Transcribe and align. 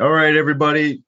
All 0.00 0.10
right, 0.10 0.36
everybody. 0.36 1.02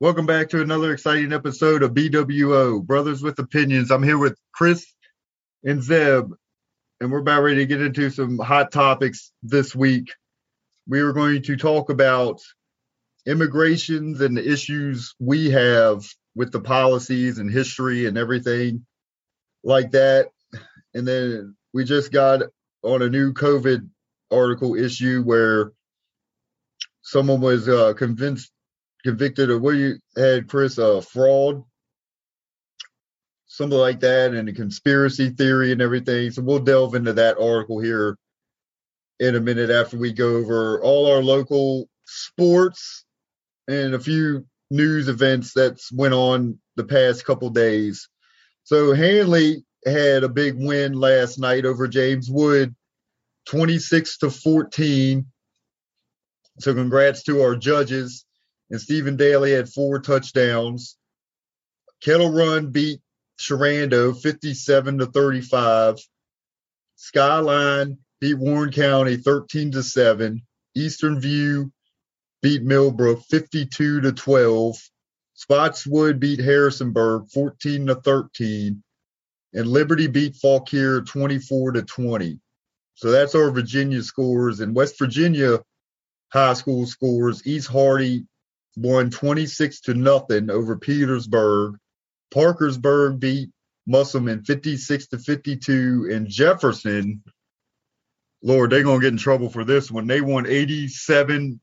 Welcome 0.00 0.26
back 0.26 0.48
to 0.48 0.60
another 0.60 0.92
exciting 0.92 1.32
episode 1.32 1.84
of 1.84 1.94
BWO, 1.94 2.82
Brothers 2.82 3.22
with 3.22 3.38
Opinions. 3.38 3.92
I'm 3.92 4.02
here 4.02 4.18
with 4.18 4.36
Chris 4.52 4.84
and 5.62 5.80
Zeb, 5.80 6.32
and 7.00 7.12
we're 7.12 7.20
about 7.20 7.44
ready 7.44 7.58
to 7.58 7.66
get 7.66 7.80
into 7.80 8.10
some 8.10 8.40
hot 8.40 8.72
topics 8.72 9.30
this 9.44 9.76
week. 9.76 10.10
We 10.88 10.98
are 11.02 11.12
going 11.12 11.42
to 11.42 11.56
talk 11.56 11.88
about 11.88 12.40
immigrations 13.26 14.20
and 14.20 14.36
the 14.36 14.52
issues 14.52 15.14
we 15.20 15.48
have 15.50 16.04
with 16.34 16.50
the 16.50 16.60
policies 16.60 17.38
and 17.38 17.48
history 17.48 18.06
and 18.06 18.18
everything 18.18 18.84
like 19.62 19.92
that. 19.92 20.30
And 20.94 21.06
then 21.06 21.54
we 21.72 21.84
just 21.84 22.10
got 22.10 22.42
on 22.82 23.02
a 23.02 23.08
new 23.08 23.34
COVID 23.34 23.88
article 24.32 24.74
issue 24.74 25.22
where 25.22 25.70
someone 27.02 27.40
was 27.40 27.68
uh, 27.68 27.92
convinced 27.94 28.50
convicted 29.04 29.50
of 29.50 29.60
what 29.60 29.76
you 29.76 29.98
had 30.16 30.48
Chris 30.48 30.78
uh, 30.78 31.00
fraud? 31.00 31.62
Something 33.46 33.78
like 33.78 34.00
that 34.00 34.32
and 34.32 34.48
a 34.48 34.52
conspiracy 34.52 35.30
theory 35.30 35.72
and 35.72 35.82
everything. 35.82 36.30
So 36.30 36.42
we'll 36.42 36.60
delve 36.60 36.94
into 36.94 37.12
that 37.14 37.38
article 37.38 37.80
here 37.80 38.16
in 39.20 39.36
a 39.36 39.40
minute 39.40 39.70
after 39.70 39.98
we 39.98 40.12
go 40.12 40.36
over 40.36 40.82
all 40.82 41.12
our 41.12 41.22
local 41.22 41.88
sports 42.06 43.04
and 43.68 43.94
a 43.94 44.00
few 44.00 44.46
news 44.70 45.08
events 45.08 45.52
that's 45.52 45.92
went 45.92 46.14
on 46.14 46.58
the 46.76 46.84
past 46.84 47.26
couple 47.26 47.50
days. 47.50 48.08
So 48.64 48.94
Handley 48.94 49.64
had 49.84 50.24
a 50.24 50.28
big 50.28 50.54
win 50.56 50.92
last 50.92 51.38
night 51.38 51.64
over 51.64 51.88
james 51.88 52.30
wood 52.30 52.74
26 53.46 54.18
to 54.18 54.30
14 54.30 55.26
so 56.58 56.74
congrats 56.74 57.22
to 57.24 57.42
our 57.42 57.56
judges. 57.56 58.24
And 58.70 58.80
Stephen 58.80 59.16
Daly 59.16 59.52
had 59.52 59.68
four 59.68 59.98
touchdowns. 60.00 60.96
Kettle 62.00 62.32
Run 62.32 62.70
beat 62.70 63.00
Sherando 63.38 64.18
57 64.20 64.98
to 64.98 65.06
35. 65.06 65.98
Skyline 66.96 67.98
beat 68.20 68.34
Warren 68.34 68.70
County 68.70 69.16
13 69.16 69.72
to 69.72 69.82
7. 69.82 70.42
Eastern 70.74 71.20
View 71.20 71.72
beat 72.40 72.62
Millbrook 72.62 73.22
52 73.24 74.00
to 74.00 74.12
12. 74.12 74.76
Spotswood 75.34 76.20
beat 76.20 76.40
Harrisonburg 76.40 77.28
14 77.32 77.86
to 77.88 77.94
13. 77.96 78.82
And 79.54 79.66
Liberty 79.66 80.06
beat 80.06 80.36
Fauquier 80.36 81.02
24 81.02 81.72
to 81.72 81.82
20. 81.82 82.38
So 82.94 83.10
that's 83.10 83.34
our 83.34 83.50
Virginia 83.50 84.02
scores. 84.02 84.60
And 84.60 84.74
West 84.74 84.98
Virginia, 84.98 85.58
high 86.32 86.54
school 86.54 86.86
scores. 86.86 87.46
East 87.46 87.68
Hardy 87.68 88.24
won 88.76 89.10
26 89.10 89.80
to 89.82 89.94
nothing 89.94 90.50
over 90.50 90.76
Petersburg. 90.76 91.76
Parkersburg 92.32 93.20
beat 93.20 93.50
Musselman 93.86 94.44
56 94.44 95.08
to 95.08 95.18
52, 95.18 96.08
and 96.12 96.28
Jefferson, 96.28 97.22
Lord, 98.42 98.70
they're 98.70 98.82
gonna 98.82 99.00
get 99.00 99.12
in 99.12 99.18
trouble 99.18 99.50
for 99.50 99.64
this 99.64 99.90
one. 99.90 100.06
They 100.06 100.20
won 100.20 100.46
87 100.46 101.60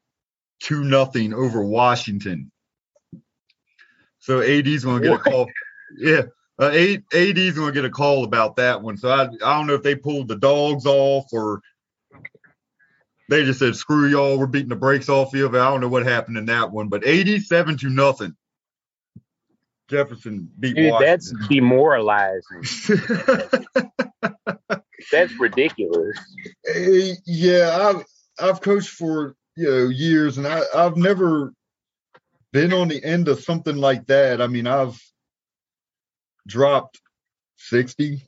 to 0.61 0.83
nothing 0.83 1.33
over 1.33 1.63
Washington. 1.63 2.51
So 4.19 4.41
AD's 4.41 4.83
gonna 4.83 5.01
get 5.01 5.13
a 5.13 5.17
call. 5.17 5.47
Yeah, 5.97 6.23
uh, 6.59 6.71
AD's 7.13 7.55
gonna 7.55 7.71
get 7.71 7.85
a 7.85 7.89
call 7.89 8.23
about 8.23 8.57
that 8.57 8.81
one. 8.81 8.97
So 8.97 9.09
I, 9.09 9.23
I 9.23 9.57
don't 9.57 9.65
know 9.65 9.73
if 9.73 9.81
they 9.81 9.95
pulled 9.95 10.27
the 10.27 10.35
dogs 10.35 10.85
off 10.85 11.25
or 11.31 11.61
they 13.29 13.45
just 13.45 13.59
said, 13.59 13.75
"Screw 13.75 14.07
y'all, 14.07 14.37
we're 14.37 14.47
beating 14.47 14.69
the 14.69 14.75
brakes 14.75 15.07
off 15.07 15.33
you." 15.33 15.47
I 15.47 15.51
don't 15.51 15.81
know 15.81 15.87
what 15.87 16.05
happened 16.05 16.37
in 16.37 16.45
that 16.47 16.71
one, 16.71 16.89
but 16.89 17.05
eighty-seven 17.05 17.77
to 17.77 17.89
nothing. 17.89 18.35
Jefferson 19.87 20.49
beat 20.59 20.75
Dude, 20.75 20.91
Washington. 20.91 21.37
that's 21.37 21.47
demoralizing. 21.47 22.63
that's 25.11 25.39
ridiculous. 25.39 26.17
Eh, 26.67 27.15
yeah, 27.25 27.77
I've 27.81 28.05
I've 28.39 28.61
coached 28.61 28.89
for 28.89 29.35
you 29.55 29.69
know 29.69 29.89
years, 29.89 30.37
and 30.37 30.47
I 30.47 30.61
I've 30.75 30.97
never 30.97 31.53
been 32.51 32.73
on 32.73 32.87
the 32.87 33.03
end 33.03 33.27
of 33.27 33.43
something 33.43 33.77
like 33.77 34.07
that. 34.07 34.41
I 34.41 34.47
mean, 34.47 34.65
I've 34.65 34.99
dropped 36.47 36.99
60, 37.57 38.23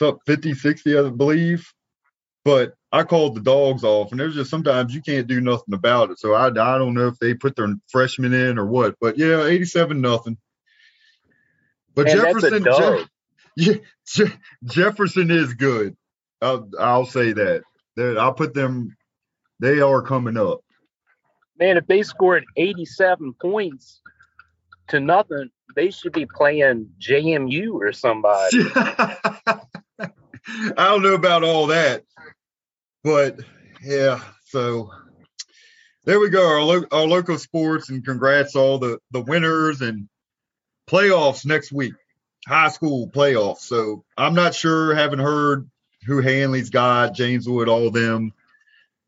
up 0.00 0.18
50, 0.26 0.54
60, 0.54 0.98
I 0.98 1.10
believe, 1.10 1.72
but 2.46 2.74
I 2.92 3.02
called 3.02 3.34
the 3.34 3.40
dogs 3.40 3.82
off, 3.82 4.12
and 4.12 4.20
there's 4.20 4.36
just 4.36 4.50
sometimes 4.50 4.94
you 4.94 5.02
can't 5.02 5.26
do 5.26 5.40
nothing 5.40 5.74
about 5.74 6.12
it. 6.12 6.20
So 6.20 6.32
I, 6.32 6.46
I 6.46 6.78
don't 6.78 6.94
know 6.94 7.08
if 7.08 7.18
they 7.18 7.34
put 7.34 7.56
their 7.56 7.74
freshmen 7.88 8.32
in 8.32 8.56
or 8.56 8.66
what, 8.66 8.94
but 9.00 9.18
yeah, 9.18 9.44
87 9.44 10.00
nothing. 10.00 10.38
But 11.96 12.06
Jefferson, 12.06 12.64
yeah, 13.56 13.74
Je- 14.06 14.38
Jefferson 14.62 15.32
is 15.32 15.54
good. 15.54 15.96
I'll, 16.40 16.70
I'll 16.78 17.06
say 17.06 17.32
that. 17.32 17.64
That 17.96 18.16
I'll 18.16 18.34
put 18.34 18.54
them. 18.54 18.96
They 19.58 19.80
are 19.80 20.02
coming 20.02 20.36
up. 20.36 20.60
Man, 21.58 21.76
if 21.76 21.88
they 21.88 22.04
scored 22.04 22.44
87 22.56 23.34
points 23.42 24.02
to 24.88 25.00
nothing, 25.00 25.50
they 25.74 25.90
should 25.90 26.12
be 26.12 26.26
playing 26.26 26.90
JMU 27.00 27.72
or 27.72 27.92
somebody. 27.92 28.58
I 30.48 30.74
don't 30.76 31.02
know 31.02 31.14
about 31.14 31.42
all 31.42 31.66
that, 31.68 32.04
but 33.06 33.38
yeah. 33.84 34.20
So 34.46 34.90
there 36.04 36.18
we 36.18 36.28
go. 36.28 36.44
Our, 36.44 36.62
lo- 36.62 36.86
our 36.90 37.06
local 37.06 37.38
sports, 37.38 37.88
and 37.88 38.04
congrats 38.04 38.56
all 38.56 38.78
the 38.78 38.98
the 39.12 39.20
winners 39.20 39.80
and 39.80 40.08
playoffs 40.88 41.46
next 41.46 41.70
week. 41.70 41.94
High 42.48 42.68
school 42.68 43.08
playoffs. 43.08 43.60
So 43.60 44.04
I'm 44.18 44.34
not 44.34 44.56
sure. 44.56 44.92
Haven't 44.92 45.20
heard 45.20 45.70
who 46.04 46.20
Handley's 46.20 46.70
got, 46.70 47.14
James 47.14 47.48
Wood, 47.48 47.68
all 47.68 47.90
them. 47.92 48.32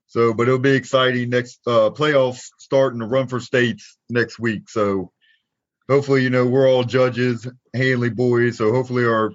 So, 0.06 0.32
but 0.32 0.44
it'll 0.44 0.60
be 0.60 0.76
exciting 0.76 1.31
next 1.31 1.60
uh, 1.66 1.91
playoffs 1.91 2.50
starting 2.58 3.00
to 3.00 3.06
run 3.06 3.26
for 3.26 3.41
states 3.41 3.98
next 4.08 4.38
week. 4.38 4.70
So 4.70 5.10
hopefully, 5.88 6.22
you 6.22 6.31
know, 6.31 6.47
we're 6.47 6.69
all 6.69 6.84
judges, 6.84 7.48
Handley 7.75 8.10
boys. 8.10 8.58
So 8.58 8.72
hopefully 8.72 9.04
our 9.06 9.32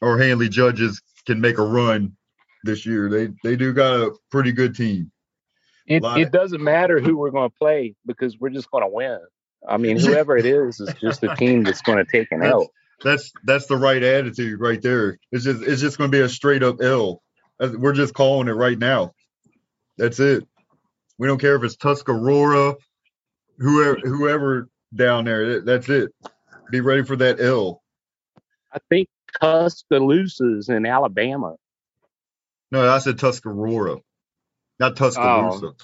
our 0.00 0.18
Hanley 0.18 0.48
judges 0.48 1.02
can 1.26 1.42
make 1.42 1.58
a 1.58 1.62
run 1.62 2.16
this 2.64 2.84
year. 2.84 3.08
They 3.08 3.28
they 3.42 3.56
do 3.56 3.72
got 3.72 3.94
a 3.94 4.12
pretty 4.30 4.52
good 4.52 4.74
team. 4.74 5.12
It, 5.86 6.02
it 6.02 6.26
of- 6.26 6.32
doesn't 6.32 6.62
matter 6.62 6.98
who 7.00 7.16
we're 7.16 7.30
going 7.30 7.50
to 7.50 7.56
play 7.56 7.94
because 8.06 8.38
we're 8.38 8.50
just 8.50 8.70
going 8.70 8.82
to 8.84 8.88
win. 8.88 9.18
I 9.66 9.76
mean, 9.76 9.98
whoever 9.98 10.36
it 10.36 10.46
is 10.46 10.80
is 10.80 10.92
just 11.00 11.22
a 11.22 11.34
team 11.36 11.62
that's 11.62 11.82
going 11.82 11.98
to 11.98 12.04
take 12.04 12.32
an 12.32 12.42
L. 12.42 12.68
That's 13.02 13.32
that's 13.44 13.66
the 13.66 13.76
right 13.76 14.02
attitude 14.02 14.60
right 14.60 14.80
there. 14.80 15.18
It's 15.30 15.44
just 15.44 15.62
it's 15.62 15.80
just 15.80 15.98
going 15.98 16.10
to 16.10 16.16
be 16.16 16.22
a 16.22 16.28
straight 16.28 16.62
up 16.62 16.82
L. 16.82 17.22
We're 17.58 17.92
just 17.92 18.14
calling 18.14 18.48
it 18.48 18.52
right 18.52 18.78
now. 18.78 19.12
That's 19.96 20.20
it. 20.20 20.46
We 21.18 21.28
don't 21.28 21.40
care 21.40 21.56
if 21.56 21.62
it's 21.62 21.76
Tuscarora, 21.76 22.74
whoever 23.58 23.98
whoever 24.02 24.68
down 24.94 25.24
there. 25.24 25.60
That's 25.60 25.88
it. 25.88 26.12
Be 26.70 26.80
ready 26.80 27.04
for 27.04 27.16
that 27.16 27.40
L. 27.40 27.82
I 28.72 28.78
think 28.88 29.08
Tuscaloosa's 29.40 30.68
in 30.68 30.86
Alabama. 30.86 31.56
No, 32.70 32.88
I 32.88 32.98
said 32.98 33.18
Tuscarora, 33.18 34.00
not 34.78 34.96
Tuscaloosa. 34.96 35.66
Oh. 35.66 35.74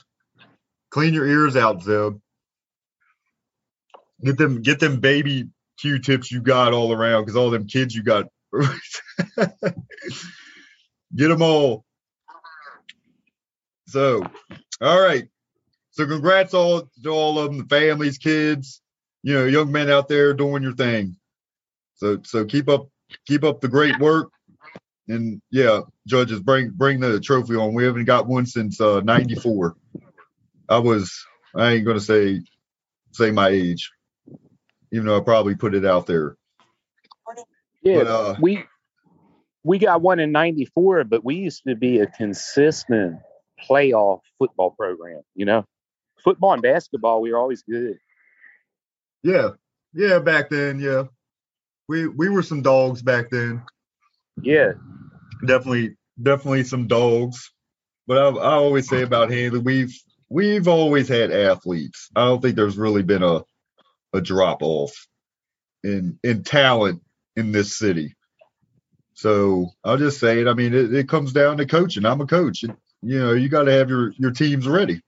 Clean 0.91 1.15
your 1.15 1.27
ears 1.27 1.57
out, 1.57 1.83
Zeb. 1.83 2.19
Get 4.23 4.37
them, 4.37 4.63
get 4.63 4.81
them 4.81 5.01
baby 5.01 5.49
Q-tips 5.79 6.31
you 6.31 6.43
got 6.43 6.73
all 6.73 6.93
around, 6.93 7.23
because 7.23 7.37
all 7.37 7.51
them 7.51 7.67
kids 7.67 7.95
you 7.95 8.03
got. 8.03 8.27
get 9.37 11.29
them 11.29 11.43
all. 11.43 11.85
So, 13.87 14.23
all 14.81 15.01
right. 15.01 15.29
So, 15.93 16.07
congrats 16.07 16.55
all 16.55 16.89
to 17.03 17.11
all 17.11 17.39
of 17.39 17.47
them, 17.47 17.59
the 17.59 17.65
families, 17.65 18.19
kids, 18.19 18.83
you 19.23 19.35
know, 19.35 19.47
young 19.47 19.73
men 19.73 19.91
out 19.91 20.09
there 20.09 20.35
doing 20.35 20.63
your 20.63 20.75
thing. 20.75 21.17
So, 21.95 22.19
so 22.25 22.45
keep 22.45 22.69
up, 22.69 22.89
keep 23.27 23.45
up 23.45 23.61
the 23.61 23.69
great 23.69 23.99
work 23.99 24.31
and 25.11 25.43
yeah, 25.51 25.81
judges 26.07 26.41
bring 26.41 26.71
bring 26.71 27.01
the 27.01 27.21
trophy 27.21 27.55
on. 27.57 27.75
We 27.75 27.85
haven't 27.85 28.05
got 28.05 28.29
one 28.29 28.47
since 28.47 28.81
uh, 28.81 29.01
'94. 29.01 29.77
I 30.69 30.79
was 30.79 31.25
I 31.55 31.73
ain't 31.73 31.87
gonna 31.87 32.01
say 32.01 32.43
say 33.13 33.31
my 33.31 33.49
age, 33.49 33.91
even 34.93 35.07
though 35.07 35.19
I 35.19 35.21
probably 35.21 35.55
put 35.57 35.75
it 35.75 35.85
out 35.85 36.07
there. 36.07 36.37
Yeah, 37.83 38.05
But 38.05 38.07
uh, 38.07 38.37
we 38.41 38.65
we 39.65 39.79
got 39.79 40.03
one 40.03 40.21
in 40.21 40.33
'94, 40.33 41.05
but 41.05 41.25
we 41.25 41.37
used 41.37 41.63
to 41.67 41.77
be 41.77 42.01
a 42.01 42.07
consistent 42.07 43.19
playoff 43.69 44.21
football 44.39 44.71
program. 44.73 45.23
You 45.35 45.47
know, 45.47 45.65
football 46.23 46.53
and 46.55 46.63
basketball, 46.63 47.23
we 47.23 47.33
were 47.33 47.39
always 47.39 47.63
good. 47.63 47.99
yeah, 49.23 49.51
yeah, 49.95 50.19
back 50.21 50.51
then, 50.51 50.81
yeah, 50.81 51.05
we 51.89 52.09
we 52.09 52.29
were 52.29 52.43
some 52.43 52.63
dogs 52.63 53.03
back 53.03 53.31
then. 53.31 53.63
Yeah, 54.43 54.73
Definitely, 55.47 55.97
definitely 56.23 56.65
some 56.65 56.87
dogs. 56.87 57.53
But 58.07 58.19
I, 58.19 58.29
I 58.29 58.53
always 58.55 58.89
say 58.89 59.03
about 59.03 59.31
Haley, 59.31 59.61
we've 59.61 59.95
we've 60.29 60.69
always 60.69 61.09
had 61.09 61.31
athletes. 61.31 62.09
I 62.17 62.25
don't 62.27 62.43
think 62.43 62.57
there's 62.57 62.79
really 62.79 63.03
been 63.03 63.23
a 63.23 63.43
a 64.13 64.21
drop 64.21 64.63
off 64.63 64.93
in 65.85 66.19
in 66.25 66.43
talent 66.43 67.03
in 67.37 67.53
this 67.53 67.77
city. 67.77 68.15
So 69.15 69.71
I'll 69.85 69.99
just 69.99 70.21
say 70.21 70.41
it. 70.41 70.49
I 70.49 70.55
mean, 70.55 70.75
it, 70.75 70.95
it 70.95 71.09
comes 71.09 71.33
down 71.33 71.59
to 71.59 71.67
coaching. 71.67 72.07
I'm 72.07 72.21
a 72.21 72.27
coach. 72.27 72.65
It, 72.65 72.71
you 73.03 73.19
know, 73.19 73.33
you 73.33 73.49
got 73.49 73.65
to 73.65 73.73
have 73.73 73.89
your 73.89 74.13
your 74.19 74.33
teams 74.33 74.67
ready. 74.69 75.03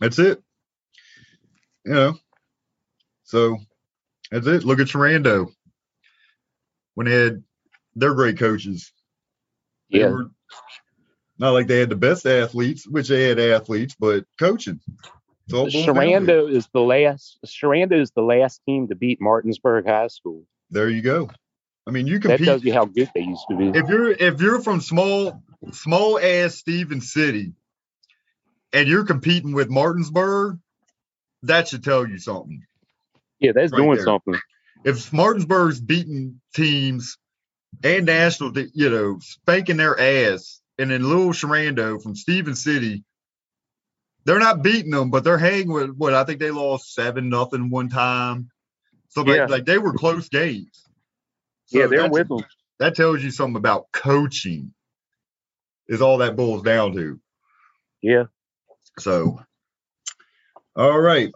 That's 0.00 0.18
it. 0.18 0.42
You 1.84 1.94
know, 1.94 2.14
so 3.24 3.58
that's 4.30 4.46
it. 4.46 4.64
Look 4.64 4.80
at 4.80 4.88
Sherando 4.88 5.48
when 6.94 7.06
they 7.06 7.12
had 7.12 7.44
their 7.96 8.14
great 8.14 8.38
coaches. 8.38 8.92
They 9.90 10.00
Yeah. 10.00 10.10
were 10.10 10.30
not 11.38 11.50
like 11.50 11.66
they 11.66 11.80
had 11.80 11.90
the 11.90 11.96
best 11.96 12.26
athletes, 12.26 12.86
which 12.86 13.08
they 13.08 13.24
had 13.28 13.38
athletes, 13.38 13.96
but 13.98 14.24
coaching. 14.38 14.80
It's 15.46 15.54
all 15.54 15.64
boils 15.64 15.74
down 15.74 15.94
to 15.94 16.00
it. 16.00 16.04
Sherando 16.04 16.50
is 16.50 16.68
the 16.72 16.80
last. 16.80 17.38
Sherando 17.46 18.00
is 18.00 18.10
the 18.12 18.22
last 18.22 18.62
team 18.66 18.88
to 18.88 18.94
beat 18.94 19.20
Martinsburg 19.20 19.86
High 19.86 20.08
School. 20.08 20.44
There 20.70 20.88
you 20.88 21.02
go. 21.02 21.30
I 21.86 21.92
mean, 21.92 22.06
you 22.08 22.18
compete. 22.18 22.40
That 22.40 22.44
tells 22.44 22.64
you 22.64 22.72
how 22.72 22.86
good 22.86 23.10
they 23.14 23.20
used 23.22 23.44
to 23.50 23.56
be. 23.56 23.68
if 23.78 23.88
you're 23.88 24.10
if 24.10 24.40
you're 24.40 24.60
from 24.60 24.80
small 24.80 25.42
small 25.72 26.18
ass 26.18 26.56
Stevens 26.56 27.12
City 27.12 27.52
and 28.72 28.88
you're 28.88 29.04
competing 29.04 29.52
with 29.52 29.70
Martinsburg, 29.70 30.58
that 31.44 31.68
should 31.68 31.84
tell 31.84 32.08
you 32.08 32.18
something. 32.18 32.64
Yeah, 33.38 33.52
that's 33.54 33.70
right 33.72 33.78
doing 33.78 33.96
there. 33.96 34.04
something. 34.04 34.34
If 34.84 35.12
Martinsburg's 35.12 35.80
beating 35.80 36.40
teams 36.54 37.18
and 37.84 38.06
national, 38.06 38.58
you 38.74 38.90
know, 38.90 39.18
spanking 39.20 39.76
their 39.78 39.98
ass, 39.98 40.60
and 40.78 40.90
then 40.90 41.02
little 41.08 41.30
Sherando 41.30 42.02
from 42.02 42.16
Stevens 42.16 42.62
City, 42.62 43.04
they're 44.24 44.38
not 44.40 44.62
beating 44.62 44.90
them, 44.90 45.10
but 45.10 45.24
they're 45.24 45.38
hanging 45.38 45.72
with 45.72 45.90
what 45.96 46.14
I 46.14 46.24
think 46.24 46.40
they 46.40 46.50
lost 46.50 46.94
seven 46.94 47.28
nothing 47.28 47.70
one 47.70 47.88
time. 47.88 48.50
So 49.08 49.22
like, 49.22 49.36
Yeah. 49.36 49.46
like 49.46 49.64
they 49.66 49.78
were 49.78 49.94
close 49.94 50.28
games. 50.28 50.82
So 51.66 51.80
yeah, 51.80 51.86
they're 51.86 52.10
with 52.10 52.28
them. 52.28 52.44
that 52.78 52.94
tells 52.96 53.22
you 53.22 53.30
something 53.30 53.56
about 53.56 53.86
coaching 53.92 54.72
is 55.88 56.02
all 56.02 56.18
that 56.18 56.36
boils 56.36 56.62
down 56.62 56.94
to 56.94 57.20
Yeah. 58.02 58.24
so 58.98 59.40
all 60.76 60.98
right 60.98 61.32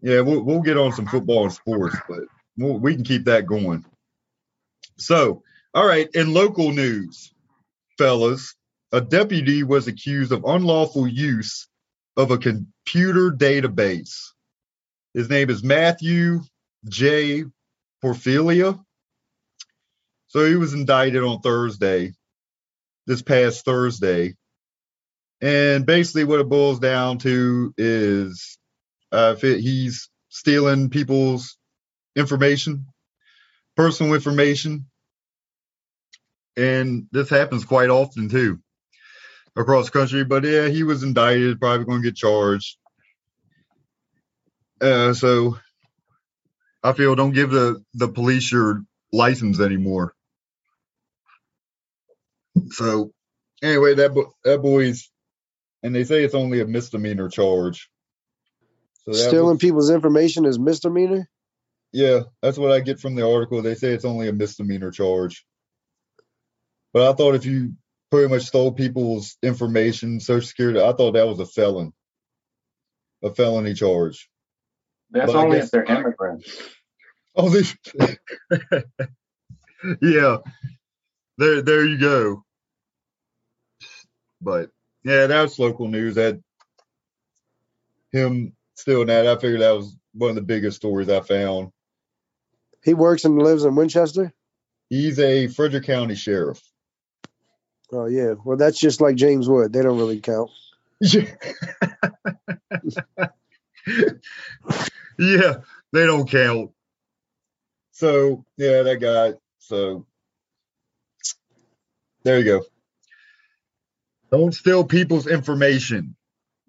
yeah 0.00 0.20
we'll, 0.20 0.42
we'll 0.42 0.62
get 0.62 0.76
on 0.78 0.92
some 0.92 1.06
football 1.06 1.44
and 1.44 1.52
sports 1.52 1.96
but 2.08 2.20
we'll, 2.56 2.78
we 2.78 2.94
can 2.94 3.04
keep 3.04 3.24
that 3.24 3.46
going 3.46 3.84
so 4.98 5.42
all 5.74 5.86
right 5.86 6.08
in 6.14 6.32
local 6.32 6.72
news 6.72 7.32
fellas 7.98 8.54
a 8.92 9.00
deputy 9.00 9.62
was 9.62 9.88
accused 9.88 10.32
of 10.32 10.44
unlawful 10.44 11.08
use 11.08 11.68
of 12.16 12.30
a 12.30 12.38
computer 12.38 13.30
database. 13.32 14.28
His 15.14 15.28
name 15.28 15.50
is 15.50 15.62
matthew 15.62 16.40
j. 16.88 17.44
Porfilia 18.02 18.78
so 20.28 20.44
he 20.44 20.56
was 20.56 20.74
indicted 20.74 21.22
on 21.22 21.40
Thursday, 21.40 22.12
this 23.06 23.22
past 23.22 23.64
Thursday. 23.64 24.34
And 25.40 25.86
basically, 25.86 26.24
what 26.24 26.40
it 26.40 26.48
boils 26.48 26.78
down 26.78 27.18
to 27.18 27.72
is 27.78 28.58
uh, 29.12 29.34
if 29.36 29.44
it, 29.44 29.60
he's 29.60 30.10
stealing 30.28 30.90
people's 30.90 31.56
information, 32.16 32.86
personal 33.76 34.14
information. 34.14 34.86
And 36.56 37.06
this 37.12 37.28
happens 37.30 37.64
quite 37.64 37.90
often 37.90 38.28
too 38.28 38.60
across 39.56 39.86
the 39.86 39.98
country. 39.98 40.24
But 40.24 40.44
yeah, 40.44 40.68
he 40.68 40.82
was 40.82 41.02
indicted, 41.02 41.60
probably 41.60 41.86
going 41.86 42.02
to 42.02 42.08
get 42.08 42.16
charged. 42.16 42.76
Uh, 44.80 45.14
so 45.14 45.58
I 46.82 46.92
feel 46.92 47.14
don't 47.14 47.32
give 47.32 47.50
the, 47.50 47.82
the 47.94 48.08
police 48.08 48.52
your 48.52 48.82
license 49.12 49.60
anymore. 49.60 50.14
So 52.70 53.12
anyway, 53.62 53.94
that 53.94 54.14
bo- 54.14 54.32
that 54.44 54.62
boy's, 54.62 55.10
and 55.82 55.94
they 55.94 56.04
say 56.04 56.24
it's 56.24 56.34
only 56.34 56.60
a 56.60 56.66
misdemeanor 56.66 57.28
charge. 57.28 57.88
So 59.04 59.12
Stealing 59.12 59.46
was- 59.50 59.58
people's 59.58 59.90
information 59.90 60.44
is 60.46 60.58
misdemeanor. 60.58 61.28
Yeah, 61.92 62.20
that's 62.42 62.58
what 62.58 62.72
I 62.72 62.80
get 62.80 63.00
from 63.00 63.14
the 63.14 63.28
article. 63.28 63.62
They 63.62 63.74
say 63.74 63.92
it's 63.92 64.04
only 64.04 64.28
a 64.28 64.32
misdemeanor 64.32 64.90
charge. 64.90 65.44
But 66.92 67.10
I 67.10 67.14
thought 67.14 67.34
if 67.34 67.44
you 67.44 67.74
pretty 68.10 68.32
much 68.32 68.44
stole 68.44 68.72
people's 68.72 69.36
information, 69.42 70.20
Social 70.20 70.46
Security, 70.46 70.80
I 70.80 70.92
thought 70.92 71.12
that 71.12 71.26
was 71.26 71.40
a 71.40 71.46
felon, 71.46 71.92
a 73.22 73.34
felony 73.34 73.74
charge. 73.74 74.28
That's 75.10 75.32
But 75.32 75.44
only 75.44 75.58
if 75.58 75.70
they're 75.70 75.84
immigrants. 75.84 76.50
Oh, 77.38 77.50
this, 77.50 77.76
yeah, 80.00 80.38
there, 81.36 81.60
there 81.60 81.84
you 81.84 81.98
go. 81.98 82.44
But 84.40 84.70
yeah, 85.04 85.26
that's 85.26 85.58
local 85.58 85.86
news. 85.88 86.14
That 86.14 86.40
him 88.10 88.56
stealing 88.74 89.08
that, 89.08 89.26
I 89.26 89.36
figured 89.36 89.60
that 89.60 89.76
was 89.76 89.94
one 90.14 90.30
of 90.30 90.36
the 90.36 90.40
biggest 90.40 90.78
stories 90.78 91.10
I 91.10 91.20
found. 91.20 91.72
He 92.86 92.94
works 92.94 93.24
and 93.24 93.36
lives 93.36 93.64
in 93.64 93.74
Winchester. 93.74 94.32
He's 94.88 95.18
a 95.18 95.48
Frederick 95.48 95.86
County 95.86 96.14
sheriff. 96.14 96.62
Oh 97.92 98.06
yeah, 98.06 98.34
well 98.44 98.56
that's 98.56 98.78
just 98.78 99.00
like 99.00 99.16
James 99.16 99.48
Wood. 99.48 99.72
They 99.72 99.82
don't 99.82 99.98
really 99.98 100.20
count. 100.20 100.50
Yeah. 101.00 101.34
yeah, 105.18 105.56
they 105.92 106.06
don't 106.06 106.30
count. 106.30 106.70
So 107.90 108.44
yeah, 108.56 108.82
that 108.82 108.98
guy. 109.00 109.34
So 109.58 110.06
there 112.22 112.38
you 112.38 112.44
go. 112.44 112.62
Don't 114.30 114.54
steal 114.54 114.84
people's 114.84 115.26
information. 115.26 116.14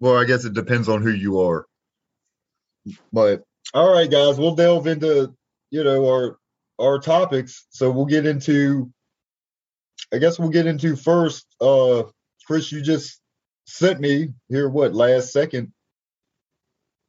Well, 0.00 0.16
I 0.16 0.24
guess 0.24 0.44
it 0.44 0.52
depends 0.52 0.88
on 0.88 1.02
who 1.02 1.12
you 1.12 1.42
are. 1.42 1.66
But 3.12 3.44
all 3.72 3.92
right, 3.92 4.10
guys, 4.10 4.36
we'll 4.36 4.56
delve 4.56 4.88
into 4.88 5.32
you 5.70 5.84
know 5.84 6.08
our 6.08 6.38
our 6.78 6.98
topics. 6.98 7.66
So 7.70 7.90
we'll 7.90 8.06
get 8.06 8.26
into. 8.26 8.90
I 10.12 10.18
guess 10.18 10.38
we'll 10.38 10.48
get 10.48 10.66
into 10.66 10.96
first. 10.96 11.46
Uh, 11.60 12.04
Chris, 12.46 12.72
you 12.72 12.80
just 12.80 13.20
sent 13.66 14.00
me 14.00 14.28
here 14.48 14.68
what 14.68 14.94
last 14.94 15.32
second 15.32 15.72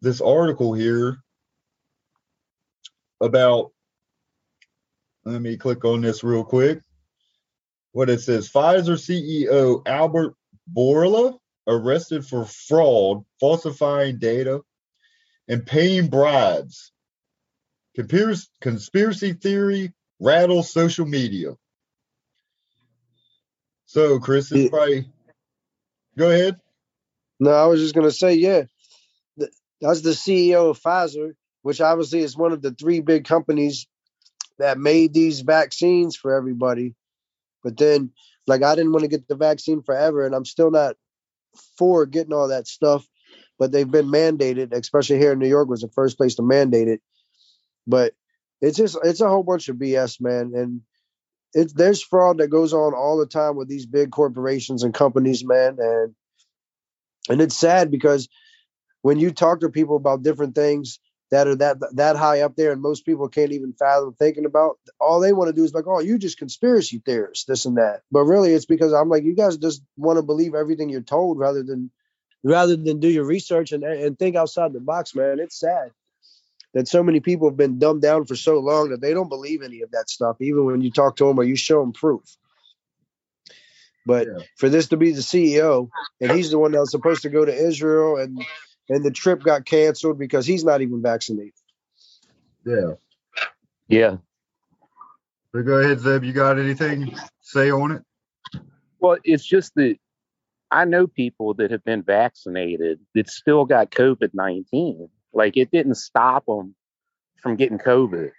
this 0.01 0.19
article 0.21 0.73
here 0.73 1.17
about 3.21 3.71
let 5.25 5.41
me 5.41 5.57
click 5.57 5.85
on 5.85 6.01
this 6.01 6.23
real 6.23 6.43
quick 6.43 6.81
what 7.91 8.09
it 8.09 8.19
says 8.19 8.49
pfizer 8.49 8.97
ceo 8.97 9.81
albert 9.87 10.35
Bourla 10.75 11.37
arrested 11.67 12.25
for 12.25 12.45
fraud 12.45 13.23
falsifying 13.39 14.19
data 14.19 14.61
and 15.47 15.65
paying 15.65 16.07
bribes 16.07 16.91
Conspiracy, 18.61 19.33
theory 19.33 19.93
rattles 20.19 20.71
social 20.71 21.05
media 21.05 21.55
so 23.85 24.19
chris 24.19 24.51
is 24.51 24.69
probably 24.69 25.07
go 26.17 26.29
ahead 26.31 26.57
No, 27.39 27.51
I 27.51 27.67
was 27.67 27.81
just 27.81 27.95
gonna 27.95 28.11
say, 28.11 28.35
yeah, 28.35 28.63
Th- 29.39 29.51
that's 29.81 30.01
the 30.01 30.11
CEO 30.11 30.71
of 30.71 30.81
Pfizer, 30.81 31.33
which 31.63 31.81
obviously 31.81 32.21
is 32.21 32.37
one 32.37 32.53
of 32.53 32.61
the 32.61 32.71
three 32.71 33.01
big 33.01 33.25
companies 33.25 33.87
that 34.59 34.79
made 34.79 35.13
these 35.13 35.41
vaccines 35.41 36.15
for 36.17 36.35
everybody. 36.35 36.95
But 37.63 37.77
then, 37.77 38.11
like, 38.47 38.63
I 38.63 38.75
didn't 38.75 38.93
want 38.93 39.03
to 39.03 39.09
get 39.09 39.27
the 39.27 39.35
vaccine 39.35 39.83
forever, 39.83 40.25
and 40.25 40.35
I'm 40.35 40.45
still 40.45 40.71
not 40.71 40.95
for 41.77 42.05
getting 42.05 42.33
all 42.33 42.49
that 42.49 42.67
stuff. 42.67 43.07
But 43.59 43.71
they've 43.71 43.89
been 43.89 44.07
mandated, 44.07 44.73
especially 44.73 45.19
here 45.19 45.33
in 45.33 45.39
New 45.39 45.47
York, 45.47 45.69
was 45.69 45.81
the 45.81 45.89
first 45.89 46.17
place 46.17 46.35
to 46.35 46.43
mandate 46.43 46.87
it. 46.89 47.01
But 47.89 48.13
it's 48.61 48.77
just 48.77 48.97
it's 49.03 49.21
a 49.21 49.29
whole 49.29 49.43
bunch 49.43 49.69
of 49.69 49.77
BS, 49.77 50.21
man, 50.21 50.51
and 50.55 50.81
it's 51.53 51.73
there's 51.73 52.03
fraud 52.03 52.37
that 52.37 52.49
goes 52.49 52.73
on 52.73 52.93
all 52.93 53.17
the 53.17 53.25
time 53.25 53.55
with 53.55 53.67
these 53.67 53.85
big 53.85 54.11
corporations 54.11 54.83
and 54.83 54.93
companies, 54.93 55.43
man, 55.43 55.77
and 55.79 56.15
and 57.29 57.41
it's 57.41 57.57
sad 57.57 57.91
because 57.91 58.29
when 59.01 59.19
you 59.19 59.31
talk 59.31 59.61
to 59.61 59.69
people 59.69 59.95
about 59.95 60.23
different 60.23 60.55
things 60.55 60.99
that 61.31 61.47
are 61.47 61.55
that 61.55 61.77
that 61.95 62.15
high 62.15 62.41
up 62.41 62.55
there 62.55 62.71
and 62.71 62.81
most 62.81 63.05
people 63.05 63.29
can't 63.29 63.51
even 63.51 63.73
fathom 63.73 64.15
thinking 64.17 64.45
about 64.45 64.77
all 64.99 65.19
they 65.19 65.33
want 65.33 65.47
to 65.47 65.53
do 65.53 65.63
is 65.63 65.73
like 65.73 65.87
oh 65.87 65.99
you 65.99 66.17
just 66.17 66.39
conspiracy 66.39 67.01
theorists 67.05 67.45
this 67.45 67.65
and 67.65 67.77
that. 67.77 68.01
But 68.11 68.21
really 68.23 68.53
it's 68.53 68.65
because 68.65 68.93
i'm 68.93 69.09
like 69.09 69.23
you 69.23 69.35
guys 69.35 69.57
just 69.57 69.83
want 69.95 70.17
to 70.17 70.23
believe 70.23 70.55
everything 70.55 70.89
you're 70.89 71.01
told 71.01 71.39
rather 71.39 71.63
than 71.63 71.91
rather 72.43 72.75
than 72.75 72.99
do 72.99 73.09
your 73.09 73.25
research 73.25 73.71
and, 73.71 73.83
and 73.83 74.17
think 74.17 74.35
outside 74.35 74.73
the 74.73 74.79
box 74.79 75.15
man. 75.15 75.39
It's 75.39 75.59
sad 75.59 75.91
that 76.73 76.87
so 76.87 77.03
many 77.03 77.19
people 77.19 77.49
have 77.49 77.57
been 77.57 77.79
dumbed 77.79 78.01
down 78.01 78.25
for 78.25 78.35
so 78.35 78.59
long 78.59 78.89
that 78.89 79.01
they 79.01 79.13
don't 79.13 79.29
believe 79.29 79.61
any 79.63 79.81
of 79.81 79.91
that 79.91 80.09
stuff 80.09 80.37
even 80.41 80.65
when 80.65 80.81
you 80.81 80.91
talk 80.91 81.15
to 81.15 81.25
them 81.25 81.39
or 81.39 81.43
you 81.43 81.55
show 81.55 81.81
them 81.81 81.93
proof 81.93 82.23
But 84.05 84.27
Yeah. 84.27 84.39
for 84.57 84.69
this 84.69 84.87
to 84.89 84.97
be 84.97 85.11
the 85.11 85.21
CEO, 85.21 85.89
and 86.21 86.31
he's 86.31 86.51
the 86.51 86.59
one 86.59 86.71
that 86.71 86.79
was 86.79 86.91
supposed 86.91 87.23
to 87.23 87.29
go 87.29 87.45
to 87.45 87.53
Israel, 87.53 88.17
and 88.17 88.43
and 88.89 89.05
the 89.05 89.11
trip 89.11 89.43
got 89.43 89.65
canceled 89.65 90.17
because 90.17 90.47
he's 90.47 90.63
not 90.65 90.81
even 90.81 91.01
vaccinated. 91.01 91.53
Yeah. 92.65 92.93
Yeah. 93.87 94.17
So 95.55 95.63
go 95.63 95.79
ahead, 95.79 95.99
Zeb. 95.99 96.23
You 96.23 96.33
got 96.33 96.59
anything 96.59 97.07
to 97.07 97.29
say 97.41 97.71
on 97.71 97.91
it? 97.91 98.03
Well, 98.99 99.17
it's 99.23 99.45
just 99.45 99.75
that 99.75 99.97
I 100.71 100.85
know 100.85 101.07
people 101.07 101.53
that 101.55 101.71
have 101.71 101.83
been 101.83 102.03
vaccinated 102.03 102.99
that 103.15 103.29
still 103.29 103.65
got 103.65 103.91
COVID 103.91 104.31
19. 104.33 105.09
Like 105.33 105.57
it 105.57 105.71
didn't 105.71 105.95
stop 105.95 106.45
them 106.45 106.75
from 107.41 107.55
getting 107.55 107.77
COVID. 107.77 108.31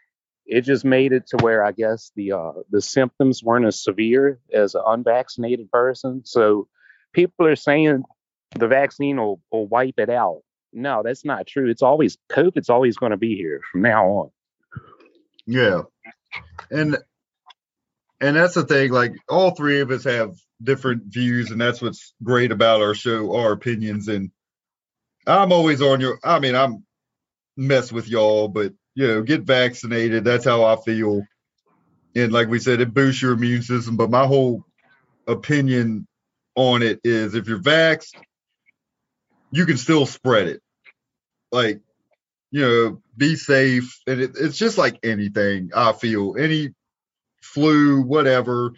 It 0.47 0.62
just 0.62 0.85
made 0.85 1.12
it 1.12 1.28
to 1.28 1.37
where 1.38 1.64
I 1.64 1.73
guess 1.73 2.11
the 2.16 2.32
uh, 2.32 2.52
the 2.70 2.82
symptoms 2.82 3.42
weren't 3.42 3.66
as 3.66 3.82
severe 3.82 4.40
as 4.52 4.75
an 4.75 4.82
unvaccinated 4.85 5.70
person. 5.70 6.23
So 6.25 6.66
people 7.12 7.47
are 7.47 7.56
saying 7.56 8.02
the 8.59 8.68
vaccine 8.68 9.16
will, 9.18 9.40
will 9.52 9.66
wipe 9.66 9.99
it 9.99 10.11
out. 10.11 10.42
No, 10.73 11.02
that's 11.04 11.25
not 11.25 11.47
true. 11.47 11.68
It's 11.68 11.82
always 11.82 12.18
COVID's 12.30 12.70
always 12.70 12.97
going 12.97 13.11
to 13.11 13.16
be 13.16 13.37
here 13.37 13.61
from 13.70 13.82
now 13.82 14.06
on. 14.06 14.30
Yeah. 15.47 15.82
And 16.70 16.99
and 18.20 18.37
that's 18.37 18.54
the 18.54 18.64
thing, 18.64 18.92
like 18.92 19.14
all 19.28 19.52
three 19.52 19.80
of 19.80 19.90
us 19.90 20.04
have 20.04 20.37
different 20.62 21.04
views, 21.06 21.50
and 21.50 21.61
that's 21.61 21.80
what's 21.80 22.12
great 22.23 22.52
about 22.52 22.82
our 22.82 22.94
show, 22.94 23.35
our 23.35 23.52
opinions. 23.52 24.09
And 24.09 24.30
I'm 25.26 25.52
always 25.52 25.82
on 25.82 26.00
your 26.00 26.18
I 26.24 26.38
mean, 26.40 26.54
I'm 26.54 26.84
mess 27.56 27.92
with 27.92 28.08
y'all, 28.08 28.48
but 28.48 28.72
you 28.94 29.06
know, 29.06 29.22
get 29.22 29.42
vaccinated. 29.42 30.24
That's 30.24 30.44
how 30.44 30.64
I 30.64 30.76
feel. 30.76 31.22
And 32.16 32.32
like 32.32 32.48
we 32.48 32.58
said, 32.58 32.80
it 32.80 32.92
boosts 32.92 33.22
your 33.22 33.32
immune 33.32 33.62
system. 33.62 33.96
But 33.96 34.10
my 34.10 34.26
whole 34.26 34.64
opinion 35.26 36.06
on 36.56 36.82
it 36.82 37.00
is 37.04 37.34
if 37.34 37.46
you're 37.46 37.60
vaxxed, 37.60 38.14
you 39.52 39.66
can 39.66 39.76
still 39.76 40.06
spread 40.06 40.48
it. 40.48 40.62
Like, 41.52 41.80
you 42.50 42.62
know, 42.62 43.02
be 43.16 43.36
safe. 43.36 44.00
And 44.06 44.20
it, 44.20 44.32
it's 44.38 44.58
just 44.58 44.78
like 44.78 44.98
anything, 45.04 45.70
I 45.74 45.92
feel. 45.92 46.36
Any 46.38 46.74
flu, 47.42 48.02
whatever. 48.02 48.72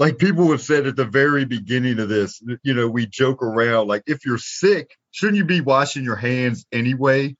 Like 0.00 0.16
people 0.16 0.50
have 0.50 0.62
said 0.62 0.86
at 0.86 0.96
the 0.96 1.04
very 1.04 1.44
beginning 1.44 1.98
of 2.00 2.08
this, 2.08 2.42
you 2.62 2.72
know, 2.72 2.88
we 2.88 3.06
joke 3.06 3.42
around 3.42 3.86
like 3.86 4.02
if 4.06 4.24
you're 4.24 4.38
sick, 4.38 4.96
shouldn't 5.10 5.36
you 5.36 5.44
be 5.44 5.60
washing 5.60 6.04
your 6.04 6.16
hands 6.16 6.64
anyway? 6.72 7.36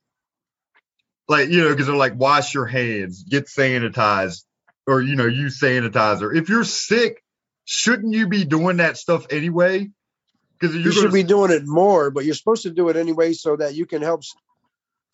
Like, 1.26 1.49
you 1.49 1.62
know, 1.62 1.71
because 1.71 1.87
they're 1.87 1.97
like, 1.97 2.17
wash 2.17 2.52
your 2.52 2.67
hands, 2.67 3.23
get 3.23 3.47
sanitized, 3.47 4.45
or, 4.87 5.00
you 5.00 5.17
know, 5.17 5.25
use 5.25 5.59
sanitizer. 5.59 6.37
If 6.37 6.50
you're 6.50 6.64
sick, 6.64 7.23
shouldn't 7.64 8.12
you 8.12 8.29
be 8.29 8.45
doing 8.45 8.76
that 8.76 8.99
stuff 8.99 9.26
anyway? 9.31 9.88
Because 10.59 10.76
You 10.76 10.93
should 10.93 11.12
be 11.12 11.23
doing 11.23 11.52
it 11.52 11.62
more, 11.64 12.11
but 12.11 12.26
you're 12.26 12.35
supposed 12.35 12.64
to 12.64 12.71
do 12.71 12.90
it 12.90 12.97
anyway 12.97 13.33
so 13.33 13.57
that 13.57 13.75
you 13.75 13.87
can 13.87 14.02
help 14.02 14.23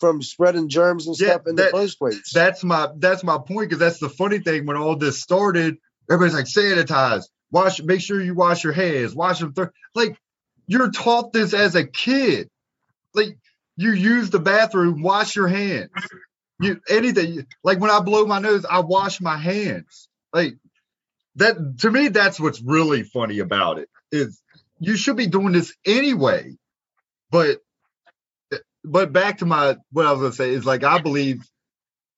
from 0.01 0.21
spreading 0.21 0.67
germs 0.67 1.07
and 1.07 1.17
Yeah, 1.17 1.35
stuff 1.35 1.47
in 1.47 1.55
that- 1.55 1.71
the 1.71 1.77
first 1.77 1.97
place. 1.97 2.29
that's 2.33 2.63
my 2.63 2.89
that's 2.97 3.23
my 3.23 3.37
point 3.37 3.69
because 3.69 3.79
that's 3.79 3.99
the 3.99 4.09
funny 4.09 4.39
thing 4.39 4.65
when 4.65 4.75
all 4.77 4.95
this 4.97 5.21
started 5.21 5.77
everybody's 6.11 6.35
like 6.35 6.45
sanitize 6.45 7.23
wash 7.51 7.81
make 7.81 8.01
sure 8.01 8.21
you 8.21 8.33
wash 8.33 8.63
your 8.63 8.73
hands 8.73 9.15
wash 9.15 9.39
them 9.39 9.53
like 9.95 10.17
you're 10.67 10.91
taught 10.91 11.33
this 11.33 11.53
as 11.53 11.75
a 11.75 11.85
kid 11.85 12.49
like 13.13 13.37
you 13.77 13.91
use 13.91 14.29
the 14.29 14.39
bathroom 14.39 15.01
wash 15.01 15.35
your 15.35 15.47
hands 15.47 15.89
you 16.59 16.79
anything 16.89 17.45
like 17.63 17.79
when 17.79 17.91
i 17.91 17.99
blow 17.99 18.25
my 18.25 18.39
nose 18.39 18.65
i 18.69 18.79
wash 18.79 19.21
my 19.21 19.37
hands 19.37 20.09
like 20.33 20.55
that 21.35 21.55
to 21.79 21.91
me 21.91 22.09
that's 22.09 22.39
what's 22.39 22.61
really 22.61 23.03
funny 23.03 23.39
about 23.39 23.79
it 23.79 23.89
is 24.11 24.41
you 24.79 24.97
should 24.97 25.17
be 25.17 25.27
doing 25.27 25.53
this 25.53 25.73
anyway 25.85 26.55
but 27.31 27.59
but 28.83 29.13
back 29.13 29.39
to 29.39 29.45
my 29.45 29.77
what 29.91 30.05
i 30.05 30.11
was 30.11 30.21
gonna 30.21 30.33
say 30.33 30.51
is 30.51 30.65
like 30.65 30.83
i 30.83 30.99
believe 30.99 31.41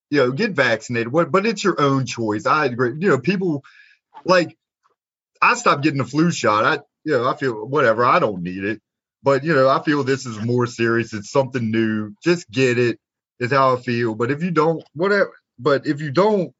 you 0.09 0.19
know, 0.19 0.31
get 0.31 0.51
vaccinated. 0.51 1.11
But 1.11 1.45
it's 1.45 1.63
your 1.63 1.79
own 1.79 2.05
choice. 2.05 2.45
I 2.45 2.65
agree. 2.65 2.95
You 2.99 3.09
know, 3.09 3.19
people 3.19 3.63
like 4.25 4.57
I 5.41 5.55
stopped 5.55 5.83
getting 5.83 5.99
the 5.99 6.05
flu 6.05 6.31
shot. 6.31 6.65
I, 6.65 6.79
you 7.03 7.13
know, 7.13 7.27
I 7.27 7.35
feel 7.35 7.65
whatever. 7.65 8.05
I 8.05 8.19
don't 8.19 8.43
need 8.43 8.63
it, 8.63 8.81
but 9.23 9.43
you 9.43 9.53
know, 9.53 9.69
I 9.69 9.81
feel 9.83 10.03
this 10.03 10.25
is 10.25 10.39
more 10.39 10.65
serious. 10.65 11.13
It's 11.13 11.31
something 11.31 11.71
new. 11.71 12.13
Just 12.23 12.49
get 12.49 12.77
it. 12.77 12.99
Is 13.39 13.51
how 13.51 13.77
I 13.77 13.79
feel. 13.79 14.15
But 14.15 14.31
if 14.31 14.43
you 14.43 14.51
don't, 14.51 14.83
whatever. 14.93 15.31
But 15.57 15.87
if 15.87 16.01
you 16.01 16.11
don't, 16.11 16.53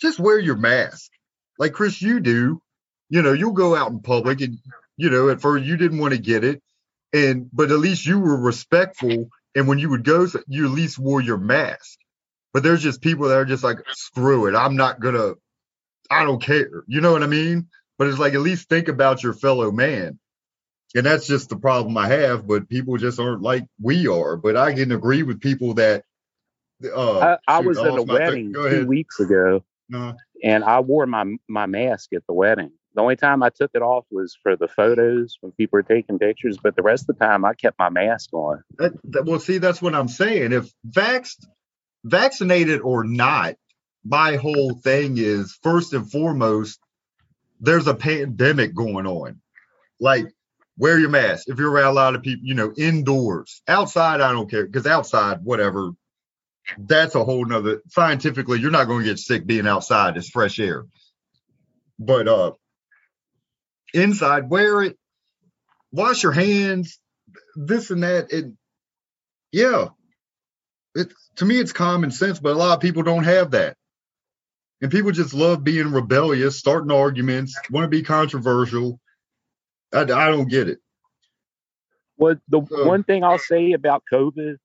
just 0.00 0.18
wear 0.18 0.38
your 0.38 0.56
mask, 0.56 1.10
like 1.58 1.74
Chris, 1.74 2.00
you 2.00 2.20
do. 2.20 2.62
You 3.10 3.22
know, 3.22 3.32
you'll 3.32 3.52
go 3.52 3.76
out 3.76 3.90
in 3.90 4.00
public, 4.00 4.40
and 4.40 4.58
you 4.96 5.10
know, 5.10 5.28
at 5.28 5.42
first 5.42 5.64
you 5.64 5.76
didn't 5.76 5.98
want 5.98 6.14
to 6.14 6.20
get 6.20 6.44
it, 6.44 6.62
and 7.12 7.50
but 7.52 7.70
at 7.70 7.78
least 7.78 8.06
you 8.06 8.18
were 8.18 8.38
respectful. 8.38 9.28
And 9.54 9.66
when 9.66 9.78
you 9.78 9.90
would 9.90 10.04
go, 10.04 10.26
you 10.46 10.66
at 10.66 10.70
least 10.70 10.98
wore 10.98 11.20
your 11.20 11.38
mask. 11.38 11.98
But 12.52 12.62
there's 12.62 12.82
just 12.82 13.02
people 13.02 13.28
that 13.28 13.36
are 13.36 13.44
just 13.44 13.64
like, 13.64 13.78
screw 13.90 14.46
it. 14.46 14.54
I'm 14.54 14.76
not 14.76 15.00
gonna, 15.00 15.34
I 16.10 16.24
don't 16.24 16.42
care. 16.42 16.84
You 16.86 17.00
know 17.00 17.12
what 17.12 17.22
I 17.22 17.26
mean? 17.26 17.68
But 17.98 18.08
it's 18.08 18.18
like 18.18 18.34
at 18.34 18.40
least 18.40 18.68
think 18.68 18.88
about 18.88 19.22
your 19.22 19.32
fellow 19.34 19.70
man. 19.72 20.18
And 20.94 21.04
that's 21.04 21.26
just 21.26 21.48
the 21.50 21.56
problem 21.56 21.96
I 21.98 22.08
have. 22.08 22.46
But 22.46 22.68
people 22.68 22.96
just 22.96 23.20
aren't 23.20 23.42
like 23.42 23.64
we 23.80 24.06
are. 24.08 24.36
But 24.36 24.56
I 24.56 24.72
can 24.74 24.92
agree 24.92 25.22
with 25.22 25.40
people 25.40 25.74
that 25.74 26.04
uh 26.94 27.18
I, 27.18 27.38
I 27.48 27.60
shoot, 27.60 27.68
was 27.68 27.78
at 27.78 27.86
a 27.88 27.90
lost 27.94 28.06
my 28.06 28.18
thing. 28.18 28.52
wedding 28.52 28.52
two 28.54 28.86
weeks 28.86 29.18
ago, 29.20 29.64
No. 29.88 30.14
and 30.44 30.62
I 30.64 30.80
wore 30.80 31.06
my 31.06 31.24
my 31.48 31.66
mask 31.66 32.12
at 32.14 32.22
the 32.26 32.32
wedding. 32.34 32.70
The 32.94 33.02
only 33.02 33.16
time 33.16 33.42
I 33.42 33.50
took 33.50 33.70
it 33.74 33.82
off 33.82 34.06
was 34.10 34.36
for 34.42 34.56
the 34.56 34.66
photos 34.68 35.36
when 35.40 35.52
people 35.52 35.76
were 35.76 35.82
taking 35.82 36.18
pictures, 36.18 36.56
but 36.60 36.74
the 36.74 36.82
rest 36.82 37.08
of 37.08 37.18
the 37.18 37.24
time 37.24 37.44
I 37.44 37.54
kept 37.54 37.78
my 37.78 37.90
mask 37.90 38.32
on. 38.32 38.62
That, 38.78 38.92
that, 39.12 39.24
well, 39.24 39.38
see, 39.38 39.58
that's 39.58 39.80
what 39.82 39.94
I'm 39.94 40.08
saying. 40.08 40.52
If 40.52 40.72
vaxxed, 40.88 41.46
vaccinated 42.04 42.80
or 42.80 43.04
not, 43.04 43.54
my 44.04 44.36
whole 44.36 44.74
thing 44.74 45.16
is 45.18 45.56
first 45.62 45.92
and 45.92 46.10
foremost, 46.10 46.80
there's 47.60 47.86
a 47.86 47.94
pandemic 47.94 48.74
going 48.74 49.06
on. 49.06 49.40
Like, 50.00 50.26
wear 50.76 50.98
your 50.98 51.10
mask. 51.10 51.48
If 51.48 51.58
you're 51.58 51.70
around 51.70 51.92
a 51.92 51.92
lot 51.92 52.14
of 52.14 52.22
people, 52.22 52.46
you 52.46 52.54
know, 52.54 52.72
indoors, 52.76 53.62
outside, 53.66 54.20
I 54.20 54.32
don't 54.32 54.50
care 54.50 54.66
because 54.66 54.86
outside, 54.86 55.38
whatever, 55.42 55.90
that's 56.78 57.14
a 57.14 57.24
whole 57.24 57.44
nother. 57.44 57.82
Scientifically, 57.88 58.60
you're 58.60 58.70
not 58.70 58.86
going 58.86 59.00
to 59.04 59.10
get 59.10 59.18
sick 59.18 59.46
being 59.46 59.66
outside. 59.66 60.16
It's 60.16 60.30
fresh 60.30 60.58
air. 60.58 60.84
But 61.98 62.28
uh, 62.28 62.52
inside, 63.92 64.48
wear 64.48 64.82
it. 64.82 64.98
Wash 65.90 66.22
your 66.22 66.32
hands. 66.32 67.00
This 67.56 67.90
and 67.90 68.02
that. 68.02 68.32
And 68.32 68.56
yeah, 69.50 69.88
it 70.94 71.12
to 71.36 71.44
me 71.44 71.58
it's 71.58 71.72
common 71.72 72.10
sense, 72.10 72.38
but 72.38 72.52
a 72.52 72.58
lot 72.58 72.74
of 72.74 72.80
people 72.80 73.02
don't 73.02 73.24
have 73.24 73.52
that. 73.52 73.76
And 74.80 74.90
people 74.90 75.10
just 75.10 75.34
love 75.34 75.64
being 75.64 75.90
rebellious, 75.90 76.56
starting 76.58 76.90
arguments, 76.92 77.58
want 77.70 77.84
to 77.84 77.88
be 77.88 78.02
controversial. 78.02 79.00
I, 79.92 80.02
I 80.02 80.04
don't 80.28 80.48
get 80.48 80.68
it. 80.68 80.78
Well, 82.16 82.36
the 82.48 82.64
So- 82.68 82.86
one 82.86 83.04
thing 83.04 83.24
I'll 83.24 83.38
say 83.38 83.72
about 83.72 84.02
COVID 84.12 84.56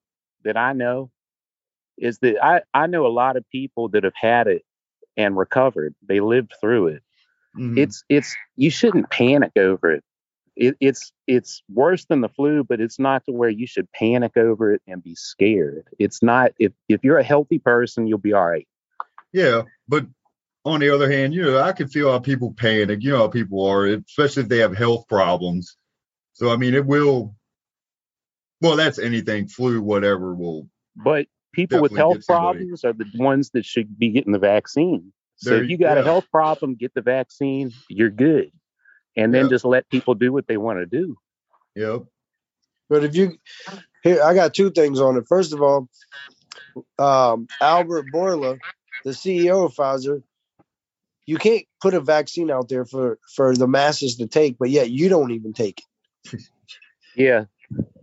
that 0.43 0.57
I 0.57 0.73
know 0.73 1.09
is 1.97 2.19
that 2.19 2.43
I, 2.43 2.61
I 2.73 2.87
know 2.87 3.05
a 3.05 3.09
lot 3.09 3.37
of 3.37 3.47
people 3.49 3.89
that 3.89 4.03
have 4.03 4.13
had 4.15 4.47
it 4.47 4.63
and 5.17 5.37
recovered. 5.37 5.95
They 6.07 6.19
lived 6.19 6.53
through 6.59 6.87
it. 6.87 7.03
Mhm. 7.55 7.77
It's 7.77 8.03
it's 8.09 8.35
you 8.55 8.71
shouldn't 8.71 9.11
panic 9.11 9.51
over 9.55 9.91
it. 9.91 10.03
it. 10.55 10.75
It's 10.79 11.11
it's 11.27 11.61
worse 11.69 12.05
than 12.05 12.21
the 12.21 12.29
flu, 12.29 12.63
but 12.63 12.81
it's 12.81 12.97
not 12.97 13.23
to 13.25 13.31
where 13.31 13.49
you 13.49 13.67
should 13.67 13.91
panic 13.91 14.35
over 14.37 14.73
it 14.73 14.81
and 14.87 15.03
be 15.03 15.13
scared. 15.13 15.87
It's 15.99 16.23
not 16.23 16.51
if 16.57 16.71
if 16.89 17.03
you're 17.03 17.19
a 17.19 17.23
healthy 17.23 17.59
person, 17.59 18.07
you'll 18.07 18.17
be 18.17 18.33
all 18.33 18.47
right. 18.47 18.67
Yeah, 19.33 19.63
but 19.87 20.05
on 20.65 20.79
the 20.79 20.89
other 20.91 21.11
hand, 21.11 21.33
you 21.33 21.43
know, 21.43 21.59
I 21.59 21.73
can 21.73 21.87
feel 21.89 22.11
how 22.11 22.19
people 22.19 22.53
panic. 22.53 23.03
You 23.03 23.11
know 23.11 23.17
how 23.17 23.27
people 23.27 23.65
are, 23.65 23.85
especially 23.87 24.43
if 24.43 24.49
they 24.49 24.59
have 24.59 24.75
health 24.75 25.07
problems. 25.09 25.75
So 26.33 26.51
I 26.51 26.57
mean, 26.57 26.73
it 26.73 26.85
will. 26.85 27.35
Well, 28.61 28.77
that's 28.77 28.97
anything, 28.99 29.47
flu, 29.49 29.81
whatever. 29.81 30.33
Will 30.33 30.69
But 30.95 31.27
people 31.51 31.81
with 31.81 31.95
health 31.97 32.25
problems 32.25 32.85
are 32.85 32.93
the 32.93 33.05
ones 33.15 33.49
that 33.53 33.65
should 33.65 33.99
be 33.99 34.09
getting 34.11 34.31
the 34.31 34.39
vaccine. 34.39 35.11
So 35.35 35.49
There 35.49 35.59
if 35.59 35.63
you- 35.69 35.71
you 35.71 35.77
got 35.79 35.97
yeah. 35.97 36.01
a 36.01 36.05
health 36.05 36.25
problem, 36.31 36.75
get 36.75 36.93
the 36.93 37.01
vaccine, 37.01 37.71
you're 37.89 38.09
good. 38.09 38.51
And 39.17 39.33
then 39.33 39.45
Yeah. 39.45 39.49
just 39.49 39.65
let 39.65 39.89
people 39.89 40.15
do 40.15 40.31
what 40.31 40.47
they 40.47 40.57
want 40.57 40.79
to 40.79 40.85
do. 40.85 41.17
Yep. 41.75 42.05
But 42.89 43.03
if 43.03 43.15
you 43.15 43.37
here, 44.03 44.23
I 44.23 44.33
got 44.33 44.53
two 44.53 44.71
things 44.71 45.01
on 45.01 45.17
it. 45.17 45.25
First 45.27 45.53
of 45.53 45.61
all, 45.61 45.89
um, 46.97 47.47
Albert 47.61 48.05
Bourla, 48.13 48.59
the 49.03 49.11
CEO 49.11 49.65
of 49.65 49.73
Pfizer, 49.73 50.23
you 51.25 51.37
can't 51.37 51.65
put 51.81 51.93
a 51.93 52.01
vaccine 52.01 52.51
out 52.51 52.69
there 52.69 52.85
for 52.85 53.19
for 53.35 53.55
the 53.55 53.67
masses 53.67 54.17
to 54.17 54.27
take, 54.27 54.57
but 54.57 54.69
yet 54.69 54.89
you 54.89 55.09
don't 55.09 55.31
even 55.31 55.53
take 55.53 55.81
it. 56.31 56.41
Yeah. 57.15 57.45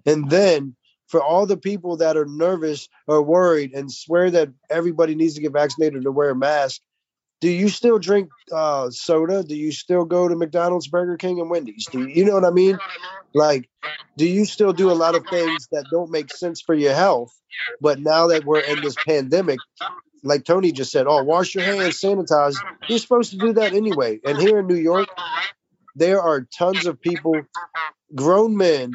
And 0.07 0.31
then 0.31 0.77
for 1.09 1.21
all 1.21 1.45
the 1.45 1.57
people 1.57 1.97
that 1.97 2.17
are 2.17 2.27
nervous 2.27 2.89
or 3.09 3.21
worried 3.23 3.75
and 3.75 3.91
swear 3.91 4.31
that 4.31 4.51
everybody 4.71 5.17
needs 5.17 5.35
to 5.35 5.41
get 5.41 5.53
vaccinated 5.53 6.07
or 6.07 6.13
wear 6.13 6.31
a 6.31 6.37
mask, 6.37 6.81
do 7.41 7.49
you 7.49 7.69
still 7.69 7.99
drink 7.99 8.29
uh, 8.53 8.91
soda? 8.91 9.43
Do 9.43 9.57
you 9.57 9.73
still 9.73 10.05
go 10.05 10.29
to 10.29 10.37
McDonald's, 10.37 10.89
Burger 10.89 11.17
King, 11.17 11.41
and 11.41 11.51
Wendy's? 11.51 11.87
Do 11.91 12.01
you, 12.01 12.09
you 12.09 12.25
know 12.25 12.35
what 12.35 12.45
I 12.45 12.51
mean? 12.51 12.79
Like, 13.35 13.69
do 14.17 14.27
you 14.27 14.45
still 14.45 14.73
do 14.73 14.91
a 14.91 14.93
lot 14.93 15.15
of 15.15 15.27
things 15.27 15.67
that 15.73 15.87
don't 15.91 16.11
make 16.11 16.31
sense 16.31 16.61
for 16.61 16.75
your 16.75 16.95
health? 16.95 17.33
But 17.81 17.99
now 17.99 18.29
that 18.29 18.45
we're 18.45 18.61
in 18.61 18.83
this 18.83 18.95
pandemic, 19.07 19.59
like 20.23 20.45
Tony 20.45 20.73
just 20.73 20.93
said, 20.93 21.07
oh, 21.07 21.23
wash 21.23 21.55
your 21.55 21.65
hands, 21.65 22.01
sanitize. 22.01 22.57
You're 22.89 22.99
supposed 22.99 23.31
to 23.33 23.39
do 23.39 23.53
that 23.55 23.73
anyway. 23.75 24.21
And 24.25 24.39
here 24.39 24.59
in 24.59 24.67
New 24.67 24.77
York, 24.77 25.09
there 25.97 26.21
are 26.21 26.43
tons 26.43 26.87
of 26.87 27.01
people, 27.01 27.43
grown 28.15 28.57
men. 28.57 28.93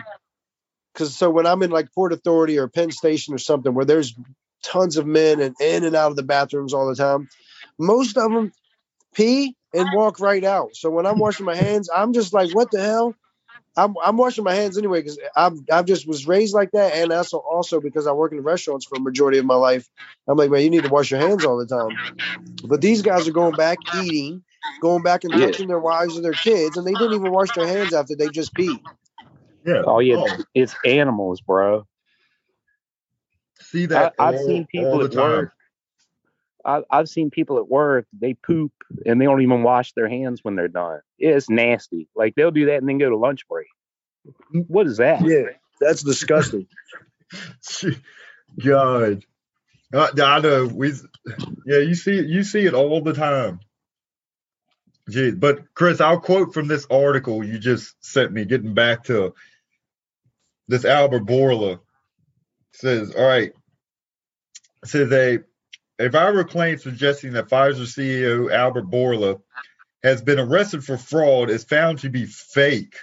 Because 0.94 1.16
so 1.16 1.30
when 1.30 1.46
I'm 1.46 1.62
in 1.64 1.72
like 1.72 1.94
Port 1.94 2.14
Authority 2.14 2.58
or 2.58 2.68
Penn 2.68 2.92
Station 2.92 3.34
or 3.34 3.38
something 3.38 3.74
where 3.74 3.86
there's 3.86 4.16
tons 4.64 4.98
of 4.98 5.06
men 5.06 5.42
and 5.42 5.56
in 5.60 5.84
and 5.84 5.96
out 5.96 6.12
of 6.12 6.16
the 6.16 6.24
bathrooms 6.24 6.74
all 6.74 6.88
the 6.88 6.96
time, 6.96 7.28
most 7.78 8.18
of 8.18 8.32
them 8.32 8.52
pee 9.14 9.56
and 9.74 9.92
walk 9.92 10.20
right 10.20 10.44
out. 10.44 10.76
So 10.76 10.90
when 10.90 11.06
I'm 11.06 11.20
washing 11.20 11.46
my 11.46 11.56
hands, 11.56 11.90
I'm 11.94 12.14
just 12.14 12.34
like, 12.34 12.54
what 12.56 12.72
the 12.72 12.82
hell? 12.82 13.16
I'm, 13.78 13.96
I'm 14.04 14.18
washing 14.18 14.44
my 14.44 14.54
hands 14.54 14.78
anyway 14.78 15.00
because 15.02 15.20
I've 15.36 15.54
I've 15.72 15.86
just 15.86 16.08
was 16.08 16.28
raised 16.28 16.54
like 16.54 16.72
that, 16.72 16.94
and 16.94 17.12
also 17.12 17.38
also 17.38 17.82
because 17.82 18.08
I 18.08 18.12
work 18.14 18.32
in 18.32 18.42
restaurants 18.42 18.86
for 18.86 18.96
a 18.98 19.02
majority 19.02 19.38
of 19.38 19.46
my 19.46 19.56
life. 19.56 19.90
I'm 20.28 20.38
like, 20.38 20.50
man, 20.50 20.62
you 20.62 20.70
need 20.70 20.84
to 20.84 20.90
wash 20.90 21.12
your 21.12 21.20
hands 21.20 21.44
all 21.44 21.58
the 21.58 21.68
time. 21.68 22.00
But 22.64 22.82
these 22.82 23.02
guys 23.02 23.28
are 23.28 23.32
going 23.34 23.56
back 23.56 23.80
eating, 23.92 24.44
going 24.82 25.04
back 25.04 25.24
and 25.24 25.34
Yeah. 25.34 25.48
touching 25.48 25.68
their 25.68 25.80
wives 25.80 26.16
and 26.16 26.26
their 26.26 26.36
kids, 26.36 26.78
and 26.78 26.88
they 26.88 26.96
didn't 26.96 27.14
even 27.14 27.32
wash 27.32 27.52
their 27.52 27.68
hands 27.68 27.94
after 27.94 28.16
they 28.16 28.30
just 28.30 28.56
peed. 28.56 28.82
Yeah. 29.66 29.84
Oh 29.86 30.00
yeah, 30.00 30.16
oh. 30.18 30.38
it's 30.54 30.76
animals, 30.86 31.42
bro. 31.42 31.86
see 33.60 33.86
that. 33.88 34.14
I, 34.20 34.30
I've 34.30 34.40
seen 34.40 34.68
people 34.68 35.00
the 35.00 35.06
at 35.06 35.12
time. 35.12 35.32
work. 35.32 35.54
I, 36.66 36.82
I've 36.90 37.08
seen 37.08 37.30
people 37.30 37.60
at 37.60 37.70
work. 37.70 38.08
They 38.20 38.34
poop 38.34 38.72
and 39.06 39.22
they 39.22 39.26
don't 39.26 39.42
even 39.42 39.64
wash 39.64 39.94
their 39.94 40.10
hands 40.10 40.44
when 40.44 40.56
they're 40.56 40.68
done. 40.68 41.00
It's 41.20 41.50
nasty. 41.50 42.10
Like 42.16 42.36
they'll 42.36 42.52
do 42.52 42.66
that 42.68 42.78
and 42.78 42.90
then 42.90 42.98
go 42.98 43.10
to 43.10 43.18
lunch 43.18 43.48
break. 43.48 43.68
What 44.68 44.88
is 44.88 44.98
that? 44.98 45.24
Yeah, 45.24 45.52
that's 45.80 46.02
disgusting. 46.02 46.68
God, 48.64 49.24
I, 49.94 50.10
I 50.18 50.40
know 50.40 50.68
we. 50.68 50.94
Yeah, 51.66 51.80
you 51.80 51.96
see 51.96 52.18
it. 52.18 52.26
You 52.26 52.44
see 52.44 52.66
it 52.66 52.74
all 52.74 53.02
the 53.02 53.14
time. 53.14 53.60
Gee, 55.10 55.32
but 55.32 55.74
Chris, 55.76 56.02
I'll 56.02 56.20
quote 56.20 56.54
from 56.54 56.68
this 56.68 56.88
article 56.90 57.44
you 57.44 57.60
just 57.60 57.96
sent 58.04 58.32
me. 58.32 58.46
Getting 58.46 58.74
back 58.74 59.04
to 59.06 59.36
this, 60.68 60.86
Albert 60.86 61.26
Bourla 61.26 61.80
says, 62.74 63.14
"All 63.14 63.28
right." 63.28 63.54
Says 64.84 65.12
a 65.12 65.40
a 66.00 66.10
viral 66.10 66.48
claim 66.48 66.78
suggesting 66.78 67.34
that 67.34 67.50
Pfizer 67.50 67.86
CEO 67.86 68.52
Albert 68.52 68.90
Bourla 68.90 69.42
has 70.04 70.22
been 70.22 70.40
arrested 70.40 70.84
for 70.84 70.98
fraud 70.98 71.50
is 71.50 71.64
found 71.64 72.00
to 72.00 72.10
be 72.10 72.26
fake. 72.26 72.96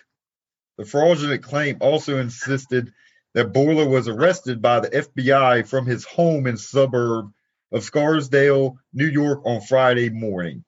The 0.78 0.84
fraudulent 0.84 1.42
claim 1.42 1.78
also 1.80 2.18
insisted 2.18 2.92
that 3.34 3.52
Bourla 3.52 3.88
was 3.88 4.08
arrested 4.08 4.60
by 4.60 4.80
the 4.80 4.90
FBI 4.90 5.66
from 5.66 5.86
his 5.86 6.04
home 6.04 6.46
in 6.46 6.56
suburb 6.56 7.32
of 7.72 7.82
Scarsdale, 7.82 8.78
New 8.92 9.06
York 9.06 9.40
on 9.46 9.62
Friday 9.62 10.10
morning. 10.10 10.64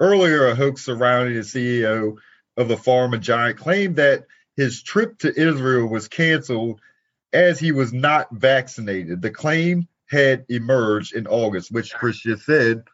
Earlier, 0.00 0.48
a 0.48 0.56
hoax 0.56 0.84
surrounding 0.84 1.34
the 1.34 1.40
CEO 1.40 2.16
of 2.56 2.68
the 2.68 2.76
pharma 2.76 3.20
giant 3.20 3.58
claimed 3.58 3.96
that 3.96 4.24
his 4.56 4.82
trip 4.82 5.18
to 5.18 5.40
Israel 5.40 5.86
was 5.86 6.08
canceled 6.08 6.80
as 7.32 7.58
he 7.58 7.72
was 7.72 7.92
not 7.92 8.28
vaccinated. 8.32 9.22
The 9.22 9.30
claim 9.30 9.88
had 10.08 10.44
emerged 10.48 11.14
in 11.14 11.26
August, 11.26 11.72
which 11.72 11.94
Chris 11.94 12.18
just 12.18 12.44
said, 12.44 12.84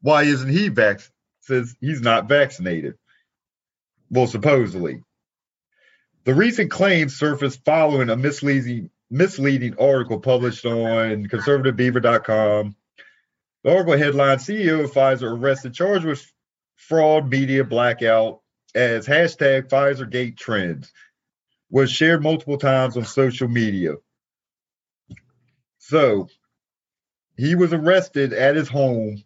why 0.00 0.24
isn't 0.24 0.50
he 0.50 0.68
vac? 0.68 1.00
Says 1.40 1.74
he's 1.80 2.00
not 2.00 2.28
vaccinated. 2.28 2.94
Well, 4.10 4.26
supposedly. 4.26 5.02
The 6.24 6.34
recent 6.34 6.70
claims 6.70 7.16
surfaced 7.16 7.64
following 7.64 8.10
a 8.10 8.16
misleading 8.16 8.90
misleading 9.10 9.76
article 9.78 10.20
published 10.20 10.66
on 10.66 11.26
conservativebeaver.com. 11.26 12.76
The 13.64 13.70
article 13.70 13.96
headline 13.96 14.38
CEO 14.38 14.84
of 14.84 14.92
Pfizer 14.92 15.36
arrested 15.36 15.72
charged 15.72 16.04
with 16.04 16.30
fraud 16.76 17.30
media 17.30 17.64
blackout 17.64 18.40
as 18.74 19.06
hashtag 19.06 19.68
Pfizergate 19.68 20.36
trends 20.36 20.92
was 21.70 21.90
shared 21.90 22.22
multiple 22.22 22.58
times 22.58 22.96
on 22.96 23.04
social 23.04 23.48
media. 23.48 23.94
So 25.78 26.28
he 27.38 27.54
was 27.54 27.72
arrested 27.72 28.32
at 28.32 28.56
his 28.56 28.68
home 28.68 29.22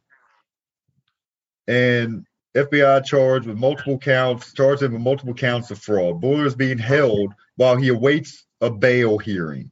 and 1.67 2.27
FBI 2.55 3.05
charged 3.05 3.47
with 3.47 3.57
multiple 3.57 3.99
counts, 3.99 4.53
charged 4.53 4.83
him 4.83 4.93
with 4.93 5.01
multiple 5.01 5.33
counts 5.33 5.71
of 5.71 5.79
fraud. 5.79 6.21
Bourla 6.21 6.47
is 6.47 6.55
being 6.55 6.79
held 6.79 7.33
while 7.57 7.77
he 7.77 7.89
awaits 7.89 8.45
a 8.61 8.71
bail 8.71 9.17
hearing. 9.17 9.71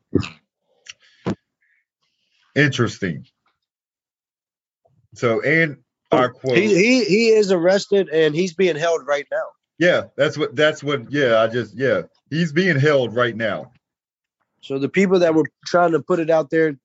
Interesting. 2.57 3.26
So, 5.14 5.42
and 5.42 5.76
our 6.11 6.31
oh, 6.31 6.38
quote. 6.38 6.57
He, 6.57 6.68
he 6.68 7.05
he 7.05 7.29
is 7.29 7.53
arrested 7.53 8.09
and 8.09 8.35
he's 8.35 8.55
being 8.55 8.76
held 8.76 9.07
right 9.07 9.26
now. 9.31 9.44
yeah, 9.79 10.05
that's 10.16 10.38
what. 10.38 10.57
That's 10.57 10.83
what. 10.83 11.12
Yeah, 11.12 11.40
I 11.40 11.46
just. 11.46 11.76
Yeah, 11.76 12.03
he's 12.31 12.53
being 12.53 12.79
held 12.79 13.14
right 13.14 13.37
now. 13.37 13.72
So 14.62 14.79
the 14.79 14.88
people 14.88 15.18
that 15.18 15.35
were 15.35 15.46
trying 15.66 15.92
to 15.92 16.00
put 16.00 16.20
it 16.20 16.31
out 16.31 16.50
there 16.50 16.76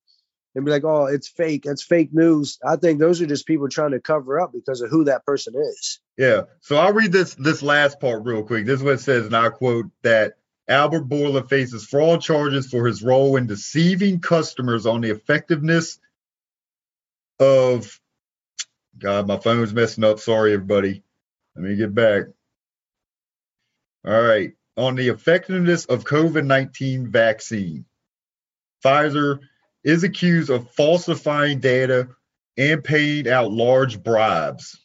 and 0.55 0.65
be 0.65 0.71
like, 0.71 0.83
"Oh, 0.83 1.05
it's 1.05 1.27
fake. 1.27 1.65
it's 1.65 1.83
fake 1.83 2.13
news." 2.13 2.59
I 2.65 2.77
think 2.77 2.99
those 2.99 3.21
are 3.21 3.27
just 3.27 3.45
people 3.45 3.69
trying 3.69 3.91
to 3.91 3.99
cover 3.99 4.39
up 4.39 4.53
because 4.53 4.81
of 4.81 4.89
who 4.89 5.05
that 5.05 5.25
person 5.25 5.55
is. 5.55 5.99
Yeah. 6.17 6.43
So 6.61 6.77
I'll 6.77 6.93
read 6.93 7.11
this 7.11 7.35
this 7.35 7.61
last 7.61 7.99
part 7.99 8.23
real 8.25 8.43
quick. 8.43 8.65
This 8.65 8.79
is 8.79 8.83
what 8.83 8.95
it 8.95 9.01
says, 9.01 9.25
and 9.25 9.35
I 9.35 9.49
quote 9.49 9.87
that 10.03 10.37
Albert 10.67 11.07
Bourla 11.09 11.47
faces 11.47 11.85
fraud 11.85 12.21
charges 12.21 12.67
for 12.67 12.87
his 12.87 13.03
role 13.03 13.35
in 13.35 13.47
deceiving 13.47 14.19
customers 14.19 14.85
on 14.85 15.01
the 15.01 15.11
effectiveness 15.11 15.99
of 17.39 17.99
God, 18.97 19.27
my 19.27 19.37
phone's 19.37 19.73
messing 19.73 20.03
up. 20.03 20.19
Sorry, 20.19 20.53
everybody. 20.53 21.03
Let 21.55 21.65
me 21.65 21.75
get 21.75 21.93
back. 21.93 22.23
All 24.05 24.21
right. 24.21 24.53
On 24.77 24.95
the 24.95 25.09
effectiveness 25.09 25.85
of 25.85 26.03
COVID 26.03 26.45
19 26.45 27.11
vaccine, 27.11 27.85
Pfizer 28.83 29.39
is 29.85 30.03
accused 30.03 30.49
of 30.49 30.69
falsifying 30.71 31.59
data 31.59 32.09
and 32.57 32.83
paying 32.83 33.29
out 33.29 33.51
large 33.51 34.03
bribes. 34.03 34.77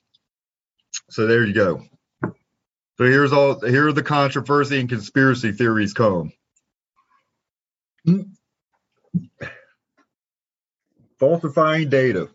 So 1.08 1.26
there 1.26 1.44
you 1.44 1.54
go. 1.54 1.82
So 2.22 3.04
here's 3.06 3.32
all 3.32 3.58
here 3.60 3.88
are 3.88 3.92
the 3.92 4.02
controversy 4.02 4.78
and 4.78 4.88
conspiracy 4.88 5.52
theories 5.52 5.94
come. 5.94 6.32
Falsifying 11.18 11.88
data 11.88 12.28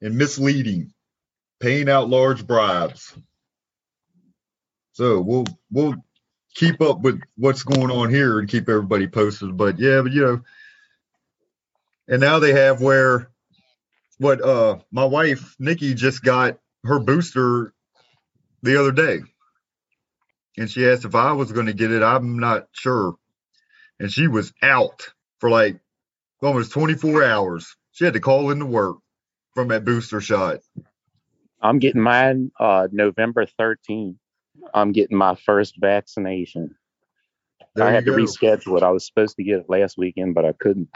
and 0.00 0.16
misleading, 0.16 0.92
paying 1.58 1.88
out 1.88 2.08
large 2.08 2.46
bribes. 2.46 3.12
So 4.92 5.20
we'll 5.20 5.46
we'll 5.72 5.96
keep 6.54 6.80
up 6.80 7.00
with 7.00 7.20
what's 7.36 7.64
going 7.64 7.90
on 7.90 8.10
here 8.10 8.38
and 8.38 8.48
keep 8.48 8.68
everybody 8.68 9.08
posted. 9.08 9.56
But 9.56 9.80
yeah, 9.80 10.02
but 10.02 10.12
you 10.12 10.22
know, 10.22 10.40
and 12.08 12.20
now 12.20 12.38
they 12.38 12.52
have 12.52 12.80
where 12.80 13.30
what 14.18 14.42
uh 14.42 14.78
my 14.90 15.04
wife 15.04 15.54
Nikki 15.58 15.94
just 15.94 16.22
got 16.22 16.58
her 16.84 16.98
booster 16.98 17.72
the 18.62 18.80
other 18.80 18.92
day. 18.92 19.20
And 20.56 20.70
she 20.70 20.88
asked 20.88 21.04
if 21.04 21.14
I 21.14 21.32
was 21.32 21.52
going 21.52 21.66
to 21.66 21.72
get 21.72 21.92
it. 21.92 22.02
I'm 22.02 22.38
not 22.38 22.66
sure. 22.72 23.14
And 24.00 24.10
she 24.10 24.26
was 24.26 24.52
out 24.62 25.08
for 25.38 25.50
like 25.50 25.78
almost 26.42 26.72
24 26.72 27.22
hours. 27.24 27.76
She 27.92 28.04
had 28.04 28.14
to 28.14 28.20
call 28.20 28.50
in 28.50 28.58
to 28.58 28.66
work 28.66 28.96
from 29.54 29.68
that 29.68 29.84
booster 29.84 30.20
shot. 30.20 30.60
I'm 31.60 31.78
getting 31.78 32.00
mine 32.00 32.50
uh, 32.58 32.88
November 32.90 33.46
13th. 33.58 34.16
I'm 34.74 34.92
getting 34.92 35.16
my 35.16 35.34
first 35.34 35.76
vaccination. 35.78 36.76
There 37.74 37.86
I 37.86 37.92
had 37.92 38.04
to 38.06 38.12
reschedule 38.12 38.76
it. 38.76 38.82
I 38.82 38.90
was 38.90 39.06
supposed 39.06 39.36
to 39.36 39.44
get 39.44 39.60
it 39.60 39.66
last 39.68 39.96
weekend, 39.96 40.34
but 40.34 40.44
I 40.44 40.52
couldn't. 40.52 40.88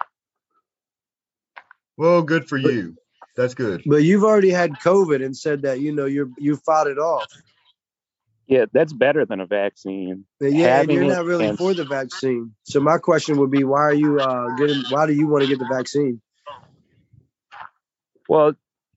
Well, 2.02 2.22
good 2.22 2.48
for 2.48 2.56
you. 2.56 2.96
That's 3.36 3.54
good. 3.54 3.84
But 3.86 3.98
you've 3.98 4.24
already 4.24 4.50
had 4.50 4.72
COVID 4.72 5.24
and 5.24 5.36
said 5.36 5.62
that 5.62 5.78
you 5.78 5.94
know 5.94 6.04
you're 6.06 6.28
you 6.36 6.56
fought 6.56 6.88
it 6.88 6.98
off. 6.98 7.28
Yeah, 8.48 8.64
that's 8.72 8.92
better 8.92 9.24
than 9.24 9.38
a 9.38 9.46
vaccine. 9.46 10.24
But 10.40 10.52
yeah, 10.52 10.80
and 10.80 10.90
you're 10.90 11.04
not 11.04 11.24
really 11.24 11.46
and- 11.46 11.56
for 11.56 11.74
the 11.74 11.84
vaccine. 11.84 12.56
So 12.64 12.80
my 12.80 12.98
question 12.98 13.38
would 13.38 13.52
be, 13.52 13.62
why 13.62 13.82
are 13.82 13.94
you 13.94 14.18
uh, 14.18 14.48
getting? 14.58 14.82
Why 14.90 15.06
do 15.06 15.12
you 15.12 15.28
want 15.28 15.44
to 15.44 15.48
get 15.48 15.60
the 15.60 15.72
vaccine? 15.72 16.20
Well, 18.28 18.54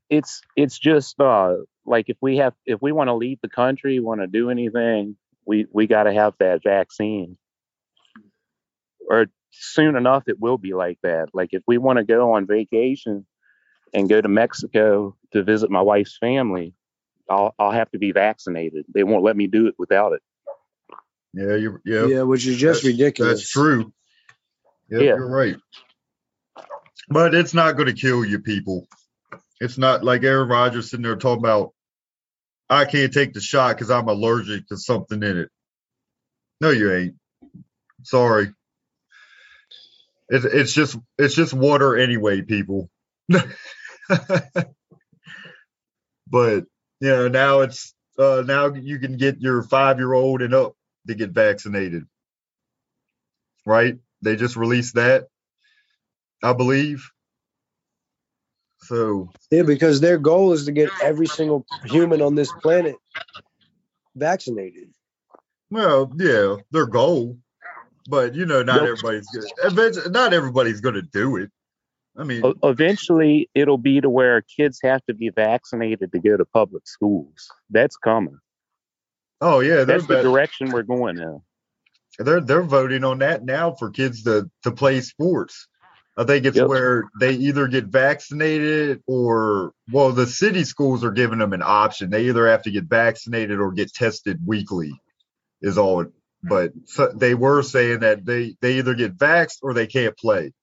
it's 0.10 0.42
it's 0.56 0.80
just 0.80 1.20
uh 1.20 1.58
like 1.86 2.10
if 2.10 2.18
we 2.22 2.38
have 2.38 2.56
if 2.66 2.82
we 2.82 2.92
want 2.92 3.10
to 3.10 3.14
leave 3.14 3.38
the 3.44 3.50
country, 3.50 4.00
want 4.00 4.22
to 4.22 4.28
do 4.28 4.50
anything, 4.50 5.16
we 5.46 5.68
we 5.72 5.86
got 5.86 6.04
to 6.04 6.14
have 6.14 6.34
that 6.40 6.64
vaccine. 6.64 7.38
Or 9.08 9.28
soon 9.60 9.96
enough 9.96 10.24
it 10.28 10.40
will 10.40 10.58
be 10.58 10.74
like 10.74 11.00
that. 11.04 11.30
Like 11.34 11.50
if 11.52 11.64
we 11.68 11.78
want 11.78 11.98
to 11.98 12.04
go 12.04 12.34
on 12.34 12.48
vacation 12.48 13.26
and 13.94 14.10
go 14.10 14.22
to 14.22 14.28
Mexico 14.28 15.16
to 15.34 15.44
visit 15.44 15.70
my 15.70 15.82
wife's 15.82 16.18
family, 16.18 16.74
I'll 17.30 17.54
I'll 17.58 17.72
have 17.72 17.90
to 17.92 17.98
be 18.00 18.12
vaccinated. 18.12 18.86
They 18.94 19.04
won't 19.04 19.24
let 19.24 19.38
me 19.38 19.48
do 19.48 19.68
it 19.68 19.76
without 19.78 20.14
it. 20.14 20.22
Yeah, 21.34 21.56
you 21.56 21.80
yeah. 21.86 22.06
Yeah, 22.06 22.22
which 22.24 22.46
is 22.48 22.58
just 22.58 22.84
That's- 22.84 22.94
ridiculous. 22.98 23.40
That's 23.42 23.50
true. 23.50 23.92
Yep, 24.90 25.02
Yeah. 25.02 25.16
you're 25.16 25.28
right. 25.30 25.58
But 27.10 27.36
it's 27.36 27.54
not 27.54 27.74
going 27.76 27.88
to 27.88 27.94
kill 28.00 28.24
you, 28.26 28.40
people. 28.40 28.88
It's 29.60 29.78
not 29.78 30.04
like 30.04 30.24
Aaron 30.24 30.48
Rodgers 30.50 30.90
sitting 30.90 31.04
there 31.04 31.16
talking 31.16 31.44
about, 31.44 31.72
I 32.70 32.86
can't 32.86 33.14
take 33.14 33.34
the 33.34 33.42
shot 33.42 33.76
because 33.76 33.92
I'm 33.92 34.08
allergic 34.08 34.68
to 34.68 34.78
something 34.78 35.22
in 35.22 35.38
it. 35.38 35.50
No, 36.62 36.72
you 36.72 36.92
ain't. 36.92 37.16
Sorry. 38.04 38.54
It's 40.30 40.46
it's 40.46 40.74
just 40.74 40.98
it's 41.18 41.36
just 41.36 41.54
water 41.54 41.96
anyway, 41.98 42.42
people. 42.42 42.90
but 43.30 43.50
you 47.00 47.10
know 47.10 47.28
now 47.28 47.62
it's 47.62 47.94
uh, 48.18 48.44
now 48.46 48.74
you 48.74 49.00
can 49.00 49.18
get 49.18 49.40
your 49.42 49.64
five 49.64 49.98
year 50.00 50.14
old 50.14 50.42
and 50.42 50.54
up 50.54 50.74
to 51.08 51.16
get 51.16 51.32
vaccinated. 51.32 52.06
Right? 53.66 53.98
They 54.22 54.36
just 54.36 54.56
released 54.56 54.96
that, 54.96 55.28
I 56.44 56.54
believe. 56.54 57.10
So 58.82 59.30
Yeah, 59.52 59.64
because 59.64 60.02
their 60.02 60.18
goal 60.18 60.54
is 60.54 60.66
to 60.66 60.72
get 60.72 60.94
every 61.02 61.28
single 61.28 61.66
human 61.84 62.22
on 62.22 62.36
this 62.36 62.52
planet 62.52 62.96
vaccinated. 64.16 64.90
well, 65.70 66.12
yeah, 66.18 66.58
their 66.72 66.86
goal. 66.88 67.38
But 68.08 68.36
you 68.36 68.46
know, 68.46 68.62
not 68.64 68.78
Nope. 68.84 68.90
everybody's 68.98 69.28
gonna 69.28 69.48
eventually, 69.64 70.10
not 70.12 70.34
everybody's 70.34 70.82
gonna 70.82 71.02
do 71.02 71.38
it. 71.38 71.50
I 72.18 72.24
mean, 72.24 72.44
Eventually, 72.64 73.50
it'll 73.54 73.78
be 73.78 74.00
to 74.00 74.10
where 74.10 74.42
kids 74.42 74.80
have 74.84 75.06
to 75.08 75.14
be 75.14 75.30
vaccinated 75.30 76.12
to 76.14 76.20
go 76.20 76.38
to 76.38 76.46
public 76.46 76.88
schools. 76.88 77.50
That's 77.70 77.98
coming. 77.98 78.38
oh 79.42 79.60
yeah, 79.60 79.84
That's 79.84 80.06
the 80.08 80.22
direction 80.22 80.72
we're 80.72 80.84
going 80.84 81.18
in. 81.18 81.42
they're 82.20 82.42
they're 82.42 82.62
voting 82.64 83.04
on 83.04 83.20
that 83.20 83.44
now 83.44 83.72
for 83.74 83.90
kids 83.90 84.24
to 84.24 84.50
to 84.64 84.72
play 84.72 85.02
sports. 85.02 85.68
I 86.18 86.24
think 86.24 86.46
it's 86.46 86.56
Yep. 86.56 86.70
where 86.70 87.04
they 87.20 87.34
either 87.34 87.68
get 87.68 87.86
vaccinated 87.88 89.02
or 89.08 89.74
well, 89.92 90.12
the 90.14 90.26
city 90.28 90.64
schools 90.64 91.04
are 91.04 91.12
giving 91.12 91.40
them 91.40 91.52
an 91.52 91.62
option. 91.66 92.10
They 92.12 92.28
either 92.30 92.48
have 92.48 92.62
to 92.64 92.72
get 92.72 92.86
vaccinated 92.86 93.60
or 93.60 93.72
get 93.74 93.94
tested 93.94 94.40
weekly, 94.46 94.94
is 95.62 95.78
all. 95.78 96.06
But 96.48 96.74
so 96.86 97.08
they 97.08 97.34
were 97.34 97.64
saying 97.64 98.02
that 98.02 98.26
they 98.26 98.56
they 98.62 98.78
either 98.78 98.94
get 98.94 99.18
vaxxed 99.18 99.60
or 99.62 99.74
they 99.74 99.88
can't 99.88 100.18
play. 100.18 100.54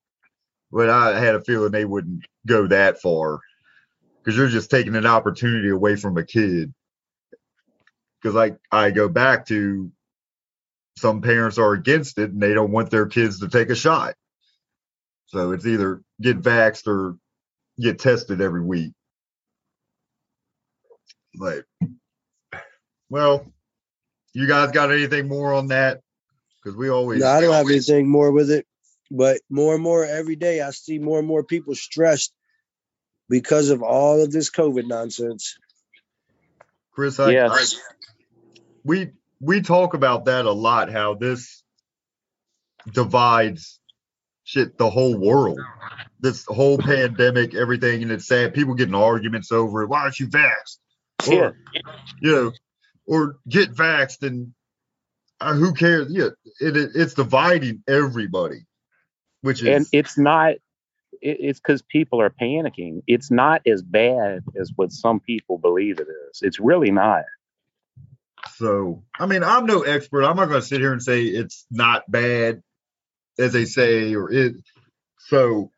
But 0.71 0.91
I 0.91 1.19
had 1.19 1.35
a 1.35 1.43
feeling 1.43 1.73
they 1.73 1.85
wouldn't 1.85 2.25
go 2.47 2.67
that 2.69 3.01
far 3.01 3.41
because 4.19 4.37
you're 4.37 4.49
just 4.49 4.71
taking 4.71 4.97
an 4.97 5.07
opportunity 5.07 5.69
away 5.71 5.97
from 5.97 6.17
a 6.17 6.25
kid. 6.25 6.73
Because 8.21 8.35
like 8.35 8.59
I 8.71 8.91
go 8.91 9.09
back 9.09 9.47
to 9.47 9.91
some 10.97 11.23
parents 11.23 11.59
are 11.59 11.73
against 11.73 12.19
it 12.19 12.31
and 12.31 12.43
they 12.43 12.55
don't 12.55 12.73
want 12.73 12.91
their 12.91 13.07
kids 13.07 13.41
to 13.41 13.49
take 13.49 13.71
a 13.71 13.75
shot. 13.75 14.15
So 15.27 15.53
it's 15.53 15.67
either 15.67 16.03
get 16.21 16.41
vaxxed 16.41 16.87
or 16.87 17.17
get 17.81 17.99
tested 17.99 18.41
every 18.41 18.63
week. 18.63 18.93
But 21.39 21.65
well, 23.09 23.47
you 24.35 24.47
guys 24.47 24.71
got 24.73 24.91
anything 24.93 25.29
more 25.29 25.53
on 25.53 25.69
that? 25.69 26.01
Because 26.63 26.77
we 26.77 26.89
always 26.89 27.21
No, 27.21 27.29
I 27.29 27.41
don't 27.41 27.53
have 27.53 27.69
anything 27.69 28.09
more 28.09 28.31
with 28.31 28.51
it, 28.51 28.67
but 29.11 29.41
more 29.51 29.75
and 29.75 29.83
more 29.83 30.05
every 30.05 30.37
day, 30.37 30.61
I 30.61 30.71
see 30.71 30.99
more 30.99 31.19
and 31.19 31.27
more 31.27 31.45
people 31.45 31.75
stressed 31.75 32.33
because 33.29 33.71
of 33.71 33.83
all 33.83 34.23
of 34.23 34.31
this 34.31 34.51
COVID 34.51 34.87
nonsense. 34.87 35.57
Chris, 36.93 37.19
I, 37.19 37.31
Yes. 37.33 37.75
I- 37.75 37.95
we 38.85 39.13
we 39.41 39.61
talk 39.61 39.95
about 39.95 40.27
that 40.27 40.45
a 40.45 40.53
lot. 40.53 40.91
How 40.91 41.15
this 41.15 41.63
divides 42.93 43.81
shit 44.45 44.77
the 44.77 44.91
whole 44.91 45.17
world. 45.17 45.61
This 46.21 46.45
whole 46.47 46.79
pandemic, 46.79 47.55
everything, 47.55 48.03
and 48.03 48.13
it's 48.13 48.27
sad. 48.27 48.55
People 48.55 48.75
getting 48.75 48.95
arguments 48.95 49.51
over 49.53 49.83
it. 49.83 49.89
Why 49.89 50.01
aren't 50.01 50.21
you 50.21 50.29
vaxxed? 50.29 50.79
Yeah. 51.29 51.51
You 52.21 52.33
know, 52.33 52.53
or 53.07 53.37
get 53.49 53.75
vaxxed 53.75 54.23
and 54.27 54.53
uh, 55.41 55.55
who 55.55 55.75
cares? 55.75 56.09
Yeah, 56.11 56.29
it, 56.61 56.77
it, 56.77 56.91
it's 56.95 57.15
dividing 57.15 57.83
everybody, 57.89 58.65
which 59.41 59.63
is 59.63 59.69
and 59.69 59.87
it's 59.93 60.17
not 60.17 60.53
it, 61.21 61.37
it's 61.41 61.61
because 61.61 61.83
people 61.83 62.21
are 62.21 62.31
panicking 62.31 63.03
it's 63.07 63.31
not 63.31 63.63
as 63.67 63.83
bad 63.83 64.43
as 64.59 64.73
what 64.77 64.93
some 64.93 65.21
people 65.21 65.59
believe 65.59 65.99
it 65.99 66.09
is 66.31 66.41
it's 66.43 66.59
really 66.61 66.91
not 66.91 67.25
So, 68.57 69.03
I 69.19 69.27
mean, 69.27 69.43
I'm 69.45 69.67
no 69.67 69.83
expert. 69.83 70.25
I'm 70.25 70.37
not 70.37 70.49
going 70.49 70.61
to 70.61 70.67
sit 70.67 70.81
here 70.81 70.93
and 70.93 71.03
say 71.03 71.23
it's 71.25 71.65
not 71.71 72.09
bad, 72.11 72.63
as 73.39 73.53
they 73.53 73.65
say, 73.67 74.15
or 74.15 74.31
it. 74.33 74.57
So, 75.19 75.71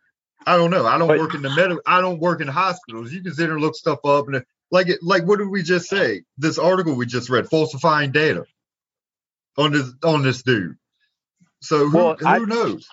I 0.47 0.57
don't 0.57 0.71
know. 0.71 0.87
I 0.87 0.99
don't 0.99 1.09
But- 1.09 1.19
work 1.19 1.35
in 1.35 1.43
the 1.43 1.51
medical. 1.55 1.83
I 1.87 2.01
don't 2.01 2.21
work 2.21 2.41
in 2.41 2.49
hospitals. 2.49 3.13
You 3.13 3.23
can 3.23 3.33
sit 3.35 3.45
here 3.45 3.53
and 3.53 3.61
look 3.61 3.77
stuff 3.77 4.01
up, 4.05 4.29
and 4.29 4.45
like, 4.75 4.89
like, 5.01 5.25
what 5.25 5.39
did 5.39 5.49
we 5.49 5.63
just 5.63 5.89
say? 5.89 6.23
This 6.37 6.59
article 6.59 6.95
we 6.97 7.07
just 7.07 7.31
read, 7.31 7.49
falsifying 7.49 8.13
data 8.13 8.45
on 9.57 9.73
this 9.73 9.91
on 10.03 10.23
this 10.23 10.43
dude. 10.43 10.77
So 11.63 11.89
who 11.89 11.97
Well, 11.97 12.17
who 12.17 12.27
I- 12.27 12.39
knows? 12.41 12.87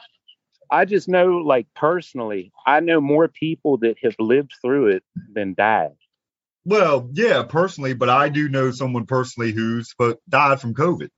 i 0.73 0.85
just 0.85 1.09
know 1.09 1.27
like 1.53 1.67
personally 1.75 2.53
i 2.65 2.79
know 2.79 3.01
more 3.01 3.27
people 3.27 3.77
that 3.79 3.95
have 4.01 4.15
lived 4.19 4.53
through 4.61 4.87
it 4.95 5.03
than 5.33 5.53
died 5.53 5.97
Well, 6.63 7.09
yeah, 7.13 7.43
personally, 7.43 7.93
but 7.95 8.07
I 8.09 8.29
do 8.29 8.47
know 8.47 8.71
someone 8.71 9.05
personally 9.07 9.51
who's 9.51 9.93
but 9.97 10.19
died 10.29 10.61
from 10.61 10.73
COVID. 10.75 11.09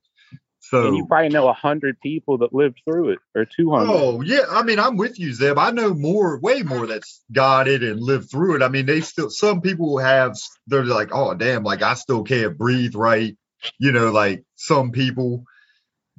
So 0.74 0.88
and 0.88 0.96
you 0.96 1.06
probably 1.06 1.28
know 1.28 1.46
a 1.46 1.52
hundred 1.52 2.00
people 2.00 2.38
that 2.38 2.52
lived 2.52 2.80
through 2.84 3.10
it 3.10 3.20
or 3.36 3.44
200 3.44 3.86
Oh 3.88 4.20
yeah, 4.22 4.40
I 4.50 4.64
mean 4.64 4.80
I'm 4.80 4.96
with 4.96 5.20
you, 5.20 5.32
Zeb. 5.32 5.56
I 5.56 5.70
know 5.70 5.94
more, 5.94 6.40
way 6.40 6.62
more 6.62 6.88
that's 6.88 7.22
got 7.30 7.68
it 7.68 7.84
and 7.84 8.00
lived 8.00 8.28
through 8.28 8.56
it. 8.56 8.62
I 8.62 8.68
mean, 8.68 8.84
they 8.84 9.00
still 9.00 9.30
some 9.30 9.60
people 9.60 9.98
have 9.98 10.36
they're 10.66 10.84
like, 10.84 11.10
oh 11.12 11.32
damn, 11.34 11.62
like 11.62 11.82
I 11.82 11.94
still 11.94 12.24
can't 12.24 12.58
breathe 12.58 12.96
right, 12.96 13.36
you 13.78 13.92
know, 13.92 14.10
like 14.10 14.42
some 14.56 14.90
people, 14.90 15.44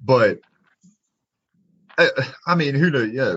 but 0.02 0.40
I, 1.98 2.10
I 2.48 2.56
mean, 2.56 2.76
who 2.76 2.92
knows? 2.92 3.12
Yeah, 3.12 3.36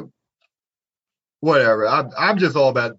whatever. 1.40 1.88
I'm 1.88 2.10
I'm 2.16 2.38
just 2.38 2.54
all 2.54 2.68
about 2.68 2.96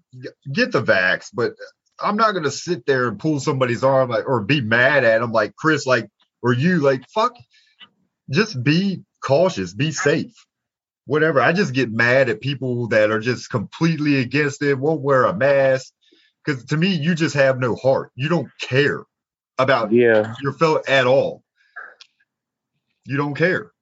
get 0.52 0.72
the 0.72 0.82
vax, 0.82 1.28
but 1.32 1.52
eh, 1.52 2.02
I'm 2.02 2.16
not 2.16 2.32
gonna 2.32 2.50
sit 2.50 2.84
there 2.84 3.08
and 3.08 3.18
pull 3.18 3.40
somebody's 3.40 3.82
arm 3.82 4.10
like 4.10 4.28
or 4.28 4.42
be 4.42 4.60
mad 4.60 5.04
at 5.04 5.22
them 5.22 5.32
like 5.32 5.56
Chris, 5.56 5.86
like 5.86 6.10
or 6.42 6.52
you, 6.52 6.80
like 6.80 7.08
fuck. 7.08 7.34
Just 8.30 8.62
be 8.62 9.02
cautious, 9.22 9.74
be 9.74 9.92
safe 9.92 10.34
whatever. 11.10 11.40
I 11.40 11.52
just 11.52 11.74
get 11.74 11.90
mad 11.90 12.28
at 12.28 12.40
people 12.40 12.86
that 12.88 13.10
are 13.10 13.18
just 13.18 13.50
completely 13.50 14.20
against 14.20 14.62
it, 14.62 14.78
won't 14.78 15.00
wear 15.00 15.24
a 15.24 15.34
mask. 15.34 15.92
Because 16.44 16.64
to 16.66 16.76
me, 16.76 16.94
you 16.94 17.16
just 17.16 17.34
have 17.34 17.58
no 17.58 17.74
heart. 17.74 18.12
You 18.14 18.28
don't 18.28 18.48
care 18.60 19.02
about 19.58 19.92
yeah 19.92 20.34
your 20.40 20.52
fellow 20.52 20.80
at 20.86 21.06
all. 21.06 21.42
You 23.04 23.16
don't 23.16 23.34
care. 23.34 23.72